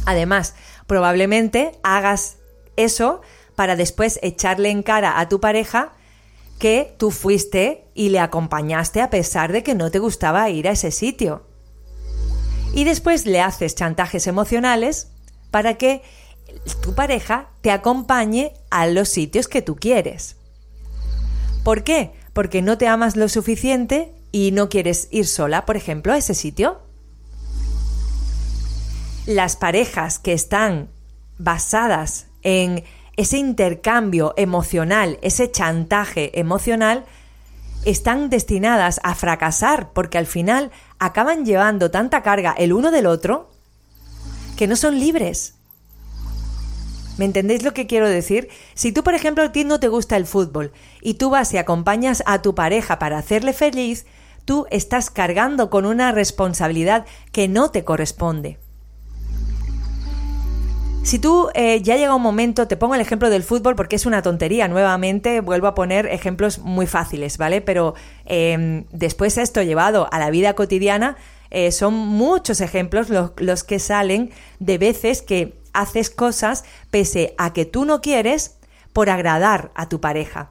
Además, 0.05 0.55
probablemente 0.87 1.71
hagas 1.83 2.35
eso 2.75 3.21
para 3.55 3.77
después 3.77 4.19
echarle 4.21 4.71
en 4.71 4.83
cara 4.83 5.21
a 5.21 5.29
tu 5.29 5.39
pareja 5.39 5.93
que 6.59 6.95
tú 6.97 7.11
fuiste 7.11 7.85
y 7.93 8.09
le 8.09 8.19
acompañaste 8.19 9.01
a 9.01 9.09
pesar 9.09 9.51
de 9.51 9.63
que 9.63 9.75
no 9.75 9.91
te 9.91 9.99
gustaba 9.99 10.49
ir 10.49 10.67
a 10.67 10.71
ese 10.71 10.91
sitio. 10.91 11.45
Y 12.73 12.83
después 12.83 13.25
le 13.25 13.41
haces 13.41 13.75
chantajes 13.75 14.27
emocionales 14.27 15.11
para 15.51 15.75
que 15.75 16.01
tu 16.81 16.95
pareja 16.95 17.49
te 17.61 17.71
acompañe 17.71 18.53
a 18.69 18.87
los 18.87 19.09
sitios 19.09 19.47
que 19.47 19.61
tú 19.61 19.75
quieres. 19.75 20.35
¿Por 21.63 21.83
qué? 21.83 22.13
Porque 22.33 22.61
no 22.61 22.77
te 22.77 22.87
amas 22.87 23.15
lo 23.15 23.29
suficiente 23.29 24.13
y 24.31 24.51
no 24.51 24.69
quieres 24.69 25.07
ir 25.11 25.27
sola, 25.27 25.65
por 25.65 25.77
ejemplo, 25.77 26.13
a 26.13 26.17
ese 26.17 26.33
sitio. 26.33 26.81
Las 29.25 29.55
parejas 29.55 30.19
que 30.19 30.33
están 30.33 30.89
basadas 31.37 32.27
en 32.43 32.83
ese 33.17 33.37
intercambio 33.37 34.33
emocional, 34.37 35.17
ese 35.21 35.51
chantaje 35.51 36.39
emocional, 36.39 37.05
están 37.83 38.29
destinadas 38.29 38.99
a 39.03 39.15
fracasar 39.15 39.91
porque 39.93 40.17
al 40.17 40.27
final 40.27 40.71
acaban 40.99 41.45
llevando 41.45 41.91
tanta 41.91 42.21
carga 42.21 42.53
el 42.57 42.73
uno 42.73 42.91
del 42.91 43.07
otro 43.07 43.49
que 44.55 44.67
no 44.67 44.75
son 44.75 44.99
libres. 44.99 45.55
¿Me 47.17 47.25
entendéis 47.25 47.63
lo 47.63 47.73
que 47.73 47.87
quiero 47.87 48.07
decir? 48.07 48.49
Si 48.75 48.91
tú, 48.91 49.03
por 49.03 49.15
ejemplo, 49.15 49.43
a 49.43 49.51
ti 49.51 49.63
no 49.63 49.79
te 49.79 49.87
gusta 49.87 50.17
el 50.17 50.27
fútbol 50.27 50.71
y 51.01 51.15
tú 51.15 51.31
vas 51.31 51.51
y 51.53 51.57
acompañas 51.57 52.21
a 52.27 52.43
tu 52.43 52.53
pareja 52.53 52.99
para 52.99 53.17
hacerle 53.17 53.53
feliz, 53.53 54.05
tú 54.45 54.67
estás 54.69 55.09
cargando 55.09 55.71
con 55.71 55.85
una 55.85 56.11
responsabilidad 56.11 57.05
que 57.31 57.47
no 57.47 57.71
te 57.71 57.83
corresponde. 57.83 58.59
Si 61.07 61.19
tú 61.19 61.47
eh, 61.53 61.81
ya 61.81 61.95
llega 61.95 62.13
un 62.13 62.21
momento, 62.21 62.67
te 62.67 62.75
pongo 62.75 62.93
el 62.93 62.99
ejemplo 62.99 63.29
del 63.29 63.41
fútbol 63.41 63.77
porque 63.77 63.95
es 63.95 64.05
una 64.05 64.21
tontería, 64.21 64.67
nuevamente 64.67 65.39
vuelvo 65.39 65.67
a 65.67 65.73
poner 65.73 66.05
ejemplos 66.07 66.59
muy 66.59 66.85
fáciles, 66.85 67.37
¿vale? 67.37 67.61
Pero 67.61 67.95
em, 68.25 68.83
después 68.91 69.37
esto 69.37 69.63
llevado 69.63 70.09
a 70.11 70.19
la 70.19 70.29
vida 70.31 70.53
cotidiana, 70.53 71.15
eh, 71.49 71.71
son 71.71 71.93
muchos 71.93 72.59
ejemplos 72.59 73.07
los, 73.07 73.31
los 73.37 73.63
que 73.63 73.79
salen 73.79 74.31
de 74.59 74.77
veces 74.77 75.21
que 75.21 75.53
haces 75.71 76.09
cosas 76.09 76.65
pese 76.91 77.35
a 77.37 77.53
que 77.53 77.63
tú 77.63 77.85
no 77.85 78.01
quieres 78.01 78.57
por 78.91 79.09
agradar 79.09 79.71
a 79.75 79.87
tu 79.87 80.01
pareja. 80.01 80.49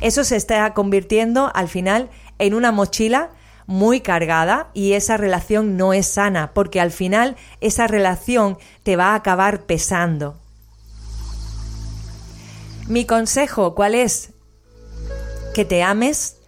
Eso 0.00 0.22
se 0.22 0.36
está 0.36 0.72
convirtiendo 0.72 1.50
al 1.52 1.66
final 1.66 2.10
en 2.38 2.54
una 2.54 2.70
mochila 2.70 3.30
muy 3.68 4.00
cargada 4.00 4.70
y 4.72 4.94
esa 4.94 5.18
relación 5.18 5.76
no 5.76 5.92
es 5.92 6.08
sana 6.08 6.52
porque 6.54 6.80
al 6.80 6.90
final 6.90 7.36
esa 7.60 7.86
relación 7.86 8.56
te 8.82 8.96
va 8.96 9.12
a 9.12 9.14
acabar 9.14 9.66
pesando. 9.66 10.36
Mi 12.88 13.04
consejo, 13.04 13.74
¿cuál 13.74 13.94
es? 13.94 14.30
Que 15.54 15.66
te 15.66 15.82
ames, 15.82 16.38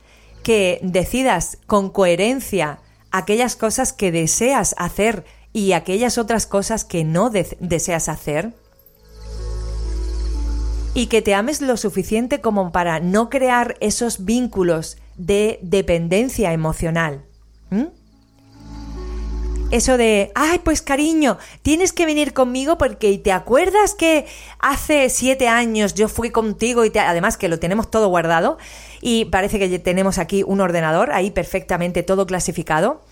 que 0.42 0.80
decidas 0.82 1.58
con 1.66 1.90
coherencia 1.90 2.80
aquellas 3.10 3.54
cosas 3.54 3.92
que 3.92 4.10
deseas 4.10 4.74
hacer 4.78 5.26
y 5.52 5.72
aquellas 5.72 6.16
otras 6.16 6.46
cosas 6.46 6.86
que 6.86 7.04
no 7.04 7.28
deseas 7.28 8.08
hacer. 8.08 8.54
Y 10.94 11.06
que 11.08 11.20
te 11.20 11.34
ames 11.34 11.60
lo 11.60 11.76
suficiente 11.76 12.40
como 12.40 12.72
para 12.72 12.98
no 12.98 13.28
crear 13.28 13.76
esos 13.80 14.24
vínculos 14.24 14.96
de 15.20 15.58
dependencia 15.62 16.52
emocional. 16.52 17.24
Eso 19.70 19.96
de, 19.96 20.32
ay, 20.34 20.58
pues 20.64 20.82
cariño, 20.82 21.38
tienes 21.62 21.92
que 21.92 22.04
venir 22.04 22.32
conmigo 22.32 22.76
porque 22.76 23.16
te 23.18 23.30
acuerdas 23.30 23.94
que 23.94 24.26
hace 24.58 25.08
siete 25.10 25.46
años 25.46 25.94
yo 25.94 26.08
fui 26.08 26.30
contigo 26.30 26.84
y 26.84 26.98
además 26.98 27.36
que 27.36 27.48
lo 27.48 27.60
tenemos 27.60 27.88
todo 27.88 28.08
guardado 28.08 28.58
y 29.00 29.26
parece 29.26 29.60
que 29.60 29.78
tenemos 29.78 30.18
aquí 30.18 30.42
un 30.42 30.60
ordenador 30.60 31.12
ahí 31.12 31.30
perfectamente 31.30 32.02
todo 32.02 32.26
clasificado. 32.26 33.02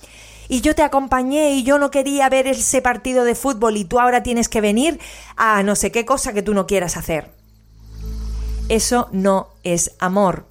Y 0.49 0.63
yo 0.63 0.75
te 0.75 0.83
acompañé 0.83 1.53
y 1.53 1.63
yo 1.63 1.79
no 1.79 1.93
quería 1.93 2.29
ver 2.29 2.49
ese 2.49 2.83
partido 2.83 3.23
de 3.23 3.37
fútbol 3.37 3.77
y 3.77 3.85
tú 3.85 4.01
ahora 4.01 4.25
tienes 4.25 4.49
que 4.49 4.63
venir 4.63 4.99
a 5.37 5.63
no 5.63 5.77
sé 5.77 5.93
qué 5.93 6.05
cosa 6.07 6.33
que 6.33 6.43
tú 6.43 6.55
no 6.55 6.67
quieras 6.67 6.97
hacer. 6.97 7.31
Eso 8.69 9.09
no 9.13 9.49
es 9.63 9.93
amor. 10.01 10.48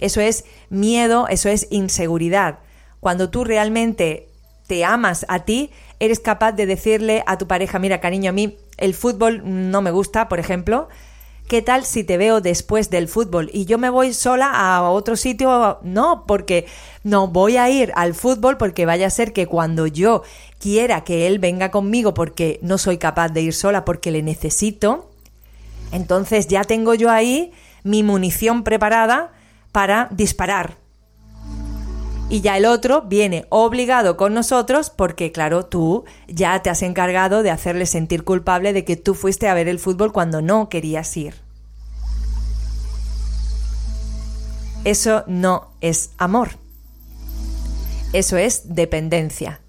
Eso 0.00 0.20
es 0.20 0.44
miedo, 0.68 1.26
eso 1.28 1.48
es 1.48 1.66
inseguridad. 1.70 2.58
Cuando 3.00 3.30
tú 3.30 3.44
realmente 3.44 4.28
te 4.66 4.84
amas 4.84 5.24
a 5.28 5.40
ti, 5.40 5.70
eres 6.00 6.20
capaz 6.20 6.52
de 6.52 6.66
decirle 6.66 7.22
a 7.26 7.38
tu 7.38 7.46
pareja, 7.46 7.78
mira 7.78 8.00
cariño, 8.00 8.30
a 8.30 8.32
mí 8.32 8.56
el 8.78 8.94
fútbol 8.94 9.42
no 9.44 9.80
me 9.82 9.90
gusta, 9.90 10.28
por 10.28 10.38
ejemplo, 10.38 10.88
¿qué 11.48 11.62
tal 11.62 11.84
si 11.84 12.04
te 12.04 12.16
veo 12.16 12.40
después 12.40 12.90
del 12.90 13.08
fútbol 13.08 13.50
y 13.52 13.64
yo 13.64 13.78
me 13.78 13.90
voy 13.90 14.12
sola 14.12 14.50
a 14.50 14.90
otro 14.90 15.16
sitio? 15.16 15.78
No, 15.82 16.24
porque 16.26 16.66
no 17.04 17.28
voy 17.28 17.56
a 17.56 17.70
ir 17.70 17.92
al 17.94 18.14
fútbol 18.14 18.56
porque 18.56 18.86
vaya 18.86 19.06
a 19.06 19.10
ser 19.10 19.32
que 19.32 19.46
cuando 19.46 19.86
yo 19.86 20.22
quiera 20.58 21.04
que 21.04 21.26
él 21.26 21.38
venga 21.38 21.70
conmigo 21.70 22.12
porque 22.14 22.58
no 22.62 22.78
soy 22.78 22.98
capaz 22.98 23.28
de 23.28 23.42
ir 23.42 23.54
sola 23.54 23.84
porque 23.84 24.10
le 24.10 24.22
necesito, 24.22 25.10
entonces 25.92 26.48
ya 26.48 26.64
tengo 26.64 26.94
yo 26.94 27.10
ahí 27.10 27.52
mi 27.84 28.02
munición 28.02 28.64
preparada 28.64 29.32
para 29.76 30.08
disparar. 30.10 30.78
Y 32.30 32.40
ya 32.40 32.56
el 32.56 32.64
otro 32.64 33.02
viene 33.02 33.44
obligado 33.50 34.16
con 34.16 34.32
nosotros 34.32 34.88
porque, 34.88 35.32
claro, 35.32 35.66
tú 35.66 36.06
ya 36.28 36.62
te 36.62 36.70
has 36.70 36.80
encargado 36.80 37.42
de 37.42 37.50
hacerle 37.50 37.84
sentir 37.84 38.24
culpable 38.24 38.72
de 38.72 38.86
que 38.86 38.96
tú 38.96 39.12
fuiste 39.12 39.48
a 39.48 39.52
ver 39.52 39.68
el 39.68 39.78
fútbol 39.78 40.14
cuando 40.14 40.40
no 40.40 40.70
querías 40.70 41.14
ir. 41.18 41.34
Eso 44.84 45.24
no 45.26 45.68
es 45.82 46.12
amor. 46.16 46.52
Eso 48.14 48.38
es 48.38 48.74
dependencia. 48.74 49.60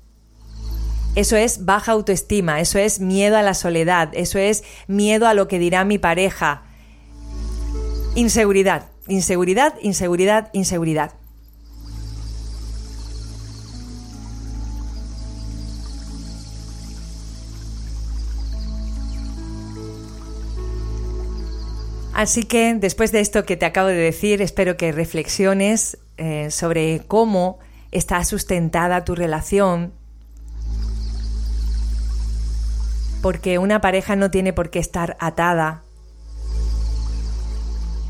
Eso 1.16 1.36
es 1.36 1.66
baja 1.66 1.91
autoestima, 1.91 2.62
eso 2.62 2.80
es 2.80 3.01
miedo 3.01 3.36
a 3.36 3.41
la 3.41 3.53
soledad, 3.53 4.12
eso 4.14 4.39
es 4.39 4.64
miedo 4.88 5.28
a 5.28 5.34
lo 5.34 5.49
que 5.49 5.60
dirá 5.60 5.84
mi 5.84 5.97
pareja. 5.97 6.64
Inseguridad. 8.16 8.86
Inseguridad, 9.08 9.76
inseguridad, 9.82 10.49
inseguridad. 10.53 11.14
Así 22.18 22.43
que 22.43 22.74
después 22.74 23.12
de 23.12 23.20
esto 23.20 23.45
que 23.45 23.58
te 23.58 23.68
acabo 23.68 23.89
de 23.89 23.93
decir, 23.93 24.41
espero 24.41 24.76
que 24.76 24.91
reflexiones 24.91 25.99
eh, 26.18 26.49
sobre 26.49 27.03
cómo 27.08 27.60
está 27.91 28.24
sustentada 28.24 29.05
tu 29.05 29.14
relación, 29.14 29.93
porque 33.22 33.60
una 33.60 33.82
pareja 33.82 34.16
no 34.16 34.32
tiene 34.32 34.51
por 34.51 34.72
qué 34.72 34.80
estar 34.80 35.16
atada 35.20 35.84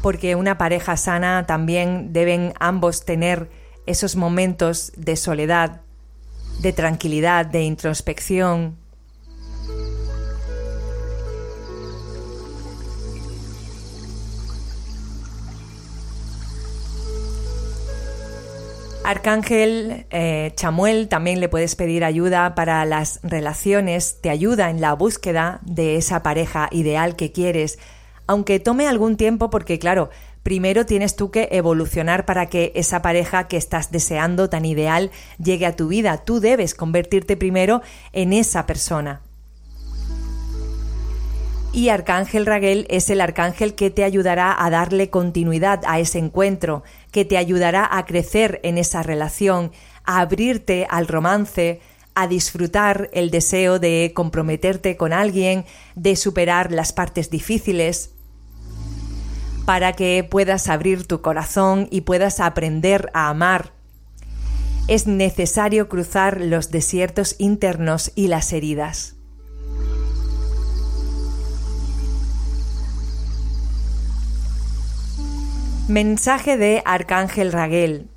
porque 0.02 0.36
una 0.36 0.58
pareja 0.58 0.98
sana 0.98 1.46
también 1.48 2.14
deben 2.14 2.54
ambos 2.60 3.06
tener 3.06 3.50
esos 3.86 4.16
momentos 4.16 4.92
de 4.98 5.16
soledad, 5.16 5.82
de 6.62 6.74
tranquilidad, 6.74 7.46
de 7.46 7.64
introspección. 7.64 8.78
Arcángel 19.08 20.06
eh, 20.10 20.52
Chamuel 20.58 21.08
también 21.08 21.40
le 21.40 21.48
puedes 21.48 21.78
pedir 21.78 22.04
ayuda 22.04 22.56
para 22.56 22.84
las 22.84 23.22
relaciones, 23.24 24.20
te 24.20 24.30
ayuda 24.30 24.70
en 24.70 24.82
la 24.82 24.92
búsqueda 24.92 25.62
de 25.64 25.96
esa 25.96 26.24
pareja 26.24 26.68
ideal 26.74 27.16
que 27.16 27.32
quieres, 27.32 27.80
aunque 28.28 28.60
tome 28.60 28.88
algún 28.88 29.18
tiempo 29.18 29.50
porque 29.50 29.80
claro, 29.80 30.10
primero 30.44 30.86
tienes 30.86 31.16
tú 31.16 31.32
que 31.32 31.50
evolucionar 31.52 32.26
para 32.26 32.48
que 32.48 32.72
esa 32.76 33.02
pareja 33.02 33.48
que 33.48 33.58
estás 33.58 33.92
deseando 33.92 34.50
tan 34.50 34.66
ideal 34.66 35.12
llegue 35.44 35.66
a 35.66 35.76
tu 35.76 35.88
vida. 35.88 36.18
Tú 36.24 36.40
debes 36.40 36.76
convertirte 36.76 37.36
primero 37.38 37.82
en 38.14 38.34
esa 38.34 38.66
persona. 38.66 39.22
Y 41.74 41.90
Arcángel 41.90 42.46
Raguel 42.46 42.88
es 42.90 43.10
el 43.10 43.22
arcángel 43.22 43.76
que 43.76 43.92
te 43.92 44.04
ayudará 44.04 44.56
a 44.58 44.70
darle 44.70 45.10
continuidad 45.10 45.82
a 45.86 46.00
ese 46.00 46.18
encuentro, 46.18 46.84
que 47.12 47.24
te 47.24 47.38
ayudará 47.38 47.88
a 47.92 48.06
crecer 48.06 48.60
en 48.64 48.78
esa 48.78 49.04
relación, 49.04 49.72
a 50.04 50.22
abrirte 50.22 50.88
al 50.90 51.08
romance, 51.08 51.82
a 52.16 52.26
disfrutar 52.28 53.12
el 53.14 53.30
deseo 53.30 53.78
de 53.78 54.12
comprometerte 54.16 54.98
con 54.98 55.14
alguien, 55.14 55.66
de 55.94 56.16
superar 56.16 56.72
las 56.72 56.94
partes 56.94 57.30
difíciles, 57.30 58.16
para 59.68 59.92
que 59.92 60.24
puedas 60.24 60.70
abrir 60.70 61.06
tu 61.06 61.22
corazón 61.22 61.90
y 61.92 62.00
puedas 62.00 62.40
aprender 62.40 63.12
a 63.14 63.28
amar. 63.28 63.74
Es 64.88 65.08
necesario 65.08 65.90
cruzar 65.90 66.40
los 66.40 66.72
desiertos 66.72 67.36
internos 67.38 68.14
y 68.16 68.30
las 68.30 68.54
heridas. 68.54 69.18
Mensaje 75.90 76.56
de 76.56 76.82
Arcángel 76.86 77.52
Raguel. 77.52 78.08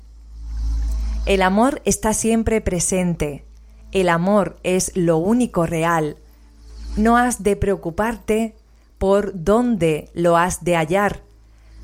El 1.25 1.41
amor 1.41 1.81
está 1.83 2.13
siempre 2.13 2.61
presente. 2.61 3.43
El 3.91 4.07
amor 4.07 4.57
es 4.63 4.93
lo 4.95 5.17
único 5.17 5.65
real. 5.65 6.15
No 6.95 7.17
has 7.17 7.43
de 7.43 7.57
preocuparte 7.57 8.55
por 8.97 9.33
dónde 9.43 10.09
lo 10.13 10.37
has 10.37 10.63
de 10.63 10.77
hallar. 10.77 11.29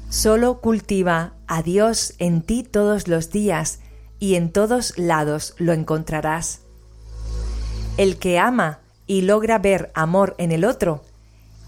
Solo 0.10 0.62
cultiva 0.62 1.34
a 1.47 1.62
Dios 1.62 2.14
en 2.18 2.41
ti 2.41 2.64
todos 2.64 3.08
los 3.08 3.30
días 3.30 3.80
y 4.20 4.36
en 4.36 4.51
todos 4.51 4.97
lados 4.97 5.53
lo 5.58 5.74
encontrarás. 5.74 6.62
El 7.97 8.18
que 8.18 8.39
ama 8.39 8.80
y 9.05 9.22
logra 9.22 9.60
ver 9.60 9.91
amor 9.93 10.36
en 10.38 10.51
el 10.51 10.64
otro, 10.64 11.03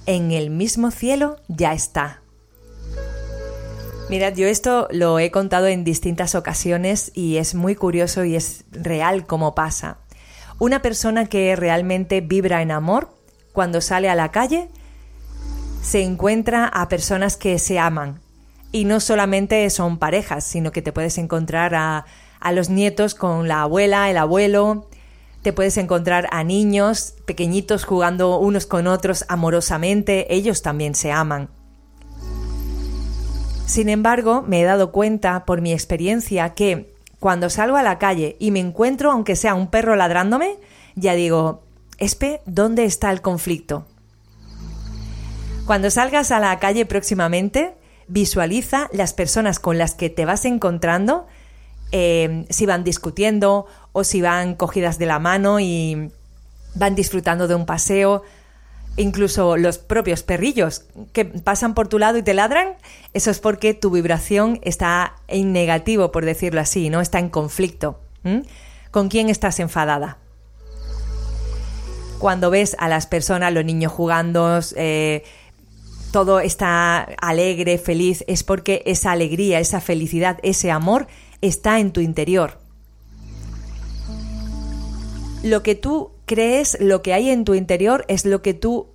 en 0.05 0.31
el 0.31 0.49
mismo 0.49 0.89
cielo 0.91 1.37
ya 1.47 1.73
está. 1.73 2.21
Mirad, 4.09 4.35
yo 4.35 4.47
esto 4.47 4.87
lo 4.91 5.19
he 5.19 5.31
contado 5.31 5.67
en 5.67 5.83
distintas 5.83 6.33
ocasiones 6.33 7.11
y 7.13 7.37
es 7.37 7.53
muy 7.53 7.75
curioso 7.75 8.23
y 8.23 8.35
es 8.35 8.63
real 8.71 9.27
como 9.27 9.53
pasa. 9.53 9.97
Una 10.57 10.81
persona 10.81 11.27
que 11.27 11.55
realmente 11.55 12.21
vibra 12.21 12.61
en 12.61 12.71
amor, 12.71 13.09
cuando 13.53 13.81
sale 13.81 14.09
a 14.09 14.15
la 14.15 14.31
calle, 14.31 14.69
se 15.81 16.01
encuentra 16.01 16.65
a 16.65 16.89
personas 16.89 17.37
que 17.37 17.59
se 17.59 17.77
aman. 17.77 18.19
Y 18.71 18.85
no 18.85 18.99
solamente 18.99 19.69
son 19.69 19.97
parejas, 19.97 20.43
sino 20.43 20.71
que 20.71 20.81
te 20.81 20.93
puedes 20.93 21.17
encontrar 21.17 21.73
a, 21.75 22.05
a 22.39 22.51
los 22.51 22.69
nietos 22.69 23.15
con 23.15 23.47
la 23.47 23.63
abuela, 23.63 24.09
el 24.09 24.17
abuelo, 24.17 24.87
te 25.41 25.53
puedes 25.53 25.77
encontrar 25.77 26.27
a 26.31 26.43
niños 26.43 27.15
pequeñitos 27.25 27.85
jugando 27.85 28.37
unos 28.39 28.65
con 28.65 28.87
otros 28.87 29.25
amorosamente, 29.29 30.33
ellos 30.33 30.61
también 30.61 30.95
se 30.95 31.11
aman. 31.11 31.49
Sin 33.65 33.87
embargo, 33.87 34.41
me 34.41 34.61
he 34.61 34.63
dado 34.65 34.91
cuenta 34.91 35.45
por 35.45 35.61
mi 35.61 35.71
experiencia 35.71 36.53
que 36.55 36.93
cuando 37.19 37.49
salgo 37.49 37.77
a 37.77 37.83
la 37.83 37.99
calle 37.99 38.35
y 38.39 38.51
me 38.51 38.59
encuentro, 38.59 39.11
aunque 39.11 39.35
sea 39.35 39.53
un 39.53 39.67
perro 39.67 39.95
ladrándome, 39.95 40.57
ya 40.95 41.13
digo, 41.13 41.63
Espe, 41.97 42.41
¿dónde 42.45 42.85
está 42.85 43.11
el 43.11 43.21
conflicto? 43.21 43.85
Cuando 45.65 45.91
salgas 45.91 46.31
a 46.31 46.39
la 46.39 46.57
calle 46.59 46.85
próximamente, 46.85 47.75
visualiza 48.09 48.89
las 48.91 49.13
personas 49.13 49.59
con 49.59 49.77
las 49.77 49.95
que 49.95 50.09
te 50.09 50.25
vas 50.25 50.43
encontrando, 50.43 51.27
eh, 51.91 52.45
si 52.49 52.65
van 52.65 52.83
discutiendo 52.83 53.65
o 53.93 54.03
si 54.03 54.21
van 54.21 54.55
cogidas 54.55 54.99
de 54.99 55.05
la 55.05 55.19
mano 55.19 55.59
y 55.59 56.11
van 56.75 56.95
disfrutando 56.95 57.47
de 57.47 57.55
un 57.55 57.65
paseo 57.65 58.23
incluso 58.97 59.57
los 59.57 59.77
propios 59.77 60.23
perrillos 60.23 60.83
que 61.13 61.25
pasan 61.25 61.73
por 61.73 61.87
tu 61.87 61.99
lado 61.99 62.17
y 62.17 62.23
te 62.23 62.33
ladran, 62.33 62.75
eso 63.13 63.31
es 63.31 63.39
porque 63.39 63.73
tu 63.73 63.91
vibración 63.91 64.59
está 64.63 65.15
en 65.27 65.53
negativo, 65.53 66.11
por 66.11 66.25
decirlo 66.25 66.59
así, 66.59 66.89
no 66.89 67.01
está 67.01 67.19
en 67.19 67.29
conflicto. 67.29 67.99
¿Con 68.91 69.07
quién 69.07 69.29
estás 69.29 69.59
enfadada? 69.59 70.17
Cuando 72.19 72.49
ves 72.49 72.75
a 72.79 72.89
las 72.89 73.07
personas, 73.07 73.53
los 73.53 73.63
niños 73.63 73.93
jugando, 73.93 74.59
eh, 74.75 75.23
todo 76.11 76.39
está 76.39 77.07
alegre, 77.21 77.77
feliz, 77.77 78.23
es 78.27 78.43
porque 78.43 78.81
esa 78.85 79.11
alegría, 79.11 79.59
esa 79.59 79.81
felicidad, 79.81 80.39
ese 80.43 80.71
amor 80.71 81.07
está 81.41 81.79
en 81.79 81.91
tu 81.91 82.01
interior. 82.01 82.59
Lo 85.43 85.63
que 85.63 85.75
tú 85.75 86.11
crees 86.25 86.77
lo 86.79 87.01
que 87.01 87.13
hay 87.13 87.29
en 87.29 87.45
tu 87.45 87.53
interior 87.53 88.05
es 88.07 88.25
lo 88.25 88.41
que 88.41 88.53
tú 88.53 88.87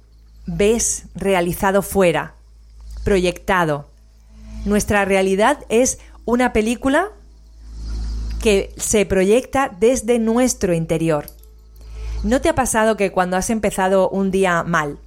ves 0.46 1.04
realizado 1.14 1.82
fuera, 1.82 2.34
proyectado. 3.02 3.88
Nuestra 4.64 5.04
realidad 5.04 5.64
es 5.68 5.98
una 6.24 6.52
película 6.52 7.08
que 8.42 8.72
se 8.76 9.06
proyecta 9.06 9.70
desde 9.80 10.18
nuestro 10.18 10.74
interior. 10.74 11.26
¿No 12.22 12.40
te 12.40 12.48
ha 12.48 12.54
pasado 12.54 12.96
que 12.96 13.10
cuando 13.10 13.36
has 13.36 13.50
empezado 13.50 14.08
un 14.08 14.30
día 14.30 14.62
mal, 14.62 14.98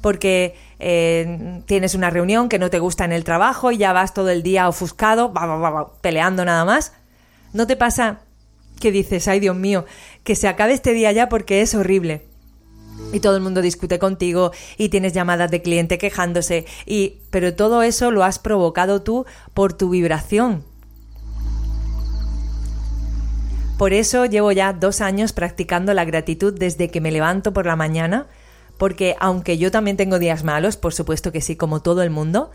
porque 0.00 0.54
eh, 0.86 1.62
tienes 1.64 1.94
una 1.94 2.10
reunión 2.10 2.50
que 2.50 2.58
no 2.58 2.68
te 2.68 2.78
gusta 2.78 3.06
en 3.06 3.12
el 3.12 3.24
trabajo 3.24 3.72
y 3.72 3.78
ya 3.78 3.94
vas 3.94 4.12
todo 4.12 4.28
el 4.28 4.42
día 4.42 4.68
ofuscado, 4.68 5.32
peleando 6.02 6.44
nada 6.44 6.66
más? 6.66 6.92
¿No 7.54 7.66
te 7.66 7.74
pasa 7.74 8.20
que 8.80 8.92
dices, 8.92 9.26
ay 9.28 9.40
Dios 9.40 9.56
mío, 9.56 9.86
que 10.24 10.36
se 10.36 10.46
acabe 10.46 10.74
este 10.74 10.92
día 10.92 11.10
ya 11.10 11.30
porque 11.30 11.62
es 11.62 11.74
horrible. 11.74 12.26
Y 13.14 13.20
todo 13.20 13.34
el 13.36 13.42
mundo 13.42 13.62
discute 13.62 13.98
contigo 13.98 14.52
y 14.76 14.90
tienes 14.90 15.14
llamadas 15.14 15.50
de 15.50 15.62
cliente 15.62 15.96
quejándose 15.96 16.66
y 16.84 17.20
pero 17.30 17.54
todo 17.54 17.82
eso 17.82 18.10
lo 18.10 18.22
has 18.22 18.38
provocado 18.38 19.00
tú 19.00 19.24
por 19.54 19.72
tu 19.72 19.88
vibración. 19.88 20.64
Por 23.78 23.94
eso 23.94 24.26
llevo 24.26 24.52
ya 24.52 24.74
dos 24.74 25.00
años 25.00 25.32
practicando 25.32 25.94
la 25.94 26.04
gratitud 26.04 26.52
desde 26.52 26.90
que 26.90 27.00
me 27.00 27.10
levanto 27.10 27.54
por 27.54 27.64
la 27.64 27.74
mañana, 27.74 28.26
porque 28.78 29.16
aunque 29.20 29.58
yo 29.58 29.70
también 29.70 29.96
tengo 29.96 30.18
días 30.18 30.44
malos, 30.44 30.76
por 30.76 30.94
supuesto 30.94 31.32
que 31.32 31.40
sí, 31.40 31.56
como 31.56 31.82
todo 31.82 32.02
el 32.02 32.10
mundo, 32.10 32.50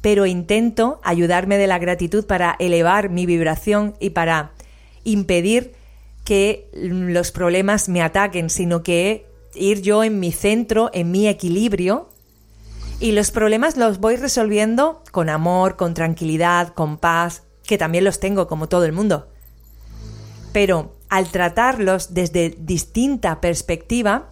pero 0.00 0.26
intento 0.26 1.00
ayudarme 1.02 1.56
de 1.56 1.66
la 1.66 1.78
gratitud 1.78 2.26
para 2.26 2.56
elevar 2.58 3.08
mi 3.08 3.26
vibración 3.26 3.94
y 4.00 4.10
para 4.10 4.52
impedir 5.04 5.72
que 6.24 6.68
los 6.72 7.32
problemas 7.32 7.88
me 7.88 8.02
ataquen, 8.02 8.50
sino 8.50 8.82
que 8.82 9.26
ir 9.54 9.82
yo 9.82 10.04
en 10.04 10.20
mi 10.20 10.32
centro, 10.32 10.90
en 10.92 11.10
mi 11.10 11.28
equilibrio, 11.28 12.08
y 13.00 13.12
los 13.12 13.30
problemas 13.30 13.76
los 13.76 13.98
voy 13.98 14.16
resolviendo 14.16 15.02
con 15.10 15.28
amor, 15.28 15.76
con 15.76 15.94
tranquilidad, 15.94 16.74
con 16.74 16.96
paz, 16.96 17.42
que 17.66 17.78
también 17.78 18.04
los 18.04 18.20
tengo 18.20 18.46
como 18.46 18.68
todo 18.68 18.84
el 18.84 18.92
mundo. 18.92 19.28
Pero 20.52 20.94
al 21.08 21.28
tratarlos 21.28 22.14
desde 22.14 22.54
distinta 22.58 23.40
perspectiva, 23.40 24.30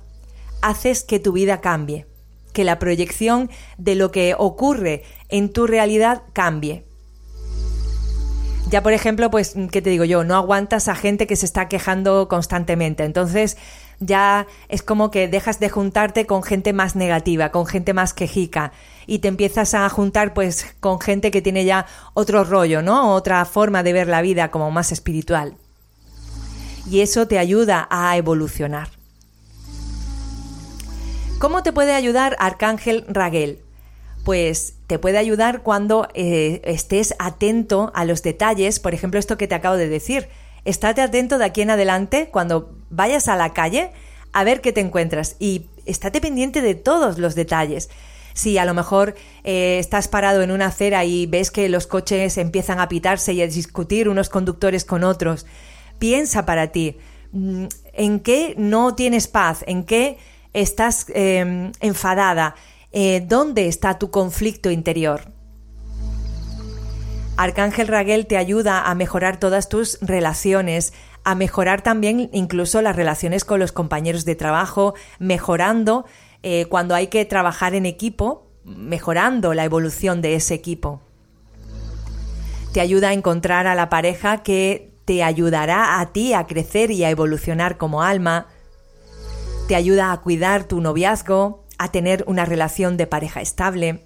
haces 0.63 1.05
que 1.05 1.19
tu 1.19 1.33
vida 1.33 1.61
cambie, 1.61 2.07
que 2.53 2.65
la 2.65 2.79
proyección 2.79 3.51
de 3.79 3.95
lo 3.95 4.11
que 4.11 4.35
ocurre 4.39 5.03
en 5.29 5.53
tu 5.53 5.67
realidad 5.67 6.23
cambie. 6.33 6.85
Ya, 8.71 8.83
por 8.83 8.95
ejemplo, 8.95 9.31
pues, 9.31 9.55
¿qué 9.71 9.83
te 9.83 9.91
digo 9.91 10.05
yo? 10.05 10.25
No 10.25 10.35
aguantas 10.35 10.89
a 10.89 10.95
gente 10.95 11.27
que 11.27 11.37
se 11.37 11.45
está 11.45 11.69
quejando 11.69 12.27
constantemente. 12.29 13.05
Entonces, 13.05 13.59
ya 14.01 14.47
es 14.69 14.83
como 14.83 15.11
que 15.11 15.29
dejas 15.29 15.61
de 15.61 15.69
juntarte 15.69 16.27
con 16.27 16.43
gente 16.43 16.73
más 16.73 16.97
negativa, 16.97 17.51
con 17.51 17.67
gente 17.67 17.93
más 17.93 18.15
quejica 18.15 18.73
y 19.07 19.19
te 19.19 19.29
empiezas 19.29 19.75
a 19.75 19.89
juntar 19.89 20.35
pues 20.35 20.75
con 20.81 21.01
gente 21.01 21.31
que 21.31 21.43
tiene 21.43 21.65
ya 21.65 21.87
otro 22.15 22.45
rollo, 22.45 22.83
¿no? 22.83 23.15
Otra 23.15 23.45
forma 23.45 23.83
de 23.83 23.93
ver 23.93 24.09
la 24.09 24.23
vida 24.23 24.51
como 24.51 24.71
más 24.71 24.91
espiritual. 24.91 25.55
Y 26.91 27.01
eso 27.01 27.29
te 27.29 27.39
ayuda 27.39 27.87
a 27.91 28.17
evolucionar. 28.17 29.02
¿Cómo 31.43 31.65
te 31.65 31.73
puede 31.73 31.93
ayudar 31.93 32.37
Arcángel 32.39 33.05
Raguel? 33.09 33.59
pues 34.25 34.75
te 34.87 35.01
puede 35.01 35.19
ayudar 35.19 35.65
cuando 35.65 36.07
eh, 36.15 36.61
estés 36.63 37.17
atento 37.19 37.91
a 37.97 38.05
los 38.05 38.23
detalles, 38.23 38.79
por 38.79 38.95
ejemplo, 38.95 39.19
esto 39.19 39.37
que 39.37 39.49
te 39.49 39.57
acabo 39.57 39.75
de 39.75 39.89
decir. 39.89 40.29
Estate 40.65 41.01
atento 41.01 41.39
de 41.39 41.45
aquí 41.45 41.63
en 41.63 41.71
adelante 41.71 42.29
cuando 42.31 42.73
vayas 42.91 43.27
a 43.27 43.35
la 43.35 43.53
calle 43.53 43.91
a 44.33 44.45
ver 44.45 44.61
qué 44.61 44.73
te 44.73 44.83
encuentras 44.83 45.35
y 45.41 45.67
estate 45.85 46.21
pendiente 46.21 46.61
de 46.61 46.77
todos 46.77 47.19
los 47.19 47.35
detalles. 47.35 47.91
Si 48.35 48.57
a 48.57 48.65
lo 48.65 48.73
mejor 48.73 49.17
eh, 49.43 49.79
estás 49.81 50.07
parado 50.07 50.43
en 50.43 50.53
una 50.53 50.67
acera 50.67 51.05
y 51.05 51.27
ves 51.27 51.51
que 51.51 51.69
los 51.69 51.89
coches 51.89 52.39
empiezan 52.39 52.79
a 52.79 52.89
pitarse 52.89 53.33
y 53.33 53.43
a 53.43 53.49
discutir 53.49 54.09
unos 54.09 54.29
conductores 54.29 54.85
con 54.85 55.03
otros, 55.03 55.47
piensa 55.99 56.47
para 56.47 56.69
ti, 56.69 56.99
mm, 57.33 57.65
¿en 57.95 58.21
qué 58.21 58.55
no 58.57 58.95
tienes 58.95 59.27
paz? 59.27 59.65
¿En 59.67 59.83
qué 59.83 60.19
estás 60.53 61.07
em, 61.15 61.73
enfadada? 61.81 62.55
Eh, 62.93 63.25
¿Dónde 63.27 63.69
está 63.69 63.99
tu 63.99 64.11
conflicto 64.11 64.71
interior? 64.71 65.33
Arcángel 67.37 67.89
Raguel 67.89 68.27
te 68.27 68.37
ayuda 68.37 68.91
a 68.91 68.95
mejorar 68.95 69.41
todas 69.41 69.69
tus 69.69 69.99
relaciones, 70.03 70.93
a 71.25 71.35
mejorar 71.35 71.83
también 71.83 72.29
incluso 72.33 72.83
las 72.83 72.95
relaciones 72.95 73.45
con 73.45 73.59
los 73.59 73.73
compañeros 73.73 74.25
de 74.25 74.35
trabajo, 74.35 74.95
mejorando 75.19 76.05
eh, 76.43 76.67
cuando 76.67 76.95
hay 76.95 77.07
que 77.07 77.25
trabajar 77.25 77.75
en 77.75 77.87
equipo, 77.87 78.51
mejorando 78.65 79.55
la 79.55 79.65
evolución 79.65 80.21
de 80.21 80.35
ese 80.35 80.55
equipo. 80.55 81.01
Te 82.73 82.81
ayuda 82.81 83.09
a 83.09 83.13
encontrar 83.13 83.67
a 83.67 83.75
la 83.75 83.89
pareja 83.89 84.43
que 84.43 84.93
te 85.05 85.23
ayudará 85.23 86.01
a 86.01 86.13
ti 86.13 86.33
a 86.33 86.47
crecer 86.47 86.91
y 86.91 87.05
a 87.05 87.11
evolucionar 87.11 87.77
como 87.77 88.03
alma. 88.03 88.47
Te 89.69 89.75
ayuda 89.75 90.13
a 90.13 90.21
cuidar 90.21 90.65
tu 90.65 90.81
noviazgo, 90.81 91.65
a 91.79 91.91
tener 91.91 92.25
una 92.27 92.45
relación 92.45 92.97
de 92.97 93.07
pareja 93.07 93.41
estable 93.41 94.03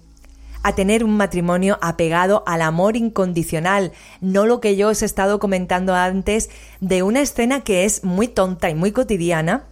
a 0.67 0.75
tener 0.75 1.05
un 1.05 1.15
matrimonio 1.15 1.77
apegado 1.81 2.43
al 2.45 2.61
amor 2.61 2.97
incondicional, 2.97 3.93
no 4.19 4.45
lo 4.45 4.59
que 4.59 4.75
yo 4.75 4.89
os 4.89 5.01
he 5.01 5.05
estado 5.05 5.39
comentando 5.39 5.95
antes 5.95 6.49
de 6.81 7.03
una 7.03 7.21
escena 7.21 7.61
que 7.63 7.85
es 7.85 8.03
muy 8.03 8.27
tonta 8.27 8.69
y 8.69 8.75
muy 8.75 8.91
cotidiana, 8.91 9.63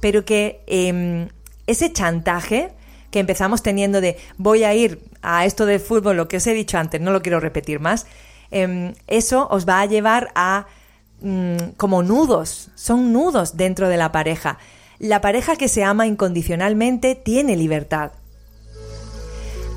pero 0.00 0.24
que 0.24 0.62
em, 0.66 1.28
ese 1.66 1.92
chantaje 1.92 2.72
que 3.10 3.20
empezamos 3.20 3.62
teniendo 3.62 4.00
de 4.00 4.16
voy 4.38 4.64
a 4.64 4.74
ir 4.74 5.02
a 5.20 5.44
esto 5.44 5.66
del 5.66 5.80
fútbol, 5.80 6.16
lo 6.16 6.28
que 6.28 6.38
os 6.38 6.46
he 6.46 6.54
dicho 6.54 6.78
antes, 6.78 6.98
no 6.98 7.10
lo 7.10 7.20
quiero 7.20 7.40
repetir 7.40 7.78
más, 7.78 8.06
em, 8.50 8.94
eso 9.06 9.48
os 9.50 9.68
va 9.68 9.82
a 9.82 9.86
llevar 9.86 10.30
a 10.34 10.66
mm, 11.20 11.72
como 11.76 12.02
nudos, 12.02 12.70
son 12.74 13.12
nudos 13.12 13.58
dentro 13.58 13.88
de 13.88 13.96
la 13.98 14.12
pareja. 14.12 14.58
La 14.98 15.20
pareja 15.20 15.56
que 15.56 15.68
se 15.68 15.84
ama 15.84 16.06
incondicionalmente 16.06 17.14
tiene 17.14 17.56
libertad, 17.56 18.12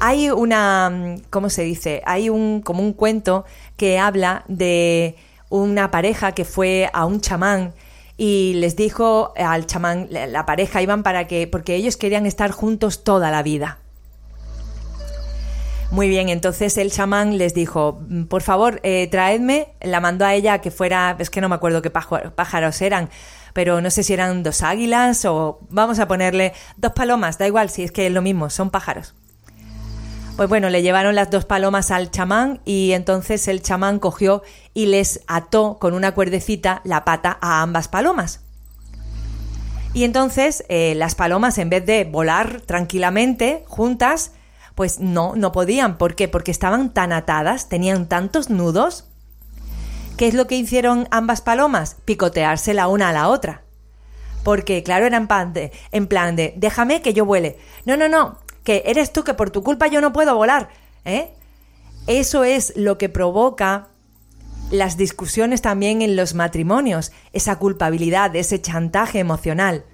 hay 0.04 0.32
una, 0.32 1.18
¿cómo 1.30 1.52
se 1.52 1.62
dice? 1.62 2.02
Hay 2.08 2.30
un, 2.32 2.62
como 2.62 2.82
un 2.82 2.92
cuento 2.92 3.46
que 3.78 4.00
habla 4.00 4.44
de 4.48 5.16
una 5.50 5.92
pareja 5.92 6.32
que 6.32 6.44
fue 6.44 6.90
a 6.92 7.06
un 7.06 7.22
chamán 7.22 7.76
y 8.18 8.56
les 8.56 8.76
dijo 8.76 9.32
al 9.38 9.68
chamán, 9.68 10.08
la 10.10 10.48
pareja 10.48 10.82
iban 10.82 11.04
para 11.04 11.28
que, 11.28 11.46
porque 11.46 11.76
ellos 11.76 11.98
querían 11.98 12.26
estar 12.26 12.50
juntos 12.50 13.04
toda 13.04 13.30
la 13.30 13.44
vida. 13.44 13.78
Muy 15.92 16.10
bien, 16.10 16.30
entonces 16.30 16.80
el 16.80 16.92
chamán 16.92 17.38
les 17.38 17.54
dijo, 17.54 18.02
por 18.28 18.42
favor, 18.42 18.80
eh, 18.82 19.08
traedme, 19.12 19.68
la 19.82 20.00
mandó 20.00 20.26
a 20.26 20.34
ella 20.34 20.62
que 20.62 20.72
fuera, 20.72 21.16
es 21.20 21.30
que 21.30 21.42
no 21.42 21.50
me 21.50 21.56
acuerdo 21.56 21.84
qué 21.84 21.92
pájaros 21.92 22.82
eran, 22.82 23.10
pero 23.54 23.82
no 23.82 23.90
sé 23.90 24.04
si 24.04 24.14
eran 24.14 24.44
dos 24.44 24.62
águilas 24.64 25.26
o 25.26 25.60
vamos 25.70 26.00
a 26.00 26.08
ponerle 26.08 26.54
dos 26.78 26.94
palomas, 26.94 27.38
da 27.38 27.48
igual, 27.48 27.70
si 27.70 27.84
es 27.84 27.92
que 27.92 28.08
es 28.08 28.14
lo 28.14 28.22
mismo, 28.22 28.50
son 28.50 28.70
pájaros. 28.70 29.16
Pues 30.38 30.50
bueno, 30.50 30.70
le 30.70 30.82
llevaron 30.82 31.14
las 31.14 31.30
dos 31.30 31.46
palomas 31.46 31.92
al 31.92 32.10
chamán 32.10 32.62
y 32.66 32.94
entonces 32.94 33.48
el 33.48 33.62
chamán 33.62 34.00
cogió 34.00 34.44
y 34.74 34.88
les 34.88 35.22
ató 35.28 35.78
con 35.80 35.94
una 35.94 36.14
cuerdecita 36.14 36.82
la 36.84 37.06
pata 37.06 37.38
a 37.42 37.62
ambas 37.62 37.88
palomas. 37.88 38.42
Y 39.94 40.06
entonces 40.06 40.64
eh, 40.70 40.96
las 40.96 41.16
palomas 41.16 41.58
en 41.58 41.70
vez 41.70 41.86
de 41.86 42.06
volar 42.06 42.62
tranquilamente 42.62 43.66
juntas, 43.68 44.32
pues 44.74 45.00
no, 45.00 45.36
no 45.36 45.52
podían. 45.52 45.98
¿Por 45.98 46.16
qué? 46.16 46.28
Porque 46.28 46.52
estaban 46.52 46.94
tan 46.94 47.12
atadas, 47.12 47.68
tenían 47.68 48.08
tantos 48.08 48.50
nudos. 48.50 49.11
¿Qué 50.22 50.28
es 50.28 50.36
lo 50.36 50.46
que 50.46 50.56
hicieron 50.56 51.08
ambas 51.10 51.42
palomas? 51.42 51.98
Picotearse 52.06 52.76
la 52.76 52.88
una 52.88 53.10
a 53.10 53.12
la 53.12 53.28
otra. 53.28 53.64
Porque, 54.44 54.84
claro, 54.84 55.08
eran 55.08 55.28
en 55.92 56.06
plan 56.06 56.36
de, 56.36 56.54
déjame 56.58 57.02
que 57.02 57.16
yo 57.16 57.26
vuele. 57.26 57.58
No, 57.88 57.98
no, 57.98 58.08
no, 58.08 58.38
que 58.64 58.84
eres 58.86 59.14
tú 59.14 59.24
que 59.24 59.34
por 59.34 59.50
tu 59.50 59.64
culpa 59.64 59.88
yo 59.88 60.00
no 60.00 60.14
puedo 60.14 60.36
volar. 60.36 60.70
¿eh? 61.06 61.34
Eso 62.06 62.44
es 62.44 62.72
lo 62.76 63.00
que 63.00 63.10
provoca 63.10 63.88
las 64.70 64.96
discusiones 64.96 65.64
también 65.64 66.04
en 66.04 66.16
los 66.16 66.36
matrimonios, 66.36 67.12
esa 67.34 67.58
culpabilidad, 67.58 68.36
ese 68.36 68.62
chantaje 68.62 69.18
emocional. 69.18 69.86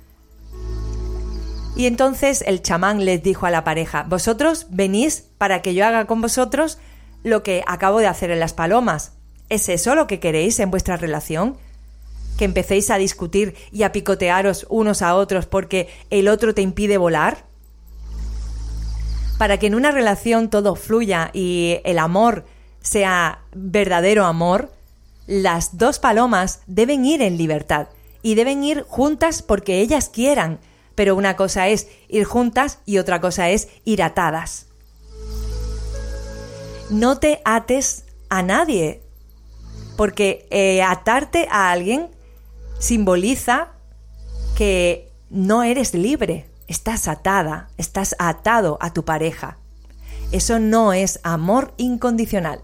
Y 1.77 1.85
entonces 1.85 2.43
el 2.45 2.61
chamán 2.61 3.05
les 3.05 3.23
dijo 3.23 3.45
a 3.45 3.49
la 3.49 3.63
pareja, 3.63 4.03
vosotros 4.03 4.67
venís 4.71 5.23
para 5.37 5.61
que 5.61 5.73
yo 5.73 5.85
haga 5.85 6.03
con 6.03 6.19
vosotros 6.19 6.79
lo 7.23 7.43
que 7.43 7.63
acabo 7.65 7.99
de 7.99 8.07
hacer 8.07 8.29
en 8.29 8.41
las 8.41 8.51
palomas. 8.51 9.13
¿Es 9.49 9.69
eso 9.69 9.95
lo 9.95 10.07
que 10.07 10.19
queréis 10.19 10.59
en 10.59 10.71
vuestra 10.71 10.97
relación? 10.97 11.57
¿Que 12.37 12.45
empecéis 12.45 12.89
a 12.89 12.97
discutir 12.97 13.55
y 13.71 13.83
a 13.83 13.91
picotearos 13.91 14.65
unos 14.69 15.01
a 15.01 15.15
otros 15.15 15.45
porque 15.45 15.89
el 16.09 16.27
otro 16.27 16.53
te 16.53 16.61
impide 16.61 16.97
volar? 16.97 17.47
para 19.37 19.57
que 19.57 19.67
en 19.67 19.75
una 19.75 19.91
relación 19.91 20.49
todo 20.49 20.75
fluya 20.75 21.29
y 21.33 21.79
el 21.83 21.99
amor 21.99 22.45
sea 22.81 23.41
verdadero 23.53 24.25
amor, 24.25 24.71
las 25.27 25.77
dos 25.77 25.99
palomas 25.99 26.61
deben 26.67 27.05
ir 27.05 27.21
en 27.21 27.37
libertad 27.37 27.87
y 28.21 28.35
deben 28.35 28.63
ir 28.63 28.85
juntas 28.87 29.41
porque 29.41 29.79
ellas 29.81 30.09
quieran, 30.09 30.59
pero 30.95 31.15
una 31.15 31.35
cosa 31.35 31.67
es 31.67 31.87
ir 32.07 32.23
juntas 32.23 32.79
y 32.85 32.97
otra 32.97 33.21
cosa 33.21 33.49
es 33.49 33.67
ir 33.85 34.01
atadas. 34.01 34.65
No 36.89 37.19
te 37.19 37.41
ates 37.43 38.05
a 38.29 38.41
nadie, 38.41 39.01
porque 39.97 40.47
eh, 40.51 40.81
atarte 40.81 41.47
a 41.51 41.71
alguien 41.71 42.07
simboliza 42.79 43.73
que 44.55 45.11
no 45.29 45.63
eres 45.63 45.93
libre 45.93 46.45
estás 46.67 47.07
atada, 47.07 47.69
estás 47.77 48.15
atado 48.19 48.77
a 48.81 48.93
tu 48.93 49.03
pareja. 49.03 49.57
Eso 50.31 50.59
no 50.59 50.93
es 50.93 51.19
amor 51.23 51.73
incondicional. 51.77 52.61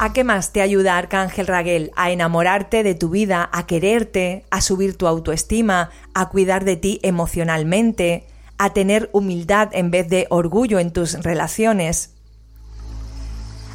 ¿A 0.00 0.12
qué 0.12 0.22
más 0.22 0.52
te 0.52 0.60
ayuda 0.60 0.96
Arcángel 0.96 1.48
Raguel? 1.48 1.90
A 1.96 2.10
enamorarte 2.10 2.84
de 2.84 2.94
tu 2.94 3.10
vida, 3.10 3.48
a 3.52 3.66
quererte, 3.66 4.44
a 4.50 4.60
subir 4.60 4.96
tu 4.96 5.08
autoestima, 5.08 5.90
a 6.14 6.28
cuidar 6.28 6.64
de 6.64 6.76
ti 6.76 7.00
emocionalmente, 7.02 8.26
a 8.58 8.72
tener 8.72 9.10
humildad 9.12 9.70
en 9.72 9.90
vez 9.90 10.08
de 10.08 10.26
orgullo 10.30 10.78
en 10.78 10.92
tus 10.92 11.14
relaciones, 11.24 12.14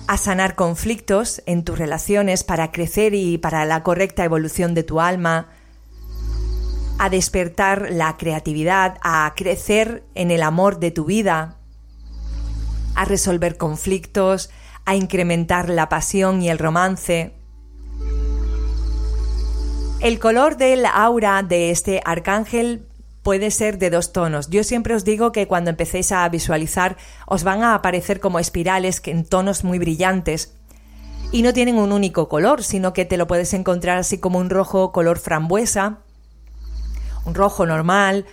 a 0.08 0.18
sanar 0.18 0.56
conflictos 0.56 1.42
en 1.46 1.64
tus 1.64 1.78
relaciones 1.78 2.44
para 2.44 2.72
crecer 2.72 3.14
y 3.14 3.38
para 3.38 3.66
la 3.66 3.84
correcta 3.84 4.24
evolución 4.24 4.74
de 4.74 4.84
tu 4.84 5.00
alma, 5.00 5.48
a 7.00 7.10
despertar 7.10 7.90
la 7.92 8.18
creatividad, 8.18 8.98
a 9.02 9.32
crecer 9.36 10.04
en 10.16 10.32
el 10.32 10.44
amor 10.44 10.80
de 10.80 10.92
tu 10.92 11.06
vida, 11.06 11.58
a 12.96 13.06
resolver 13.06 13.58
conflictos, 13.58 14.50
a 14.86 14.96
incrementar 14.96 15.70
la 15.70 15.90
pasión 15.90 16.42
y 16.42 16.50
el 16.50 16.60
romance. 16.60 17.34
El 20.02 20.20
color 20.20 20.58
del 20.58 20.86
aura 20.86 21.44
de 21.44 21.72
este 21.72 22.02
arcángel 22.04 22.88
puede 23.24 23.52
ser 23.52 23.78
de 23.80 23.90
dos 23.90 24.12
tonos. 24.12 24.50
Yo 24.50 24.64
siempre 24.64 24.94
os 24.94 25.06
digo 25.06 25.32
que 25.32 25.48
cuando 25.48 25.70
empecéis 25.70 26.12
a 26.12 26.28
visualizar 26.30 26.98
os 27.26 27.44
van 27.44 27.64
a 27.64 27.74
aparecer 27.74 28.20
como 28.20 28.38
espirales 28.38 29.02
en 29.06 29.26
tonos 29.26 29.64
muy 29.64 29.80
brillantes. 29.80 30.54
Y 31.32 31.42
no 31.42 31.54
tienen 31.54 31.78
un 31.78 31.92
único 31.92 32.30
color, 32.30 32.64
sino 32.64 32.94
que 32.94 33.06
te 33.06 33.18
lo 33.18 33.26
puedes 33.26 33.54
encontrar 33.54 33.98
así 33.98 34.20
como 34.20 34.38
un 34.38 34.52
rojo 34.52 34.92
color 34.92 35.18
frambuesa, 35.18 36.00
un 37.26 37.34
rojo 37.34 37.66
normal. 37.66 38.26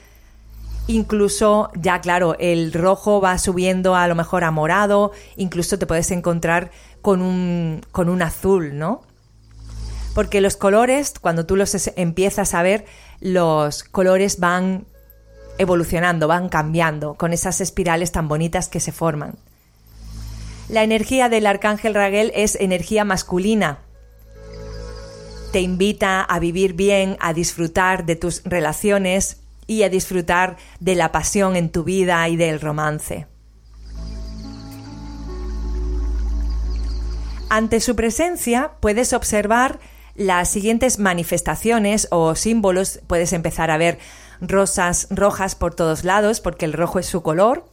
Incluso, 0.87 1.71
ya 1.77 2.01
claro, 2.01 2.37
el 2.39 2.73
rojo 2.73 3.21
va 3.21 3.39
subiendo 3.39 3.95
a 3.95 4.09
lo 4.09 4.17
mejor 4.17 4.43
a 4.45 4.51
morado, 4.51 5.13
incluso 5.37 5.79
te 5.79 5.87
puedes 5.87 6.11
encontrar 6.11 6.73
con 7.01 7.23
un, 7.23 7.81
con 7.93 8.09
un 8.09 8.23
azul, 8.23 8.77
¿no? 8.77 9.03
Porque 10.15 10.41
los 10.41 10.57
colores, 10.57 11.15
cuando 11.21 11.47
tú 11.47 11.55
los 11.55 11.93
empiezas 11.97 12.55
a 12.55 12.63
ver, 12.63 12.85
los 13.21 13.85
colores 13.85 14.41
van 14.41 14.87
evolucionando, 15.59 16.27
van 16.27 16.49
cambiando 16.49 17.15
con 17.15 17.33
esas 17.33 17.61
espirales 17.61 18.13
tan 18.13 18.29
bonitas 18.29 18.69
que 18.69 18.81
se 18.81 18.93
forman. 18.93 19.35
La 20.69 20.83
energía 20.83 21.29
del 21.29 21.47
arcángel 21.47 21.95
Raguel 21.95 22.33
es 22.35 22.55
energía 22.55 23.05
masculina, 23.05 23.81
te 25.53 25.61
invita 25.61 26.23
a 26.23 26.39
vivir 26.39 26.75
bien, 26.75 27.17
a 27.19 27.33
disfrutar 27.33 28.07
de 28.07 28.15
tus 28.15 28.43
relaciones 28.45 29.39
y 29.67 29.83
a 29.83 29.89
disfrutar 29.89 30.57
de 30.79 30.95
la 30.95 31.11
pasión 31.11 31.57
en 31.57 31.71
tu 31.71 31.83
vida 31.83 32.29
y 32.29 32.37
del 32.37 32.61
romance. 32.61 33.27
Ante 37.49 37.81
su 37.81 37.97
presencia 37.97 38.73
puedes 38.79 39.13
observar 39.13 39.81
las 40.21 40.51
siguientes 40.51 40.99
manifestaciones 40.99 42.07
o 42.11 42.35
símbolos, 42.35 43.01
puedes 43.07 43.33
empezar 43.33 43.71
a 43.71 43.79
ver 43.79 43.99
rosas 44.43 45.07
rojas 45.09 45.55
por 45.55 45.75
todos 45.75 46.05
lados, 46.05 46.43
porque 46.43 46.67
el 46.67 46.75
rojo 46.75 46.99
es 46.99 47.07
su 47.07 47.23
color. 47.23 47.65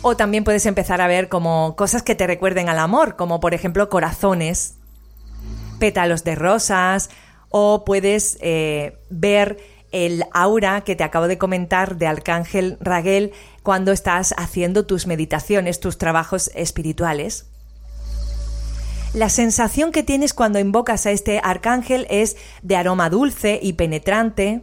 O 0.00 0.16
también 0.16 0.44
puedes 0.44 0.64
empezar 0.64 1.02
a 1.02 1.06
ver 1.06 1.28
como 1.28 1.76
cosas 1.76 2.02
que 2.02 2.14
te 2.14 2.26
recuerden 2.26 2.70
al 2.70 2.78
amor, 2.78 3.16
como 3.16 3.38
por 3.38 3.52
ejemplo 3.52 3.90
corazones, 3.90 4.76
pétalos 5.78 6.24
de 6.24 6.36
rosas, 6.36 7.10
o 7.50 7.84
puedes 7.84 8.38
eh, 8.40 8.96
ver 9.10 9.58
el 9.92 10.24
aura 10.32 10.84
que 10.84 10.96
te 10.96 11.04
acabo 11.04 11.28
de 11.28 11.36
comentar 11.36 11.98
de 11.98 12.06
Arcángel 12.06 12.78
Raguel 12.80 13.32
cuando 13.62 13.92
estás 13.92 14.34
haciendo 14.38 14.86
tus 14.86 15.06
meditaciones, 15.06 15.80
tus 15.80 15.98
trabajos 15.98 16.50
espirituales. 16.54 17.47
La 19.18 19.30
sensación 19.30 19.90
que 19.90 20.04
tienes 20.04 20.32
cuando 20.32 20.60
invocas 20.60 21.04
a 21.04 21.10
este 21.10 21.40
arcángel 21.42 22.06
es 22.08 22.36
de 22.62 22.76
aroma 22.76 23.10
dulce 23.10 23.58
y 23.60 23.72
penetrante. 23.72 24.62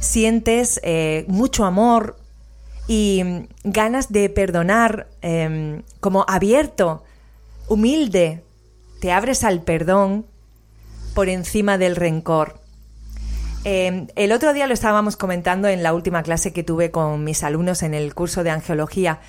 Sientes 0.00 0.80
eh, 0.82 1.26
mucho 1.28 1.66
amor 1.66 2.16
y 2.88 3.22
mm, 3.22 3.48
ganas 3.64 4.10
de 4.10 4.30
perdonar, 4.30 5.08
em, 5.20 5.82
como 6.00 6.24
abierto, 6.26 7.04
humilde. 7.68 8.44
Te 9.02 9.12
abres 9.12 9.44
al 9.44 9.60
perdón 9.60 10.24
por 11.12 11.28
encima 11.28 11.76
del 11.76 11.96
rencor. 11.96 12.62
Em, 13.64 14.06
el 14.14 14.32
otro 14.32 14.54
día 14.54 14.66
lo 14.66 14.72
estábamos 14.72 15.18
comentando 15.18 15.68
en 15.68 15.82
la 15.82 15.92
última 15.92 16.22
clase 16.22 16.54
que 16.54 16.62
tuve 16.62 16.90
con 16.90 17.24
mis 17.24 17.44
alumnos 17.44 17.82
en 17.82 17.92
el 17.92 18.14
curso 18.14 18.42
de 18.42 18.48
angeología. 18.52 19.20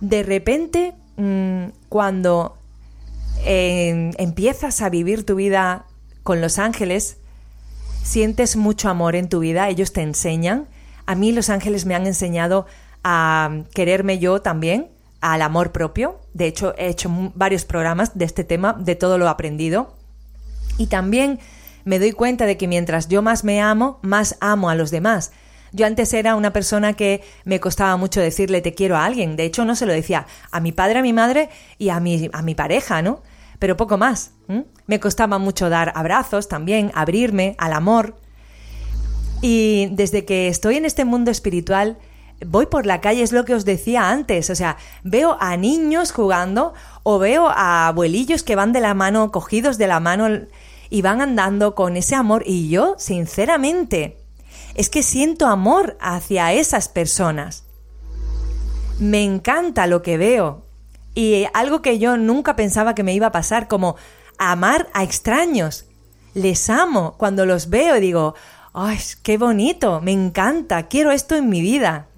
De 0.00 0.22
repente, 0.22 0.92
mm, 1.16 1.68
cuando 1.88 2.59
empiezas 3.44 4.82
a 4.82 4.88
vivir 4.90 5.24
tu 5.24 5.34
vida 5.34 5.86
con 6.22 6.40
los 6.40 6.58
ángeles, 6.58 7.18
sientes 8.02 8.56
mucho 8.56 8.88
amor 8.88 9.16
en 9.16 9.28
tu 9.28 9.40
vida, 9.40 9.68
ellos 9.68 9.92
te 9.92 10.02
enseñan. 10.02 10.68
A 11.06 11.14
mí 11.14 11.32
los 11.32 11.50
ángeles 11.50 11.86
me 11.86 11.94
han 11.94 12.06
enseñado 12.06 12.66
a 13.02 13.62
quererme 13.74 14.18
yo 14.18 14.42
también, 14.42 14.88
al 15.20 15.42
amor 15.42 15.72
propio. 15.72 16.20
De 16.34 16.46
hecho, 16.46 16.74
he 16.76 16.88
hecho 16.88 17.10
varios 17.34 17.64
programas 17.64 18.16
de 18.16 18.24
este 18.24 18.44
tema, 18.44 18.74
de 18.78 18.94
todo 18.94 19.18
lo 19.18 19.28
aprendido. 19.28 19.96
Y 20.78 20.86
también 20.86 21.38
me 21.84 21.98
doy 21.98 22.12
cuenta 22.12 22.46
de 22.46 22.56
que 22.56 22.68
mientras 22.68 23.08
yo 23.08 23.22
más 23.22 23.44
me 23.44 23.60
amo, 23.60 23.98
más 24.02 24.36
amo 24.40 24.70
a 24.70 24.74
los 24.74 24.90
demás. 24.90 25.32
Yo 25.72 25.86
antes 25.86 26.12
era 26.14 26.34
una 26.34 26.52
persona 26.52 26.94
que 26.94 27.22
me 27.44 27.60
costaba 27.60 27.96
mucho 27.96 28.20
decirle 28.20 28.60
te 28.60 28.74
quiero 28.74 28.96
a 28.96 29.04
alguien. 29.04 29.36
De 29.36 29.44
hecho, 29.44 29.64
no 29.64 29.76
se 29.76 29.86
lo 29.86 29.92
decía 29.92 30.26
a 30.50 30.60
mi 30.60 30.72
padre, 30.72 30.98
a 30.98 31.02
mi 31.02 31.12
madre 31.12 31.48
y 31.78 31.90
a 31.90 32.00
mi, 32.00 32.28
a 32.32 32.42
mi 32.42 32.54
pareja, 32.54 33.02
¿no? 33.02 33.22
Pero 33.60 33.76
poco 33.76 33.96
más. 33.98 34.32
Me 34.86 34.98
costaba 34.98 35.38
mucho 35.38 35.68
dar 35.68 35.92
abrazos 35.94 36.48
también, 36.48 36.90
abrirme 36.94 37.54
al 37.58 37.74
amor. 37.74 38.16
Y 39.40 39.88
desde 39.92 40.24
que 40.24 40.48
estoy 40.48 40.76
en 40.76 40.84
este 40.84 41.04
mundo 41.04 41.30
espiritual, 41.30 41.98
voy 42.44 42.66
por 42.66 42.86
la 42.86 43.00
calle, 43.00 43.22
es 43.22 43.32
lo 43.32 43.44
que 43.44 43.54
os 43.54 43.64
decía 43.64 44.10
antes, 44.10 44.50
o 44.50 44.54
sea, 44.54 44.78
veo 45.04 45.36
a 45.40 45.56
niños 45.56 46.10
jugando 46.10 46.72
o 47.02 47.18
veo 47.18 47.48
a 47.48 47.88
abuelillos 47.88 48.42
que 48.42 48.56
van 48.56 48.72
de 48.72 48.80
la 48.80 48.94
mano, 48.94 49.30
cogidos 49.30 49.78
de 49.78 49.86
la 49.86 50.00
mano 50.00 50.26
y 50.88 51.02
van 51.02 51.20
andando 51.20 51.74
con 51.74 51.96
ese 51.96 52.16
amor 52.16 52.42
y 52.46 52.70
yo, 52.70 52.94
sinceramente, 52.98 54.16
es 54.74 54.88
que 54.88 55.02
siento 55.02 55.46
amor 55.46 55.98
hacia 56.00 56.52
esas 56.54 56.88
personas. 56.88 57.64
Me 58.98 59.22
encanta 59.22 59.86
lo 59.86 60.02
que 60.02 60.16
veo, 60.16 60.64
y 61.14 61.46
algo 61.54 61.82
que 61.82 61.98
yo 61.98 62.16
nunca 62.16 62.56
pensaba 62.56 62.94
que 62.94 63.02
me 63.02 63.14
iba 63.14 63.28
a 63.28 63.32
pasar, 63.32 63.68
como 63.68 63.96
amar 64.38 64.88
a 64.92 65.02
extraños. 65.02 65.86
Les 66.34 66.70
amo. 66.70 67.14
Cuando 67.18 67.46
los 67.46 67.68
veo 67.68 68.00
digo, 68.00 68.34
¡ay, 68.72 68.98
qué 69.22 69.36
bonito! 69.36 70.00
Me 70.00 70.12
encanta. 70.12 70.88
Quiero 70.88 71.10
esto 71.10 71.34
en 71.34 71.48
mi 71.48 71.60
vida. 71.60 72.08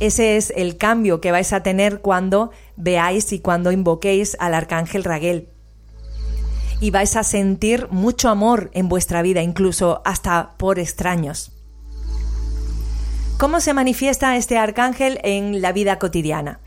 Ese 0.00 0.36
es 0.36 0.52
el 0.56 0.76
cambio 0.76 1.20
que 1.20 1.30
vais 1.30 1.52
a 1.52 1.62
tener 1.62 2.00
cuando 2.00 2.50
veáis 2.76 3.32
y 3.32 3.38
cuando 3.38 3.70
invoquéis 3.70 4.36
al 4.40 4.54
arcángel 4.54 5.04
Raguel. 5.04 5.48
Y 6.80 6.90
vais 6.90 7.16
a 7.16 7.22
sentir 7.22 7.88
mucho 7.90 8.28
amor 8.28 8.70
en 8.74 8.88
vuestra 8.88 9.22
vida, 9.22 9.42
incluso 9.42 10.02
hasta 10.04 10.54
por 10.56 10.78
extraños. 10.78 11.53
¿Cómo 13.44 13.60
se 13.60 13.74
manifiesta 13.74 14.38
este 14.38 14.56
arcángel 14.56 15.20
en 15.22 15.60
la 15.60 15.72
vida 15.72 15.98
cotidiana? 15.98 16.60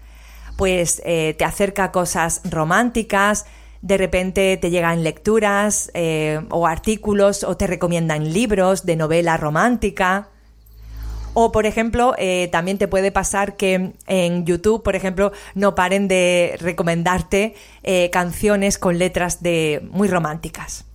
Pues 0.58 1.02
eh, 1.06 1.34
te 1.36 1.44
acerca 1.44 1.92
cosas 1.92 2.42
románticas, 2.48 3.48
de 3.82 3.98
repente 3.98 4.56
te 4.58 4.70
llegan 4.70 5.04
lecturas 5.04 5.90
eh, 5.96 6.40
o 6.52 6.68
artículos 6.68 7.44
o 7.44 7.58
te 7.58 7.66
recomiendan 7.66 8.32
libros 8.32 8.86
de 8.86 8.96
novela 8.96 9.38
romántica. 9.38 10.28
O, 11.34 11.52
por 11.52 11.66
ejemplo, 11.66 12.14
eh, 12.20 12.48
también 12.52 12.78
te 12.78 12.88
puede 12.88 13.12
pasar 13.12 13.58
que 13.58 13.94
en 14.06 14.46
YouTube, 14.46 14.84
por 14.84 14.96
ejemplo, 14.96 15.32
no 15.56 15.74
paren 15.74 16.08
de 16.08 16.58
recomendarte 16.60 17.56
canciones 18.12 18.78
con 18.78 19.00
letras 19.00 19.42
de 19.42 19.82
muy 19.90 20.08
románticas. 20.08 20.86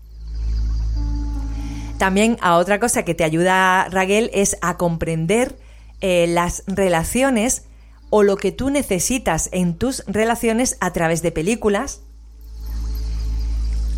También 1.98 2.36
a 2.40 2.56
otra 2.58 2.78
cosa 2.78 3.04
que 3.04 3.16
te 3.16 3.24
ayuda 3.24 3.88
Raquel 3.88 4.30
es 4.32 4.56
a 4.60 4.76
comprender 4.76 5.56
eh, 6.02 6.26
las 6.28 6.64
relaciones 6.66 7.64
o 8.10 8.22
lo 8.22 8.36
que 8.36 8.52
tú 8.52 8.68
necesitas 8.68 9.48
en 9.52 9.78
tus 9.78 10.04
relaciones 10.06 10.76
a 10.80 10.92
través 10.92 11.22
de 11.22 11.32
películas. 11.32 12.02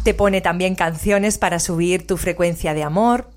Te 0.05 0.15
pone 0.15 0.41
también 0.41 0.77
canciones 0.77 1.39
para 1.39 1.59
subir 1.59 2.07
tu 2.07 2.17
frecuencia 2.17 2.75
de 2.75 2.83
amor. 2.83 3.31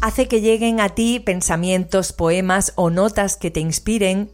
Hace 0.00 0.28
que 0.28 0.42
lleguen 0.42 0.78
a 0.78 0.90
ti 0.90 1.20
pensamientos, 1.20 2.12
poemas 2.12 2.72
o 2.76 2.90
notas 2.90 3.36
que 3.36 3.50
te 3.50 3.60
inspiren. 3.60 4.30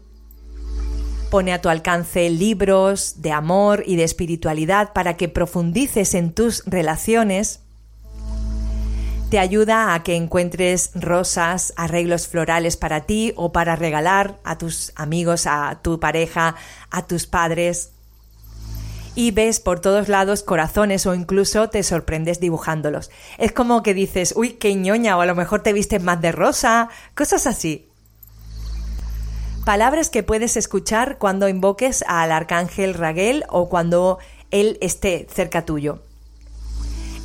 Pone 1.31 1.53
a 1.53 1.61
tu 1.61 1.69
alcance 1.69 2.29
libros 2.29 3.21
de 3.21 3.31
amor 3.31 3.83
y 3.87 3.95
de 3.95 4.03
espiritualidad 4.03 4.93
para 4.93 5.17
que 5.17 5.27
profundices 5.27 6.13
en 6.13 6.33
tus 6.33 6.63
relaciones 6.65 7.61
te 9.29 9.39
ayuda 9.39 9.93
a 9.93 10.03
que 10.03 10.15
encuentres 10.15 10.91
rosas, 10.95 11.73
arreglos 11.75 12.27
florales 12.27 12.77
para 12.77 13.01
ti 13.01 13.33
o 13.35 13.51
para 13.51 13.75
regalar 13.75 14.37
a 14.45 14.57
tus 14.57 14.93
amigos, 14.95 15.47
a 15.47 15.79
tu 15.81 15.99
pareja, 15.99 16.55
a 16.91 17.05
tus 17.07 17.27
padres. 17.27 17.91
Y 19.15 19.31
ves 19.31 19.59
por 19.59 19.81
todos 19.81 20.07
lados 20.07 20.43
corazones 20.43 21.05
o 21.05 21.13
incluso 21.13 21.69
te 21.69 21.83
sorprendes 21.83 22.39
dibujándolos. 22.39 23.11
Es 23.37 23.51
como 23.51 23.83
que 23.83 23.93
dices, 23.93 24.33
uy, 24.37 24.53
qué 24.53 24.75
ñoña, 24.75 25.17
o 25.17 25.21
a 25.21 25.25
lo 25.25 25.35
mejor 25.35 25.61
te 25.61 25.73
vistes 25.73 26.01
más 26.01 26.21
de 26.21 26.31
rosa, 26.31 26.87
cosas 27.13 27.47
así. 27.47 27.85
Palabras 29.65 30.09
que 30.09 30.23
puedes 30.23 30.55
escuchar 30.55 31.17
cuando 31.17 31.49
invoques 31.49 32.05
al 32.07 32.31
arcángel 32.31 32.93
Raguel 32.93 33.43
o 33.49 33.67
cuando 33.67 34.19
él 34.51 34.77
esté 34.79 35.27
cerca 35.29 35.65
tuyo 35.65 36.06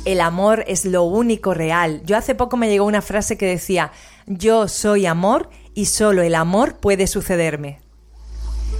el 0.05 0.21
amor 0.21 0.63
es 0.67 0.85
lo 0.85 1.03
único 1.03 1.53
real. 1.53 2.01
Yo 2.05 2.17
hace 2.17 2.35
poco 2.35 2.57
me 2.57 2.69
llegó 2.69 2.85
una 2.85 3.01
frase 3.01 3.37
que 3.37 3.45
decía, 3.45 3.91
yo 4.25 4.67
soy 4.67 5.05
amor 5.05 5.49
y 5.73 5.85
solo 5.85 6.21
el 6.21 6.35
amor 6.35 6.75
puede 6.77 7.07
sucederme. 7.07 7.79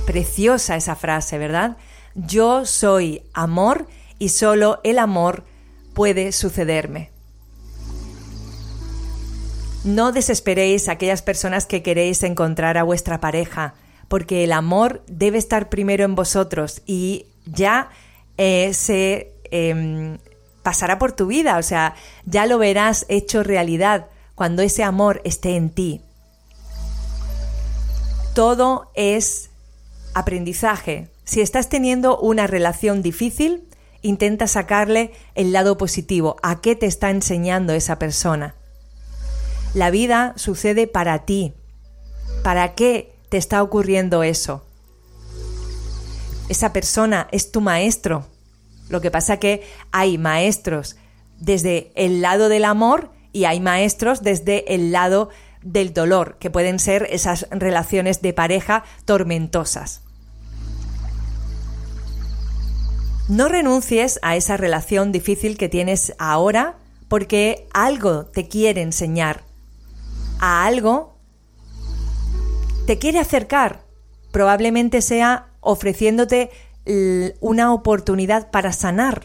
Preciosa 0.05 0.75
esa 0.75 0.95
frase, 0.95 1.37
¿verdad? 1.37 1.77
Yo 2.15 2.65
soy 2.65 3.23
amor 3.33 3.87
y 4.19 4.29
solo 4.29 4.79
el 4.83 4.99
amor 4.99 5.43
puede 5.93 6.31
sucederme. 6.31 7.11
No 9.83 10.11
desesperéis 10.11 10.87
aquellas 10.87 11.21
personas 11.21 11.65
que 11.65 11.83
queréis 11.83 12.23
encontrar 12.23 12.77
a 12.77 12.83
vuestra 12.83 13.19
pareja, 13.19 13.75
porque 14.07 14.43
el 14.43 14.51
amor 14.51 15.03
debe 15.07 15.37
estar 15.37 15.69
primero 15.69 16.05
en 16.05 16.15
vosotros 16.15 16.81
y 16.85 17.27
ya 17.45 17.89
eh, 18.37 18.73
se 18.73 19.33
em, 19.51 20.17
pasará 20.63 20.97
por 20.97 21.11
tu 21.11 21.27
vida, 21.27 21.57
o 21.57 21.63
sea, 21.63 21.95
ya 22.25 22.45
lo 22.45 22.57
verás 22.57 23.05
hecho 23.09 23.43
realidad 23.43 24.07
cuando 24.35 24.61
ese 24.61 24.83
amor 24.83 25.21
esté 25.23 25.55
en 25.55 25.69
ti. 25.69 26.01
Todo 28.33 28.89
es 28.95 29.51
aprendizaje. 30.15 31.09
Si 31.25 31.41
estás 31.41 31.69
teniendo 31.69 32.17
una 32.19 32.47
relación 32.47 33.01
difícil, 33.01 33.67
intenta 34.01 34.47
sacarle 34.47 35.13
el 35.35 35.53
lado 35.53 35.77
positivo. 35.77 36.37
¿A 36.41 36.61
qué 36.61 36.75
te 36.75 36.87
está 36.87 37.11
enseñando 37.11 37.73
esa 37.73 37.99
persona? 37.99 38.55
La 39.73 39.91
vida 39.91 40.33
sucede 40.35 40.87
para 40.87 41.25
ti. 41.25 41.53
¿Para 42.43 42.75
qué 42.75 43.15
te 43.29 43.37
está 43.37 43.63
ocurriendo 43.63 44.23
eso? 44.23 44.63
Esa 46.49 46.73
persona 46.73 47.27
es 47.31 47.51
tu 47.51 47.61
maestro. 47.61 48.25
Lo 48.93 49.01
que 49.01 49.09
pasa 49.09 49.37
que 49.37 49.63
hay 49.91 50.19
maestros 50.19 50.97
desde 51.39 51.91
el 51.95 52.21
lado 52.21 52.47
del 52.47 52.63
amor 52.63 53.09
y 53.31 53.45
hay 53.45 53.59
maestros 53.59 54.21
desde 54.21 54.75
el 54.75 54.91
lado 54.91 55.29
del 55.63 55.95
dolor, 55.95 56.37
que 56.37 56.51
pueden 56.51 56.77
ser 56.77 57.07
esas 57.09 57.47
relaciones 57.49 58.21
de 58.21 58.33
pareja 58.33 58.83
tormentosas. 59.05 60.03
No 63.27 63.47
renuncies 63.47 64.19
a 64.21 64.35
esa 64.35 64.57
relación 64.57 65.11
difícil 65.11 65.57
que 65.57 65.69
tienes 65.69 66.13
ahora 66.19 66.75
porque 67.07 67.67
algo 67.73 68.25
te 68.25 68.47
quiere 68.47 68.83
enseñar, 68.83 69.41
a 70.39 70.67
algo 70.67 71.17
te 72.85 72.99
quiere 72.99 73.17
acercar, 73.17 73.87
probablemente 74.31 75.01
sea 75.01 75.47
ofreciéndote 75.61 76.51
una 76.85 77.73
oportunidad 77.73 78.51
para 78.51 78.73
sanar 78.73 79.23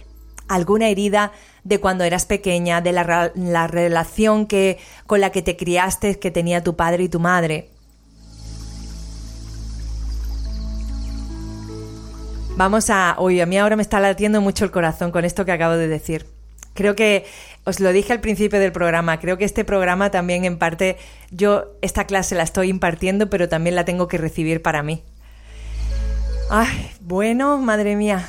alguna 0.48 0.88
herida 0.88 1.32
de 1.64 1.80
cuando 1.80 2.04
eras 2.04 2.24
pequeña, 2.24 2.80
de 2.80 2.92
la, 2.92 3.32
la, 3.34 3.66
relación 3.66 4.46
que, 4.46 4.78
con 5.06 5.20
la 5.20 5.30
que 5.30 5.42
te 5.42 5.56
criaste, 5.56 6.18
que 6.18 6.30
tenía 6.30 6.62
tu 6.62 6.76
padre 6.76 7.04
y 7.04 7.08
tu 7.08 7.20
madre. 7.20 7.70
Vamos 12.56 12.90
a... 12.90 13.16
Uy, 13.20 13.40
a 13.40 13.46
mí 13.46 13.56
ahora 13.56 13.76
me 13.76 13.82
está 13.82 14.00
latiendo 14.00 14.40
mucho 14.40 14.64
el 14.64 14.70
corazón 14.70 15.12
con 15.12 15.24
esto 15.24 15.44
que 15.44 15.52
acabo 15.52 15.74
de 15.74 15.86
decir. 15.86 16.26
Creo 16.74 16.96
que 16.96 17.24
os 17.64 17.80
lo 17.80 17.92
dije 17.92 18.12
al 18.12 18.20
principio 18.20 18.58
del 18.58 18.72
programa, 18.72 19.20
creo 19.20 19.36
que 19.36 19.44
este 19.44 19.64
programa 19.64 20.10
también 20.10 20.44
en 20.44 20.58
parte 20.58 20.96
yo 21.30 21.66
esta 21.82 22.04
clase 22.04 22.34
la 22.34 22.44
estoy 22.44 22.68
impartiendo, 22.68 23.28
pero 23.30 23.48
también 23.48 23.74
la 23.74 23.84
tengo 23.84 24.08
que 24.08 24.16
recibir 24.16 24.62
para 24.62 24.82
mí. 24.82 25.02
Ay, 26.50 26.90
bueno, 27.00 27.58
madre 27.58 27.94
mía. 27.94 28.26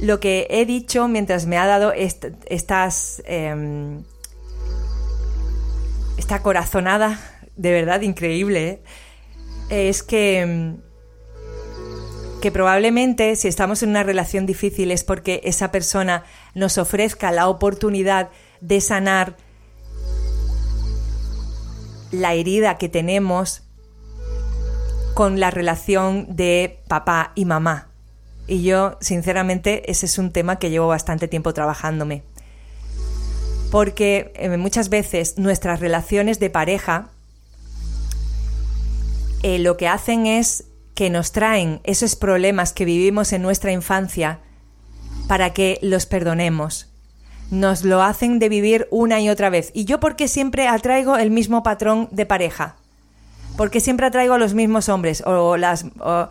Lo 0.00 0.20
que 0.20 0.46
he 0.50 0.64
dicho 0.66 1.08
mientras 1.08 1.46
me 1.46 1.58
ha 1.58 1.66
dado 1.66 1.92
estas... 1.92 3.22
Em, 3.26 4.04
esta 6.16 6.42
corazonada, 6.42 7.18
de 7.56 7.72
verdad 7.72 8.00
increíble, 8.02 8.68
¿eh? 8.68 9.88
es 9.88 10.04
que 10.04 10.40
em, 10.40 10.76
que 12.40 12.52
probablemente 12.52 13.34
si 13.36 13.48
estamos 13.48 13.82
en 13.82 13.88
una 13.88 14.02
relación 14.02 14.44
difícil 14.44 14.90
es 14.90 15.02
porque 15.02 15.40
esa 15.44 15.72
persona 15.72 16.24
nos 16.54 16.76
ofrezca 16.76 17.32
la 17.32 17.48
oportunidad 17.48 18.28
de 18.60 18.82
sanar 18.82 19.38
la 22.10 22.34
herida 22.34 22.76
que 22.76 22.90
tenemos 22.90 23.62
con 25.14 25.38
la 25.38 25.50
relación 25.50 26.26
de 26.36 26.80
papá 26.88 27.32
y 27.34 27.44
mamá. 27.44 27.88
Y 28.46 28.62
yo, 28.62 28.98
sinceramente, 29.00 29.90
ese 29.90 30.06
es 30.06 30.18
un 30.18 30.32
tema 30.32 30.58
que 30.58 30.70
llevo 30.70 30.88
bastante 30.88 31.28
tiempo 31.28 31.54
trabajándome. 31.54 32.22
Porque 33.70 34.32
eh, 34.34 34.56
muchas 34.56 34.88
veces 34.88 35.38
nuestras 35.38 35.80
relaciones 35.80 36.40
de 36.40 36.50
pareja 36.50 37.08
eh, 39.42 39.58
lo 39.58 39.76
que 39.76 39.88
hacen 39.88 40.26
es 40.26 40.64
que 40.94 41.10
nos 41.10 41.32
traen 41.32 41.80
esos 41.84 42.16
problemas 42.16 42.72
que 42.72 42.84
vivimos 42.84 43.32
en 43.32 43.42
nuestra 43.42 43.72
infancia 43.72 44.40
para 45.28 45.52
que 45.52 45.78
los 45.82 46.06
perdonemos. 46.06 46.88
Nos 47.50 47.84
lo 47.84 48.02
hacen 48.02 48.38
de 48.38 48.48
vivir 48.48 48.88
una 48.90 49.20
y 49.20 49.28
otra 49.28 49.50
vez. 49.50 49.70
¿Y 49.74 49.84
yo 49.84 50.00
por 50.00 50.16
qué 50.16 50.28
siempre 50.28 50.66
atraigo 50.66 51.16
el 51.16 51.30
mismo 51.30 51.62
patrón 51.62 52.08
de 52.10 52.26
pareja? 52.26 52.76
Porque 53.56 53.80
siempre 53.80 54.06
atraigo 54.06 54.34
a 54.34 54.38
los 54.38 54.54
mismos 54.54 54.88
hombres 54.88 55.22
o, 55.26 55.56
las, 55.56 55.86
o, 56.00 56.28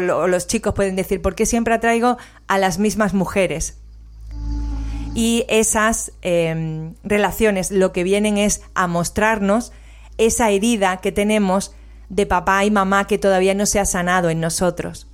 los 0.00 0.46
chicos 0.46 0.74
pueden 0.74 0.96
decir, 0.96 1.22
¿por 1.22 1.34
qué 1.34 1.46
siempre 1.46 1.74
atraigo 1.74 2.18
a 2.46 2.58
las 2.58 2.78
mismas 2.78 3.14
mujeres? 3.14 3.78
Y 5.14 5.46
esas 5.48 6.12
em, 6.22 6.94
relaciones 7.02 7.70
lo 7.70 7.92
que 7.92 8.04
vienen 8.04 8.38
es 8.38 8.62
a 8.74 8.86
mostrarnos 8.86 9.72
esa 10.18 10.50
herida 10.50 10.98
que 10.98 11.12
tenemos 11.12 11.74
de 12.08 12.26
papá 12.26 12.64
y 12.64 12.70
mamá 12.70 13.06
que 13.06 13.18
todavía 13.18 13.54
no 13.54 13.66
se 13.66 13.80
ha 13.80 13.84
sanado 13.84 14.30
en 14.30 14.40
nosotros. 14.40 15.06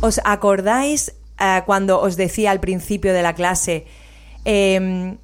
¿Os 0.00 0.20
acordáis 0.24 1.14
eh, 1.40 1.62
cuando 1.66 2.00
os 2.00 2.16
decía 2.16 2.50
al 2.50 2.60
principio 2.60 3.12
de 3.12 3.22
la 3.22 3.34
clase, 3.34 3.86
em, 4.44 5.18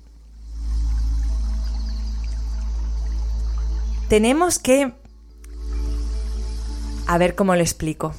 tenemos 4.09 4.59
que... 4.59 5.00
A 7.11 7.19
ver 7.19 7.35
cómo 7.35 7.57
lo 7.57 7.61
explico. 7.61 8.15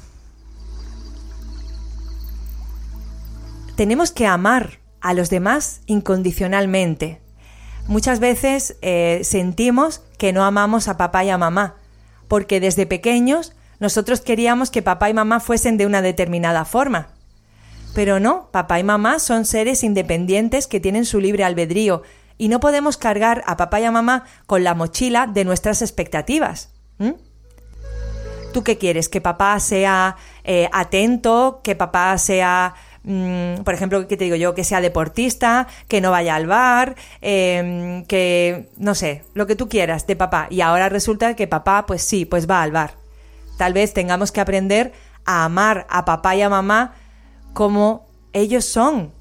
Tenemos 3.77 4.11
que 4.11 4.27
amar 4.27 4.79
a 4.99 5.13
los 5.13 5.29
demás 5.29 5.79
incondicionalmente. 5.85 7.21
Muchas 7.87 8.19
veces 8.19 8.75
eh, 8.81 9.21
sentimos 9.23 10.01
que 10.17 10.33
no 10.33 10.43
amamos 10.43 10.89
a 10.89 10.97
papá 10.97 11.23
y 11.23 11.29
a 11.29 11.37
mamá, 11.37 11.77
porque 12.27 12.59
desde 12.59 12.85
pequeños 12.85 13.53
nosotros 13.79 14.19
queríamos 14.19 14.71
que 14.71 14.81
papá 14.81 15.09
y 15.09 15.13
mamá 15.13 15.39
fuesen 15.39 15.77
de 15.77 15.85
una 15.85 16.01
determinada 16.01 16.65
forma. 16.65 17.13
Pero 17.95 18.19
no, 18.19 18.49
papá 18.51 18.77
y 18.77 18.83
mamá 18.83 19.19
son 19.19 19.45
seres 19.45 19.85
independientes 19.85 20.67
que 20.67 20.81
tienen 20.81 21.05
su 21.05 21.21
libre 21.21 21.45
albedrío 21.45 22.03
y 22.37 22.49
no 22.49 22.59
podemos 22.59 22.97
cargar 22.97 23.41
a 23.47 23.55
papá 23.55 23.79
y 23.79 23.85
a 23.85 23.91
mamá 23.91 24.25
con 24.47 24.65
la 24.65 24.75
mochila 24.75 25.27
de 25.27 25.45
nuestras 25.45 25.81
expectativas. 25.81 26.71
¿Tú 28.51 28.63
qué 28.63 28.77
quieres? 28.77 29.09
¿Que 29.09 29.21
papá 29.21 29.59
sea 29.59 30.15
eh, 30.43 30.69
atento? 30.71 31.61
¿Que 31.63 31.75
papá 31.75 32.17
sea 32.17 32.75
Mm, 33.03 33.63
por 33.63 33.73
ejemplo, 33.73 34.07
¿qué 34.07 34.15
te 34.15 34.25
digo 34.25 34.35
yo? 34.35 34.53
Que 34.53 34.63
sea 34.63 34.81
deportista, 34.81 35.67
que 35.87 36.01
no 36.01 36.11
vaya 36.11 36.35
al 36.35 36.45
bar, 36.45 36.95
em, 37.21 38.05
que, 38.05 38.69
no 38.77 38.93
sé, 38.95 39.23
lo 39.33 39.47
que 39.47 39.55
tú 39.55 39.69
quieras 39.69 40.05
de 40.07 40.15
papá. 40.15 40.47
Y 40.49 40.61
ahora 40.61 40.89
resulta 40.89 41.35
que 41.35 41.47
papá, 41.47 41.85
pues 41.85 42.03
sí, 42.03 42.25
pues 42.25 42.49
va 42.49 42.61
al 42.61 42.71
bar. 42.71 42.95
Tal 43.57 43.73
vez 43.73 43.93
tengamos 43.93 44.31
que 44.31 44.41
aprender 44.41 44.93
a 45.25 45.45
amar 45.45 45.87
a 45.89 46.05
papá 46.05 46.35
y 46.35 46.41
a 46.41 46.49
mamá 46.49 46.95
como 47.53 48.05
ellos 48.33 48.65
son. 48.65 49.11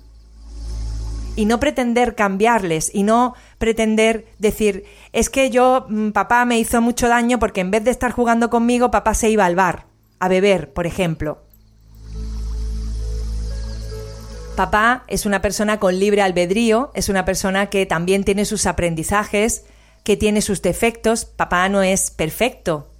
Y 1.36 1.46
no 1.46 1.60
pretender 1.60 2.14
cambiarles 2.14 2.90
y 2.92 3.02
no 3.02 3.34
pretender 3.58 4.26
decir, 4.38 4.84
es 5.12 5.28
que 5.28 5.50
yo, 5.50 5.86
mm, 5.88 6.10
papá 6.10 6.44
me 6.44 6.58
hizo 6.58 6.80
mucho 6.80 7.08
daño 7.08 7.38
porque 7.38 7.60
en 7.60 7.70
vez 7.70 7.84
de 7.84 7.90
estar 7.90 8.12
jugando 8.12 8.50
conmigo, 8.50 8.90
papá 8.90 9.14
se 9.14 9.30
iba 9.30 9.44
al 9.44 9.56
bar, 9.56 9.86
a 10.20 10.28
beber, 10.28 10.72
por 10.72 10.86
ejemplo. 10.86 11.42
Papá 14.56 15.04
es 15.08 15.26
una 15.26 15.40
persona 15.40 15.80
con 15.80 15.98
libre 15.98 16.22
albedrío, 16.22 16.90
es 16.94 17.08
una 17.08 17.24
persona 17.24 17.66
que 17.66 17.86
también 17.86 18.24
tiene 18.24 18.44
sus 18.44 18.66
aprendizajes, 18.66 19.64
que 20.04 20.16
tiene 20.16 20.42
sus 20.42 20.60
defectos. 20.62 21.24
Papá 21.24 21.68
no 21.68 21.82
es 21.82 22.10
perfecto. 22.10 22.90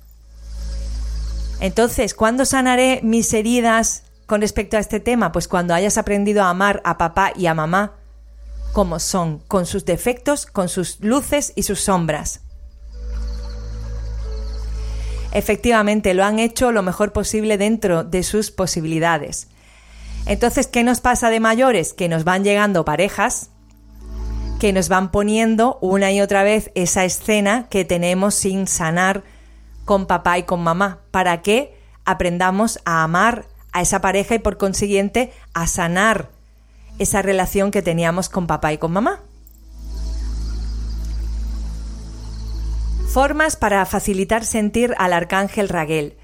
Entonces, 1.61 2.14
¿cuándo 2.14 2.46
sanaré 2.46 3.00
mis 3.02 3.32
heridas 3.34 4.04
con 4.26 4.40
respecto 4.40 4.78
a 4.78 4.80
este 4.80 5.00
tema? 5.00 5.32
Pues 5.32 5.48
cuando 5.48 5.74
hayas 5.74 5.98
aprendido 5.98 6.42
a 6.42 6.50
amar 6.50 6.80
a 6.84 6.96
papá 6.96 7.32
y 7.36 7.46
a 7.46 7.54
mamá 7.54 7.99
como 8.72 8.98
son, 8.98 9.38
con 9.48 9.66
sus 9.66 9.84
defectos, 9.84 10.46
con 10.46 10.68
sus 10.68 11.00
luces 11.00 11.52
y 11.56 11.62
sus 11.64 11.80
sombras. 11.80 12.40
Efectivamente, 15.32 16.14
lo 16.14 16.24
han 16.24 16.38
hecho 16.38 16.72
lo 16.72 16.82
mejor 16.82 17.12
posible 17.12 17.56
dentro 17.56 18.04
de 18.04 18.22
sus 18.22 18.50
posibilidades. 18.50 19.48
Entonces, 20.26 20.66
¿qué 20.66 20.82
nos 20.82 21.00
pasa 21.00 21.30
de 21.30 21.40
mayores? 21.40 21.94
Que 21.94 22.08
nos 22.08 22.24
van 22.24 22.44
llegando 22.44 22.84
parejas 22.84 23.50
que 24.60 24.74
nos 24.74 24.90
van 24.90 25.10
poniendo 25.10 25.78
una 25.80 26.12
y 26.12 26.20
otra 26.20 26.42
vez 26.42 26.70
esa 26.74 27.06
escena 27.06 27.66
que 27.70 27.86
tenemos 27.86 28.34
sin 28.34 28.68
sanar 28.68 29.24
con 29.86 30.06
papá 30.06 30.36
y 30.38 30.42
con 30.42 30.62
mamá, 30.62 31.00
para 31.10 31.40
que 31.40 31.74
aprendamos 32.04 32.78
a 32.84 33.02
amar 33.02 33.46
a 33.72 33.80
esa 33.80 34.02
pareja 34.02 34.34
y 34.34 34.38
por 34.38 34.58
consiguiente 34.58 35.32
a 35.54 35.66
sanar 35.66 36.28
esa 37.01 37.22
relación 37.22 37.72
que 37.72 37.82
teníamos 37.82 38.28
con 38.28 38.46
papá 38.46 38.72
y 38.72 38.78
con 38.78 38.92
mamá. 38.92 39.20
Formas 43.09 43.57
para 43.57 43.84
facilitar 43.86 44.44
sentir 44.44 44.94
al 44.98 45.12
arcángel 45.12 45.68
Raguel. 45.68 46.16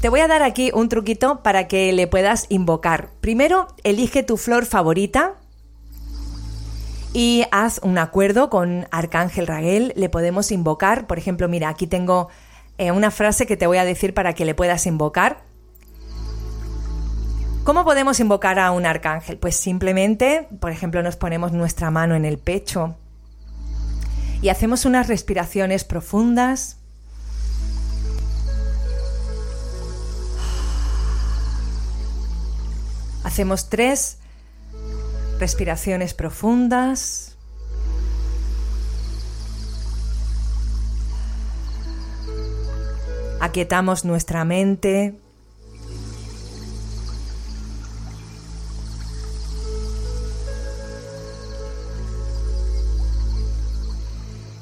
Te 0.00 0.08
voy 0.08 0.20
a 0.20 0.28
dar 0.28 0.42
aquí 0.42 0.70
un 0.72 0.88
truquito 0.88 1.42
para 1.42 1.68
que 1.68 1.92
le 1.92 2.06
puedas 2.06 2.46
invocar. 2.48 3.10
Primero, 3.20 3.66
elige 3.82 4.22
tu 4.22 4.36
flor 4.36 4.66
favorita 4.66 5.34
y 7.12 7.44
haz 7.50 7.80
un 7.82 7.98
acuerdo 7.98 8.50
con 8.50 8.86
Arcángel 8.90 9.46
Raguel. 9.46 9.92
Le 9.96 10.08
podemos 10.08 10.52
invocar. 10.52 11.06
Por 11.06 11.18
ejemplo, 11.18 11.48
mira, 11.48 11.68
aquí 11.70 11.86
tengo 11.86 12.28
eh, 12.78 12.92
una 12.92 13.10
frase 13.10 13.46
que 13.46 13.56
te 13.56 13.66
voy 13.66 13.78
a 13.78 13.84
decir 13.84 14.14
para 14.14 14.34
que 14.34 14.44
le 14.44 14.54
puedas 14.54 14.86
invocar. 14.86 15.45
¿Cómo 17.66 17.84
podemos 17.84 18.20
invocar 18.20 18.60
a 18.60 18.70
un 18.70 18.86
arcángel? 18.86 19.38
Pues 19.38 19.56
simplemente, 19.56 20.46
por 20.60 20.70
ejemplo, 20.70 21.02
nos 21.02 21.16
ponemos 21.16 21.50
nuestra 21.50 21.90
mano 21.90 22.14
en 22.14 22.24
el 22.24 22.38
pecho 22.38 22.94
y 24.40 24.50
hacemos 24.50 24.84
unas 24.84 25.08
respiraciones 25.08 25.82
profundas 25.82 26.78
Hacemos 33.24 33.68
tres 33.68 34.18
respiraciones 35.40 36.14
profundas. 36.14 37.36
Aquietamos 43.40 44.04
nuestra 44.04 44.44
mente. 44.44 45.16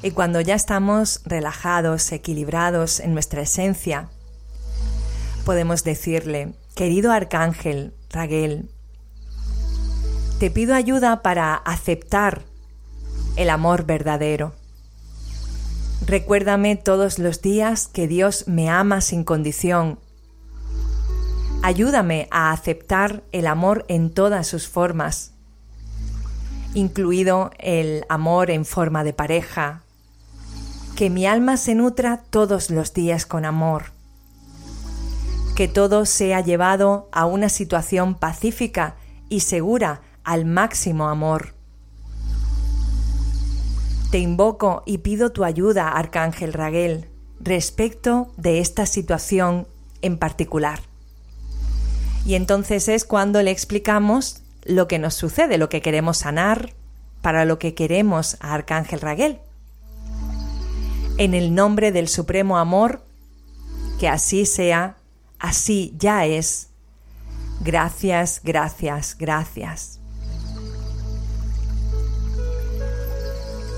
Y 0.05 0.11
cuando 0.11 0.39
ya 0.39 0.53
estamos 0.53 1.21
relajados, 1.25 2.11
equilibrados 2.11 2.99
en 2.99 3.15
nuestra 3.15 3.41
esencia, 3.41 4.07
podemos 5.45 5.83
decirle, 5.83 6.53
querido 6.75 7.11
arcángel 7.11 7.91
Raguel, 8.11 8.69
te 10.37 10.51
pido 10.51 10.75
ayuda 10.75 11.23
para 11.23 11.55
aceptar 11.55 12.43
el 13.35 13.49
amor 13.49 13.87
verdadero. 13.87 14.53
Recuérdame 16.05 16.75
todos 16.75 17.17
los 17.17 17.41
días 17.41 17.87
que 17.87 18.07
Dios 18.07 18.47
me 18.47 18.69
ama 18.69 19.01
sin 19.01 19.23
condición. 19.23 19.97
Ayúdame 21.63 22.27
a 22.29 22.51
aceptar 22.51 23.23
el 23.31 23.47
amor 23.47 23.85
en 23.87 24.13
todas 24.13 24.45
sus 24.45 24.67
formas, 24.67 25.33
incluido 26.75 27.49
el 27.57 28.05
amor 28.07 28.51
en 28.51 28.65
forma 28.65 29.03
de 29.03 29.13
pareja. 29.13 29.81
Que 30.95 31.09
mi 31.09 31.25
alma 31.25 31.57
se 31.57 31.75
nutra 31.75 32.23
todos 32.29 32.69
los 32.69 32.93
días 32.93 33.25
con 33.25 33.43
amor. 33.43 33.91
Que 35.55 35.67
todo 35.67 36.05
sea 36.05 36.39
llevado 36.39 37.09
a 37.11 37.25
una 37.25 37.49
situación 37.49 38.15
pacífica 38.15 38.95
y 39.27 39.41
segura 39.41 40.01
al 40.23 40.45
máximo 40.45 41.09
amor. 41.09 41.53
Te 44.09 44.19
invoco 44.19 44.83
y 44.85 44.99
pido 44.99 45.33
tu 45.33 45.43
ayuda, 45.43 45.89
Arcángel 45.89 46.53
Raguel, 46.53 47.09
respecto 47.41 48.31
de 48.37 48.59
esta 48.59 48.85
situación 48.85 49.67
en 50.01 50.17
particular. 50.17 50.79
Y 52.25 52.35
entonces 52.35 52.87
es 52.87 53.03
cuando 53.03 53.43
le 53.43 53.51
explicamos 53.51 54.43
lo 54.63 54.87
que 54.87 54.99
nos 54.99 55.13
sucede, 55.13 55.57
lo 55.57 55.67
que 55.67 55.81
queremos 55.81 56.19
sanar, 56.19 56.73
para 57.21 57.43
lo 57.43 57.59
que 57.59 57.73
queremos 57.73 58.37
a 58.39 58.53
Arcángel 58.53 59.01
Raguel. 59.01 59.39
En 61.17 61.33
el 61.33 61.55
nombre 61.55 61.93
del 61.93 62.09
Supremo 62.09 62.57
Amor, 62.57 63.01
que 63.99 64.09
así 64.09 64.45
sea, 64.45 64.97
así 65.39 65.93
ya 65.97 66.25
es. 66.25 66.71
Gracias, 67.61 68.41
gracias, 68.43 69.15
gracias. 69.17 70.01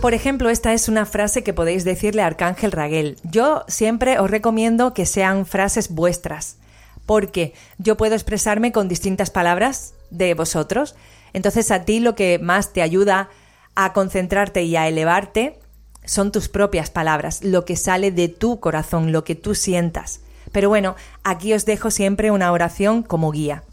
Por 0.01 0.15
ejemplo, 0.15 0.49
esta 0.49 0.73
es 0.73 0.89
una 0.89 1.05
frase 1.05 1.43
que 1.43 1.53
podéis 1.53 1.83
decirle 1.83 2.23
a 2.23 2.25
Arcángel 2.25 2.71
Raguel. 2.71 3.17
Yo 3.23 3.65
siempre 3.67 4.17
os 4.17 4.31
recomiendo 4.31 4.95
que 4.95 5.05
sean 5.05 5.45
frases 5.45 5.89
vuestras, 5.89 6.57
porque 7.05 7.53
yo 7.77 7.97
puedo 7.97 8.15
expresarme 8.15 8.71
con 8.71 8.87
distintas 8.87 9.29
palabras 9.29 9.93
de 10.09 10.33
vosotros. 10.33 10.95
Entonces 11.33 11.69
a 11.69 11.85
ti 11.85 11.99
lo 11.99 12.15
que 12.15 12.39
más 12.39 12.73
te 12.73 12.81
ayuda 12.81 13.29
a 13.75 13.93
concentrarte 13.93 14.63
y 14.63 14.75
a 14.75 14.87
elevarte 14.87 15.59
son 16.07 16.31
tus 16.31 16.49
propias 16.49 16.89
palabras, 16.89 17.43
lo 17.43 17.65
que 17.65 17.75
sale 17.75 18.11
de 18.11 18.29
tu 18.29 18.59
corazón, 18.59 19.11
lo 19.11 19.23
que 19.23 19.35
tú 19.35 19.53
sientas. 19.53 20.21
Pero 20.51 20.69
bueno, 20.69 20.95
aquí 21.23 21.53
os 21.53 21.65
dejo 21.65 21.91
siempre 21.91 22.31
una 22.31 22.51
oración 22.51 23.03
como 23.03 23.31
guía. 23.31 23.63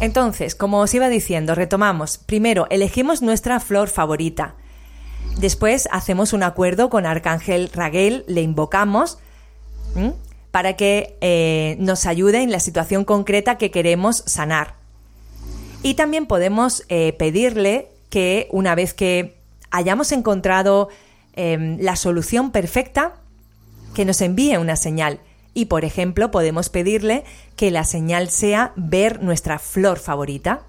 Entonces, 0.00 0.54
como 0.54 0.78
os 0.78 0.94
iba 0.94 1.08
diciendo, 1.08 1.54
retomamos. 1.54 2.18
Primero, 2.18 2.66
elegimos 2.70 3.22
nuestra 3.22 3.58
flor 3.58 3.88
favorita. 3.88 4.54
Después 5.38 5.88
hacemos 5.90 6.32
un 6.32 6.42
acuerdo 6.42 6.90
con 6.90 7.06
Arcángel 7.06 7.70
Raguel, 7.72 8.24
le 8.28 8.42
invocamos 8.42 9.18
para 10.50 10.76
que 10.76 11.16
eh, 11.20 11.76
nos 11.80 12.06
ayude 12.06 12.42
en 12.42 12.52
la 12.52 12.60
situación 12.60 13.04
concreta 13.04 13.58
que 13.58 13.70
queremos 13.70 14.22
sanar. 14.26 14.74
Y 15.82 15.94
también 15.94 16.26
podemos 16.26 16.84
eh, 16.88 17.14
pedirle 17.18 17.88
que 18.10 18.48
una 18.50 18.74
vez 18.74 18.94
que 18.94 19.37
hayamos 19.70 20.12
encontrado 20.12 20.88
em, 21.34 21.78
la 21.80 21.96
solución 21.96 22.50
perfecta, 22.50 23.14
que 23.94 24.04
nos 24.04 24.20
envíe 24.20 24.56
una 24.56 24.76
señal 24.76 25.20
y, 25.54 25.66
por 25.66 25.84
ejemplo, 25.84 26.30
podemos 26.30 26.68
pedirle 26.68 27.24
que 27.56 27.70
la 27.70 27.84
señal 27.84 28.30
sea 28.30 28.72
ver 28.76 29.22
nuestra 29.22 29.58
flor 29.58 29.98
favorita. 29.98 30.62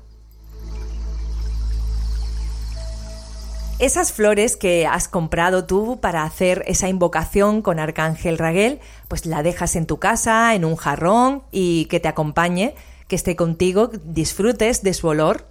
Esas 3.78 4.12
flores 4.12 4.58
que 4.58 4.86
has 4.86 5.08
comprado 5.08 5.66
tú 5.66 6.00
para 6.02 6.24
hacer 6.24 6.64
esa 6.68 6.90
invocación 6.90 7.62
con 7.62 7.80
Arcángel 7.80 8.38
Raguel, 8.38 8.80
pues 9.08 9.26
la 9.26 9.42
dejas 9.42 9.78
en 9.78 9.86
tu 9.86 10.00
casa, 10.00 10.54
en 10.54 10.66
un 10.66 10.76
jarrón 10.76 11.44
y 11.50 11.86
que 11.86 12.02
te 12.02 12.10
acompañe, 12.10 12.76
que 13.08 13.16
esté 13.16 13.38
contigo, 13.38 13.90
disfrutes 14.04 14.84
de 14.84 14.94
su 14.94 15.08
olor 15.08 15.46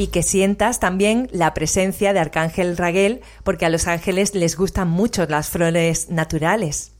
y 0.00 0.06
que 0.06 0.22
sientas 0.22 0.80
también 0.80 1.28
la 1.30 1.52
presencia 1.52 2.14
de 2.14 2.20
Arcángel 2.20 2.78
Raguel, 2.78 3.20
porque 3.44 3.66
a 3.66 3.68
los 3.68 3.86
ángeles 3.86 4.34
les 4.34 4.56
gustan 4.56 4.88
mucho 4.88 5.26
las 5.26 5.50
flores 5.50 6.08
naturales. 6.08 6.92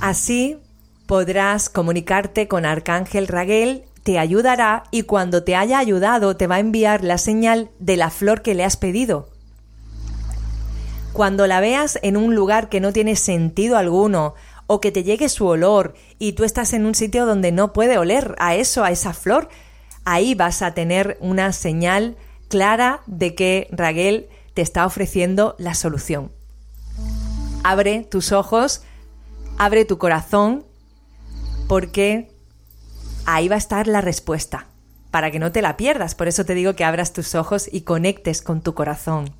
Así 0.00 0.58
podrás 1.06 1.68
comunicarte 1.68 2.48
con 2.48 2.66
Arcángel 2.66 3.28
Raguel, 3.28 3.84
te 4.02 4.18
ayudará 4.18 4.82
y 4.90 5.04
cuando 5.04 5.44
te 5.44 5.54
haya 5.54 5.78
ayudado 5.78 6.36
te 6.36 6.48
va 6.48 6.56
a 6.56 6.60
enviar 6.60 7.04
la 7.04 7.16
señal 7.16 7.70
de 7.78 7.96
la 7.96 8.10
flor 8.10 8.42
que 8.42 8.56
le 8.56 8.64
has 8.64 8.76
pedido. 8.76 9.28
Cuando 11.12 11.46
la 11.46 11.60
veas 11.60 12.00
en 12.02 12.16
un 12.16 12.34
lugar 12.34 12.68
que 12.68 12.80
no 12.80 12.92
tiene 12.92 13.14
sentido 13.14 13.76
alguno 13.76 14.34
o 14.66 14.80
que 14.80 14.90
te 14.90 15.04
llegue 15.04 15.28
su 15.28 15.46
olor 15.46 15.94
y 16.18 16.32
tú 16.32 16.42
estás 16.42 16.72
en 16.72 16.84
un 16.84 16.96
sitio 16.96 17.26
donde 17.26 17.52
no 17.52 17.72
puede 17.72 17.96
oler 17.96 18.34
a 18.38 18.56
eso, 18.56 18.82
a 18.82 18.90
esa 18.90 19.12
flor, 19.12 19.48
ahí 20.04 20.34
vas 20.34 20.62
a 20.62 20.74
tener 20.74 21.16
una 21.20 21.52
señal 21.52 22.16
clara 22.48 23.00
de 23.06 23.34
que 23.34 23.68
Raguel 23.70 24.28
te 24.54 24.62
está 24.62 24.86
ofreciendo 24.86 25.54
la 25.58 25.74
solución. 25.74 26.32
Abre 27.62 28.04
tus 28.04 28.32
ojos 28.32 28.82
abre 29.60 29.84
tu 29.84 29.98
corazón 29.98 30.64
porque 31.68 32.30
ahí 33.26 33.46
va 33.46 33.56
a 33.56 33.58
estar 33.58 33.86
la 33.86 34.00
respuesta, 34.00 34.68
para 35.10 35.30
que 35.30 35.38
no 35.38 35.52
te 35.52 35.60
la 35.60 35.76
pierdas. 35.76 36.14
Por 36.14 36.28
eso 36.28 36.46
te 36.46 36.54
digo 36.54 36.74
que 36.74 36.82
abras 36.82 37.12
tus 37.12 37.34
ojos 37.34 37.68
y 37.70 37.82
conectes 37.82 38.40
con 38.40 38.62
tu 38.62 38.74
corazón. 38.74 39.34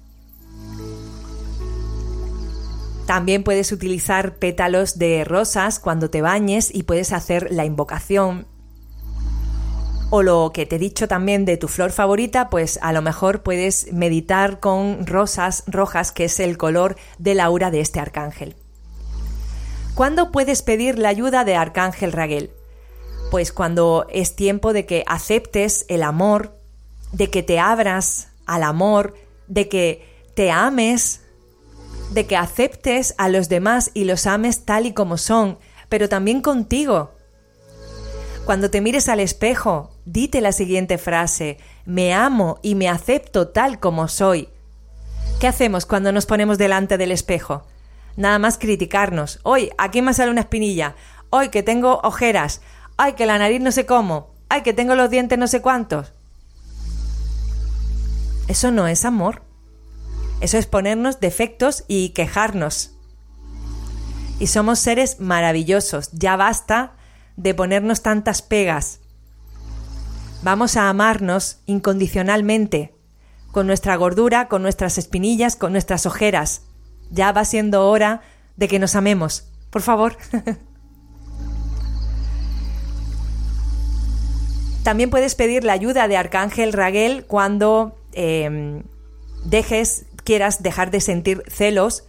También 3.06 3.42
puedes 3.44 3.72
utilizar 3.72 4.36
pétalos 4.36 4.98
de 4.98 5.24
rosas 5.24 5.78
cuando 5.78 6.10
te 6.10 6.20
bañes 6.20 6.70
y 6.72 6.82
puedes 6.82 7.14
hacer 7.14 7.50
la 7.50 7.64
invocación. 7.64 8.46
O 10.12 10.22
lo 10.22 10.50
que 10.52 10.66
te 10.66 10.76
he 10.76 10.78
dicho 10.80 11.06
también 11.06 11.44
de 11.44 11.56
tu 11.56 11.68
flor 11.68 11.92
favorita, 11.92 12.50
pues 12.50 12.80
a 12.82 12.92
lo 12.92 13.00
mejor 13.00 13.42
puedes 13.42 13.92
meditar 13.92 14.58
con 14.58 15.06
rosas 15.06 15.62
rojas, 15.68 16.10
que 16.10 16.24
es 16.24 16.40
el 16.40 16.58
color 16.58 16.96
de 17.18 17.40
aura 17.40 17.70
de 17.70 17.80
este 17.80 18.00
arcángel. 18.00 18.56
¿Cuándo 19.94 20.32
puedes 20.32 20.62
pedir 20.62 20.98
la 20.98 21.10
ayuda 21.10 21.44
de 21.44 21.56
Arcángel 21.56 22.12
Raguel? 22.12 22.50
Pues 23.30 23.52
cuando 23.52 24.06
es 24.10 24.34
tiempo 24.34 24.72
de 24.72 24.86
que 24.86 25.04
aceptes 25.06 25.84
el 25.88 26.02
amor, 26.02 26.56
de 27.12 27.28
que 27.28 27.42
te 27.42 27.58
abras 27.58 28.28
al 28.46 28.62
amor, 28.62 29.14
de 29.46 29.68
que 29.68 30.08
te 30.34 30.50
ames, 30.50 31.20
de 32.12 32.26
que 32.26 32.36
aceptes 32.36 33.14
a 33.18 33.28
los 33.28 33.48
demás 33.48 33.90
y 33.94 34.04
los 34.04 34.26
ames 34.26 34.64
tal 34.64 34.86
y 34.86 34.92
como 34.92 35.18
son, 35.18 35.58
pero 35.88 36.08
también 36.08 36.40
contigo. 36.40 37.12
Cuando 38.50 38.68
te 38.68 38.80
mires 38.80 39.08
al 39.08 39.20
espejo, 39.20 39.92
dite 40.06 40.40
la 40.40 40.50
siguiente 40.50 40.98
frase, 40.98 41.58
me 41.84 42.12
amo 42.12 42.58
y 42.62 42.74
me 42.74 42.88
acepto 42.88 43.46
tal 43.46 43.78
como 43.78 44.08
soy. 44.08 44.48
¿Qué 45.38 45.46
hacemos 45.46 45.86
cuando 45.86 46.10
nos 46.10 46.26
ponemos 46.26 46.58
delante 46.58 46.98
del 46.98 47.12
espejo? 47.12 47.62
nada 48.16 48.40
más 48.40 48.58
criticarnos. 48.58 49.38
Hoy, 49.44 49.70
aquí 49.78 50.02
me 50.02 50.14
sale 50.14 50.32
una 50.32 50.40
espinilla. 50.40 50.96
Hoy 51.30 51.50
que 51.50 51.62
tengo 51.62 52.00
ojeras. 52.02 52.60
Ay, 52.96 53.12
que 53.12 53.24
la 53.24 53.38
nariz 53.38 53.60
no 53.60 53.70
sé 53.70 53.86
cómo. 53.86 54.34
Ay, 54.48 54.62
que 54.62 54.72
tengo 54.72 54.96
los 54.96 55.10
dientes 55.10 55.38
no 55.38 55.46
sé 55.46 55.62
cuántos. 55.62 56.12
Eso 58.48 58.72
no 58.72 58.88
es 58.88 59.04
amor. 59.04 59.42
Eso 60.40 60.58
es 60.58 60.66
ponernos 60.66 61.20
defectos 61.20 61.84
y 61.86 62.08
quejarnos. 62.08 62.96
Y 64.40 64.48
somos 64.48 64.80
seres 64.80 65.20
maravillosos. 65.20 66.10
Ya 66.10 66.34
basta 66.34 66.96
de 67.40 67.54
ponernos 67.54 68.02
tantas 68.02 68.42
pegas. 68.42 69.00
Vamos 70.42 70.76
a 70.76 70.88
amarnos 70.88 71.58
incondicionalmente, 71.66 72.94
con 73.52 73.66
nuestra 73.66 73.96
gordura, 73.96 74.48
con 74.48 74.62
nuestras 74.62 74.98
espinillas, 74.98 75.56
con 75.56 75.72
nuestras 75.72 76.06
ojeras 76.06 76.62
ya 77.10 77.32
va 77.32 77.44
siendo 77.44 77.88
hora 77.88 78.22
de 78.56 78.68
que 78.68 78.78
nos 78.78 78.94
amemos. 78.96 79.48
Por 79.70 79.82
favor. 79.82 80.16
También 84.82 85.10
puedes 85.10 85.34
pedir 85.34 85.62
la 85.64 85.74
ayuda 85.74 86.08
de 86.08 86.16
Arcángel 86.16 86.72
Raguel 86.72 87.26
cuando 87.26 87.98
em, 88.12 88.84
dejes, 89.44 90.06
quieras 90.24 90.62
dejar 90.62 90.90
de 90.90 91.02
sentir 91.02 91.42
celos, 91.48 92.04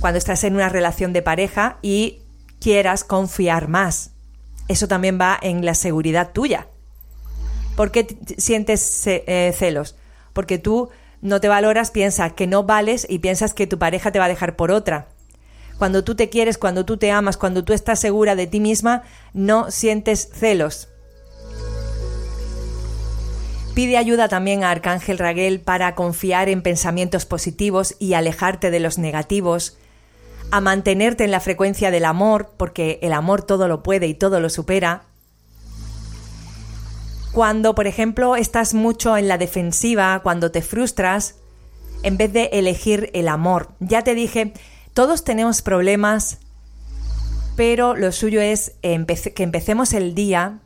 cuando 0.00 0.16
estás 0.16 0.42
en 0.44 0.54
una 0.54 0.70
relación 0.70 1.12
de 1.12 1.20
pareja 1.20 1.76
y 1.82 2.20
quieras 2.60 3.04
confiar 3.04 3.68
más. 3.68 4.12
Eso 4.68 4.86
también 4.86 5.18
va 5.20 5.38
en 5.42 5.64
la 5.64 5.74
seguridad 5.74 6.32
tuya. 6.32 6.68
¿Por 7.76 7.90
qué 7.90 8.16
sientes 8.38 9.06
eh, 9.06 9.54
celos? 9.56 9.96
Porque 10.32 10.58
tú 10.58 10.90
no 11.22 11.40
te 11.40 11.48
valoras, 11.48 11.90
piensas 11.90 12.32
que 12.34 12.46
no 12.46 12.64
vales 12.64 13.06
y 13.08 13.18
piensas 13.18 13.54
que 13.54 13.66
tu 13.66 13.78
pareja 13.78 14.12
te 14.12 14.18
va 14.18 14.26
a 14.26 14.28
dejar 14.28 14.56
por 14.56 14.70
otra. 14.70 15.08
Cuando 15.78 16.04
tú 16.04 16.14
te 16.14 16.28
quieres, 16.28 16.58
cuando 16.58 16.84
tú 16.84 16.98
te 16.98 17.10
amas, 17.10 17.36
cuando 17.36 17.64
tú 17.64 17.72
estás 17.72 17.98
segura 17.98 18.36
de 18.36 18.46
ti 18.46 18.60
misma, 18.60 19.02
no 19.32 19.70
sientes 19.70 20.28
celos. 20.32 20.88
Pide 23.74 23.96
ayuda 23.96 24.28
también 24.28 24.62
a 24.62 24.70
Arcángel 24.70 25.18
Raguel 25.18 25.60
para 25.60 25.94
confiar 25.94 26.48
en 26.48 26.62
pensamientos 26.62 27.24
positivos 27.24 27.96
y 27.98 28.14
alejarte 28.14 28.70
de 28.70 28.80
los 28.80 28.98
negativos, 28.98 29.78
a 30.50 30.60
mantenerte 30.60 31.24
en 31.24 31.30
la 31.30 31.40
frecuencia 31.40 31.90
del 31.90 32.04
amor, 32.04 32.52
porque 32.56 32.98
el 33.02 33.12
amor 33.12 33.42
todo 33.42 33.68
lo 33.68 33.82
puede 33.82 34.06
y 34.06 34.14
todo 34.14 34.40
lo 34.40 34.50
supera. 34.50 35.04
Cuando, 37.32 37.74
por 37.74 37.86
ejemplo, 37.86 38.34
estás 38.34 38.74
mucho 38.74 39.16
en 39.16 39.28
la 39.28 39.38
defensiva, 39.38 40.20
cuando 40.22 40.50
te 40.50 40.62
frustras, 40.62 41.36
en 42.02 42.16
vez 42.16 42.32
de 42.32 42.50
elegir 42.52 43.10
el 43.14 43.28
amor. 43.28 43.68
Ya 43.78 44.02
te 44.02 44.14
dije, 44.14 44.52
todos 44.94 45.22
tenemos 45.22 45.62
problemas, 45.62 46.38
pero 47.56 47.94
lo 47.94 48.10
suyo 48.10 48.40
es 48.40 48.72
que 48.82 49.42
empecemos 49.42 49.92
el 49.92 50.14
día 50.14 50.58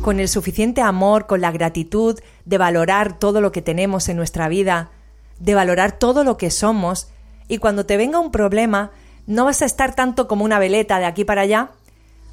con 0.00 0.20
el 0.20 0.28
suficiente 0.28 0.80
amor, 0.80 1.26
con 1.26 1.40
la 1.40 1.50
gratitud 1.50 2.18
de 2.44 2.58
valorar 2.58 3.18
todo 3.18 3.40
lo 3.40 3.52
que 3.52 3.62
tenemos 3.62 4.08
en 4.08 4.16
nuestra 4.16 4.48
vida, 4.48 4.90
de 5.38 5.54
valorar 5.54 5.98
todo 5.98 6.24
lo 6.24 6.36
que 6.36 6.50
somos, 6.50 7.08
y 7.48 7.58
cuando 7.58 7.86
te 7.86 7.96
venga 7.96 8.18
un 8.18 8.30
problema, 8.30 8.90
no 9.26 9.44
vas 9.44 9.62
a 9.62 9.66
estar 9.66 9.94
tanto 9.94 10.28
como 10.28 10.44
una 10.44 10.58
veleta 10.58 10.98
de 10.98 11.06
aquí 11.06 11.24
para 11.24 11.42
allá, 11.42 11.70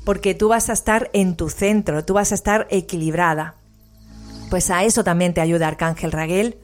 porque 0.06 0.34
tú 0.34 0.50
vas 0.50 0.70
a 0.70 0.74
estar 0.74 1.10
en 1.14 1.36
tu 1.36 1.50
centro, 1.50 2.04
tú 2.04 2.14
vas 2.14 2.32
a 2.32 2.36
estar 2.36 2.68
equilibrada. 2.70 3.56
Pues 4.50 4.70
a 4.70 4.84
eso 4.84 5.04
también 5.04 5.34
te 5.34 5.42
ayuda 5.42 5.68
Arcángel 5.68 6.12
Raguel. 6.12 6.58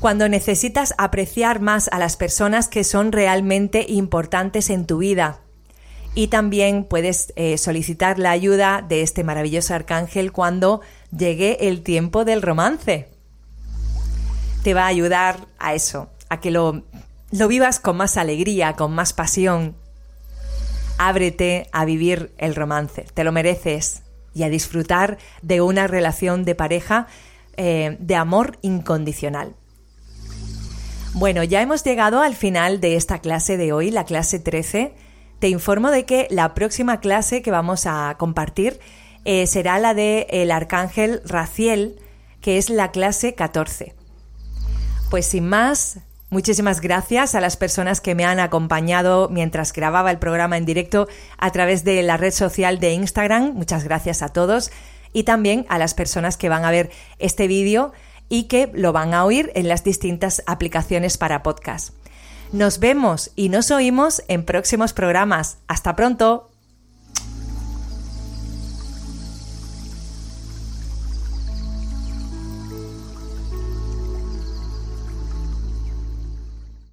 Cuando 0.00 0.28
necesitas 0.28 0.94
apreciar 0.98 1.60
más 1.60 1.88
a 1.92 1.98
las 1.98 2.16
personas 2.16 2.68
que 2.68 2.84
son 2.84 3.12
realmente 3.12 3.86
importantes 3.88 4.70
en 4.70 4.86
tu 4.86 4.98
vida, 4.98 5.40
y 6.16 6.28
también 6.28 6.84
puedes 6.84 7.32
eh, 7.36 7.58
solicitar 7.58 8.18
la 8.18 8.30
ayuda 8.30 8.82
de 8.86 9.02
este 9.02 9.22
maravilloso 9.22 9.74
arcángel 9.74 10.32
cuando 10.32 10.80
llegue 11.16 11.68
el 11.68 11.82
tiempo 11.82 12.24
del 12.24 12.40
romance. 12.40 13.15
Te 14.66 14.74
va 14.74 14.86
a 14.86 14.88
ayudar 14.88 15.46
a 15.60 15.74
eso, 15.74 16.10
a 16.28 16.40
que 16.40 16.50
lo, 16.50 16.82
lo 17.30 17.46
vivas 17.46 17.78
con 17.78 17.96
más 17.96 18.16
alegría, 18.16 18.72
con 18.72 18.92
más 18.92 19.12
pasión. 19.12 19.76
Ábrete 20.98 21.68
a 21.70 21.84
vivir 21.84 22.34
el 22.36 22.56
romance, 22.56 23.06
te 23.14 23.22
lo 23.22 23.30
mereces 23.30 24.02
y 24.34 24.42
a 24.42 24.48
disfrutar 24.48 25.18
de 25.40 25.60
una 25.60 25.86
relación 25.86 26.44
de 26.44 26.56
pareja 26.56 27.06
eh, 27.56 27.96
de 28.00 28.16
amor 28.16 28.58
incondicional. 28.60 29.54
Bueno, 31.14 31.44
ya 31.44 31.62
hemos 31.62 31.84
llegado 31.84 32.20
al 32.20 32.34
final 32.34 32.80
de 32.80 32.96
esta 32.96 33.20
clase 33.20 33.56
de 33.56 33.72
hoy, 33.72 33.92
la 33.92 34.04
clase 34.04 34.40
13 34.40 34.94
te 35.38 35.48
informo 35.48 35.92
de 35.92 36.06
que 36.06 36.26
la 36.28 36.54
próxima 36.54 36.98
clase 36.98 37.40
que 37.40 37.52
vamos 37.52 37.86
a 37.86 38.16
compartir 38.18 38.80
eh, 39.24 39.46
será 39.46 39.78
la 39.78 39.94
de 39.94 40.26
el 40.28 40.50
arcángel 40.50 41.22
Raciel, 41.24 42.00
que 42.40 42.58
es 42.58 42.68
la 42.68 42.90
clase 42.90 43.36
14. 43.36 43.95
Pues 45.10 45.26
sin 45.26 45.48
más, 45.48 45.98
muchísimas 46.30 46.80
gracias 46.80 47.34
a 47.34 47.40
las 47.40 47.56
personas 47.56 48.00
que 48.00 48.14
me 48.14 48.24
han 48.24 48.40
acompañado 48.40 49.28
mientras 49.30 49.72
grababa 49.72 50.10
el 50.10 50.18
programa 50.18 50.56
en 50.56 50.66
directo 50.66 51.06
a 51.38 51.50
través 51.52 51.84
de 51.84 52.02
la 52.02 52.16
red 52.16 52.32
social 52.32 52.80
de 52.80 52.92
Instagram. 52.92 53.54
Muchas 53.54 53.84
gracias 53.84 54.22
a 54.22 54.30
todos 54.30 54.72
y 55.12 55.22
también 55.22 55.64
a 55.68 55.78
las 55.78 55.94
personas 55.94 56.36
que 56.36 56.48
van 56.48 56.64
a 56.64 56.70
ver 56.70 56.90
este 57.18 57.46
vídeo 57.46 57.92
y 58.28 58.44
que 58.44 58.70
lo 58.74 58.92
van 58.92 59.14
a 59.14 59.24
oír 59.24 59.52
en 59.54 59.68
las 59.68 59.84
distintas 59.84 60.42
aplicaciones 60.46 61.16
para 61.18 61.42
podcast. 61.44 61.94
Nos 62.52 62.80
vemos 62.80 63.30
y 63.36 63.48
nos 63.48 63.70
oímos 63.70 64.22
en 64.28 64.44
próximos 64.44 64.92
programas. 64.92 65.58
Hasta 65.68 65.94
pronto. 65.94 66.50